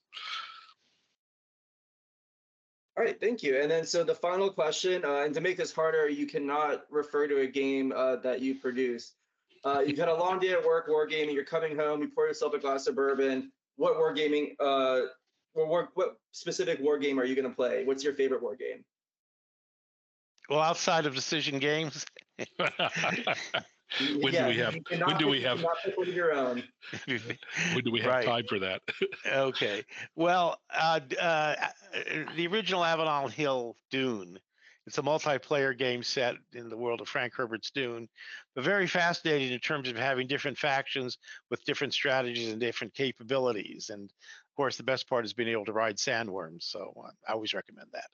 All 2.97 3.03
right, 3.05 3.19
thank 3.19 3.41
you. 3.41 3.61
And 3.61 3.71
then, 3.71 3.85
so 3.85 4.03
the 4.03 4.13
final 4.13 4.49
question, 4.49 5.05
and 5.05 5.33
to 5.33 5.41
make 5.41 5.55
this 5.55 5.71
harder, 5.71 6.09
you 6.09 6.27
cannot 6.27 6.83
refer 6.91 7.27
to 7.27 7.39
a 7.39 7.47
game 7.47 7.89
that 7.89 8.41
you 8.41 8.55
produce. 8.55 9.13
Uh, 9.63 9.81
you've 9.85 9.97
had 9.97 10.07
a 10.07 10.15
long 10.15 10.39
day 10.39 10.51
at 10.51 10.63
work, 10.63 10.87
wargaming. 10.87 11.33
You're 11.33 11.43
coming 11.43 11.75
home. 11.75 12.01
You 12.01 12.09
pour 12.09 12.27
yourself 12.27 12.53
a 12.53 12.59
glass 12.59 12.87
of 12.87 12.95
bourbon. 12.95 13.51
What 13.75 13.95
wargaming? 13.95 14.55
Uh, 14.59 15.07
what, 15.53 15.89
what 15.95 16.17
specific 16.31 16.79
war 16.79 16.97
game 16.97 17.19
are 17.19 17.25
you 17.25 17.35
going 17.35 17.49
to 17.49 17.55
play? 17.55 17.83
What's 17.83 18.03
your 18.03 18.13
favorite 18.13 18.41
war 18.41 18.55
game? 18.55 18.83
Well, 20.49 20.61
outside 20.61 21.05
of 21.05 21.13
decision 21.13 21.59
games. 21.59 22.05
when 24.21 24.33
yeah, 24.33 24.43
do 24.43 24.47
we 24.47 24.57
have 24.57 24.75
when 25.05 25.17
do 25.17 25.27
we 25.27 25.41
have 25.41 25.65
your 26.07 26.31
own 26.31 26.63
when 27.05 27.83
do 27.83 27.91
we 27.91 27.99
have 27.99 28.13
right. 28.13 28.25
time 28.25 28.43
for 28.47 28.59
that 28.59 28.81
okay 29.33 29.83
well 30.15 30.59
uh, 30.73 30.99
uh, 31.19 31.55
the 32.35 32.47
original 32.47 32.83
avalon 32.85 33.31
hill 33.31 33.75
dune 33.89 34.39
it's 34.89 34.97
a 34.97 35.03
multiplayer 35.03 35.77
game 35.77 36.01
set 36.01 36.35
in 36.53 36.67
the 36.67 36.75
world 36.75 36.99
of 36.99 37.07
frank 37.07 37.31
herbert's 37.35 37.69
dune 37.69 38.09
but 38.55 38.63
very 38.63 38.87
fascinating 38.87 39.51
in 39.51 39.59
terms 39.59 39.87
of 39.87 39.95
having 39.95 40.25
different 40.25 40.57
factions 40.57 41.19
with 41.51 41.63
different 41.63 41.93
strategies 41.93 42.51
and 42.51 42.59
different 42.59 42.91
capabilities 42.95 43.91
and 43.91 44.05
of 44.05 44.55
course 44.57 44.77
the 44.77 44.83
best 44.83 45.07
part 45.07 45.23
is 45.23 45.31
being 45.31 45.49
able 45.49 45.63
to 45.63 45.73
ride 45.73 45.95
sandworms 45.95 46.63
so 46.63 46.91
uh, 47.05 47.11
i 47.27 47.33
always 47.33 47.53
recommend 47.53 47.87
that 47.93 48.07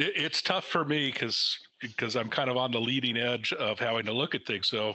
it's 0.00 0.40
tough 0.40 0.64
for 0.64 0.84
me 0.84 1.10
because 1.12 1.58
because 1.78 2.16
I'm 2.16 2.30
kind 2.30 2.48
of 2.48 2.56
on 2.56 2.70
the 2.70 2.80
leading 2.80 3.18
edge 3.18 3.52
of 3.52 3.78
having 3.78 4.06
to 4.06 4.14
look 4.14 4.34
at 4.34 4.46
things. 4.46 4.66
So 4.66 4.94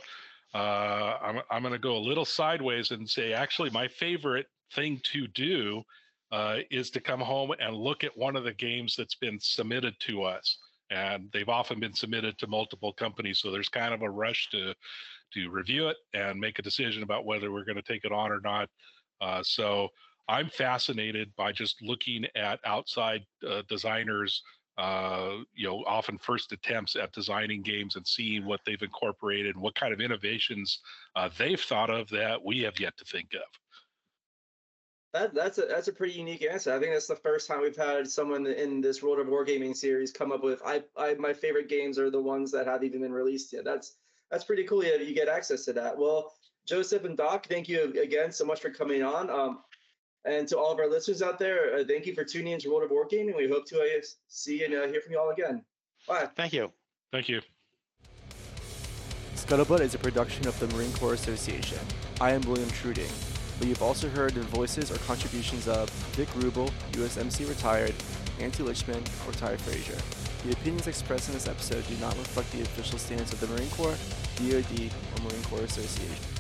uh, 0.56 1.18
I'm 1.22 1.42
I'm 1.52 1.62
going 1.62 1.74
to 1.74 1.80
go 1.80 1.96
a 1.96 2.00
little 2.00 2.26
sideways 2.26 2.90
and 2.90 3.08
say 3.08 3.32
actually 3.32 3.70
my 3.70 3.88
favorite 3.88 4.48
thing 4.74 5.00
to 5.12 5.28
do 5.28 5.84
uh, 6.32 6.58
is 6.72 6.90
to 6.92 7.00
come 7.00 7.20
home 7.20 7.52
and 7.60 7.76
look 7.76 8.04
at 8.04 8.18
one 8.18 8.36
of 8.36 8.44
the 8.44 8.54
games 8.54 8.96
that's 8.96 9.16
been 9.16 9.40
submitted 9.40 9.96
to 10.02 10.24
us, 10.24 10.58
and 10.90 11.30
they've 11.34 11.50
often 11.50 11.80
been 11.80 11.94
submitted 11.94 12.38
to 12.38 12.48
multiple 12.48 12.94
companies. 12.94 13.40
So 13.40 13.52
there's 13.52 13.70
kind 13.70 13.94
of 13.94 14.02
a 14.02 14.10
rush 14.10 14.50
to 14.52 14.74
to 15.34 15.50
review 15.50 15.88
it 15.88 15.98
and 16.14 16.40
make 16.40 16.60
a 16.60 16.62
decision 16.62 17.04
about 17.04 17.26
whether 17.26 17.52
we're 17.52 17.66
going 17.66 17.76
to 17.76 17.82
take 17.82 18.06
it 18.06 18.12
on 18.12 18.32
or 18.32 18.40
not. 18.42 18.70
Uh, 19.22 19.42
so 19.44 19.90
I'm 20.28 20.50
fascinated 20.50 21.32
by 21.36 21.52
just 21.52 21.82
looking 21.82 22.26
at 22.36 22.60
outside 22.64 23.26
uh, 23.48 23.64
designers 23.68 24.42
uh, 24.78 25.38
you 25.54 25.68
know, 25.68 25.84
often 25.88 26.18
first 26.18 26.52
attempts 26.52 26.96
at 26.96 27.14
designing 27.14 27.62
games 27.62 27.96
and 27.96 28.06
seeing 28.06 28.46
what 28.46 28.60
they've 28.66 28.82
incorporated 28.82 29.56
and 29.56 29.64
what 29.64 29.76
kind 29.76 29.94
of 29.94 30.02
innovations 30.02 30.80
uh, 31.16 31.30
they've 31.38 31.62
thought 31.62 31.90
of 31.90 32.10
that 32.10 32.44
we 32.44 32.60
have 32.60 32.78
yet 32.80 32.96
to 32.98 33.06
think 33.06 33.34
of. 33.34 33.42
That, 35.16 35.34
that's 35.34 35.58
a 35.60 35.66
that's 35.66 35.88
a 35.88 35.94
pretty 35.94 36.20
unique 36.20 36.44
answer. 36.44 36.76
I 36.76 36.80
think 36.80 36.92
that's 36.92 37.08
the 37.08 37.16
first 37.16 37.48
time 37.48 37.62
we've 37.62 37.74
had 37.74 38.06
someone 38.06 38.46
in 38.46 38.82
this 38.82 39.02
World 39.02 39.20
of 39.20 39.28
Wargaming 39.28 39.74
series 39.74 40.12
come 40.12 40.34
up 40.34 40.44
with 40.44 40.62
I, 40.66 40.84
I 40.98 41.14
my 41.14 41.32
favorite 41.32 41.70
games 41.70 41.98
are 41.98 42.10
the 42.10 42.22
ones 42.22 42.52
that 42.52 42.68
haven't 42.68 42.86
even 42.86 43.00
been 43.00 43.14
released 43.14 43.54
yet. 43.54 43.64
That's 43.64 43.96
that's 44.30 44.44
pretty 44.44 44.66
cool. 44.66 44.84
You, 44.84 44.98
you 44.98 45.16
get 45.16 45.30
access 45.30 45.64
to 45.66 45.74
that. 45.74 45.98
Well, 45.98 46.34
Joseph 46.68 47.06
and 47.06 47.16
Doc, 47.16 47.48
thank 47.48 47.70
you 47.70 47.94
again 48.02 48.30
so 48.34 48.44
much 48.44 48.60
for 48.60 48.70
coming 48.70 49.04
on. 49.04 49.30
Um, 49.30 49.60
and 50.26 50.50
to 50.50 50.58
all 50.58 50.74
of 50.74 50.80
our 50.80 50.90
listeners 50.90 51.22
out 51.22 51.40
there, 51.40 51.76
uh, 51.76 51.84
thank 51.88 52.06
you 52.06 52.14
for 52.14 52.26
tuning 52.26 52.52
in 52.52 52.60
to 52.60 52.70
World 52.70 52.84
of 52.84 52.90
Wargaming. 52.90 53.38
We 53.38 53.48
hope 53.48 53.66
to 53.68 53.80
uh, 53.80 54.02
see 54.28 54.66
and 54.66 54.74
uh, 54.74 54.88
hear 54.88 55.00
from 55.00 55.14
you 55.14 55.20
all 55.20 55.30
again. 55.30 55.64
Bye. 56.10 56.28
Thank 56.36 56.52
you. 56.52 56.74
Thank 57.14 57.30
you. 57.30 57.40
Scuttlebutt 59.36 59.80
is 59.80 59.96
a 59.96 60.00
production 60.00 60.46
of 60.46 60.60
the 60.60 60.68
Marine 60.76 60.92
Corps 60.92 61.14
Association. 61.14 61.80
I 62.20 62.32
am 62.32 62.42
William 62.42 62.70
Truding, 62.72 63.08
but 63.60 63.68
you've 63.68 63.82
also 63.82 64.10
heard 64.10 64.34
the 64.34 64.42
voices 64.42 64.92
or 64.92 64.98
contributions 65.00 65.68
of 65.68 65.90
Dick 66.16 66.28
Rubel, 66.30 66.70
USMC 66.94 67.48
retired, 67.48 67.96
Nancy 68.40 68.64
Lichman, 68.64 69.04
or 69.28 69.32
Ty 69.34 69.58
Frazier. 69.58 69.98
The 70.46 70.54
opinions 70.54 70.88
expressed 70.88 71.30
in 71.30 71.34
this 71.34 71.48
episode 71.48 71.88
do 71.88 71.96
not 71.98 72.16
reflect 72.18 72.52
the 72.52 72.62
official 72.62 73.00
stance 73.00 73.34
of 73.34 73.40
the 73.40 73.48
Marine 73.48 73.70
Corps, 73.72 73.98
DoD, 74.36 74.92
or 75.16 75.24
Marine 75.24 75.44
Corps 75.44 75.62
Association. 75.62 76.35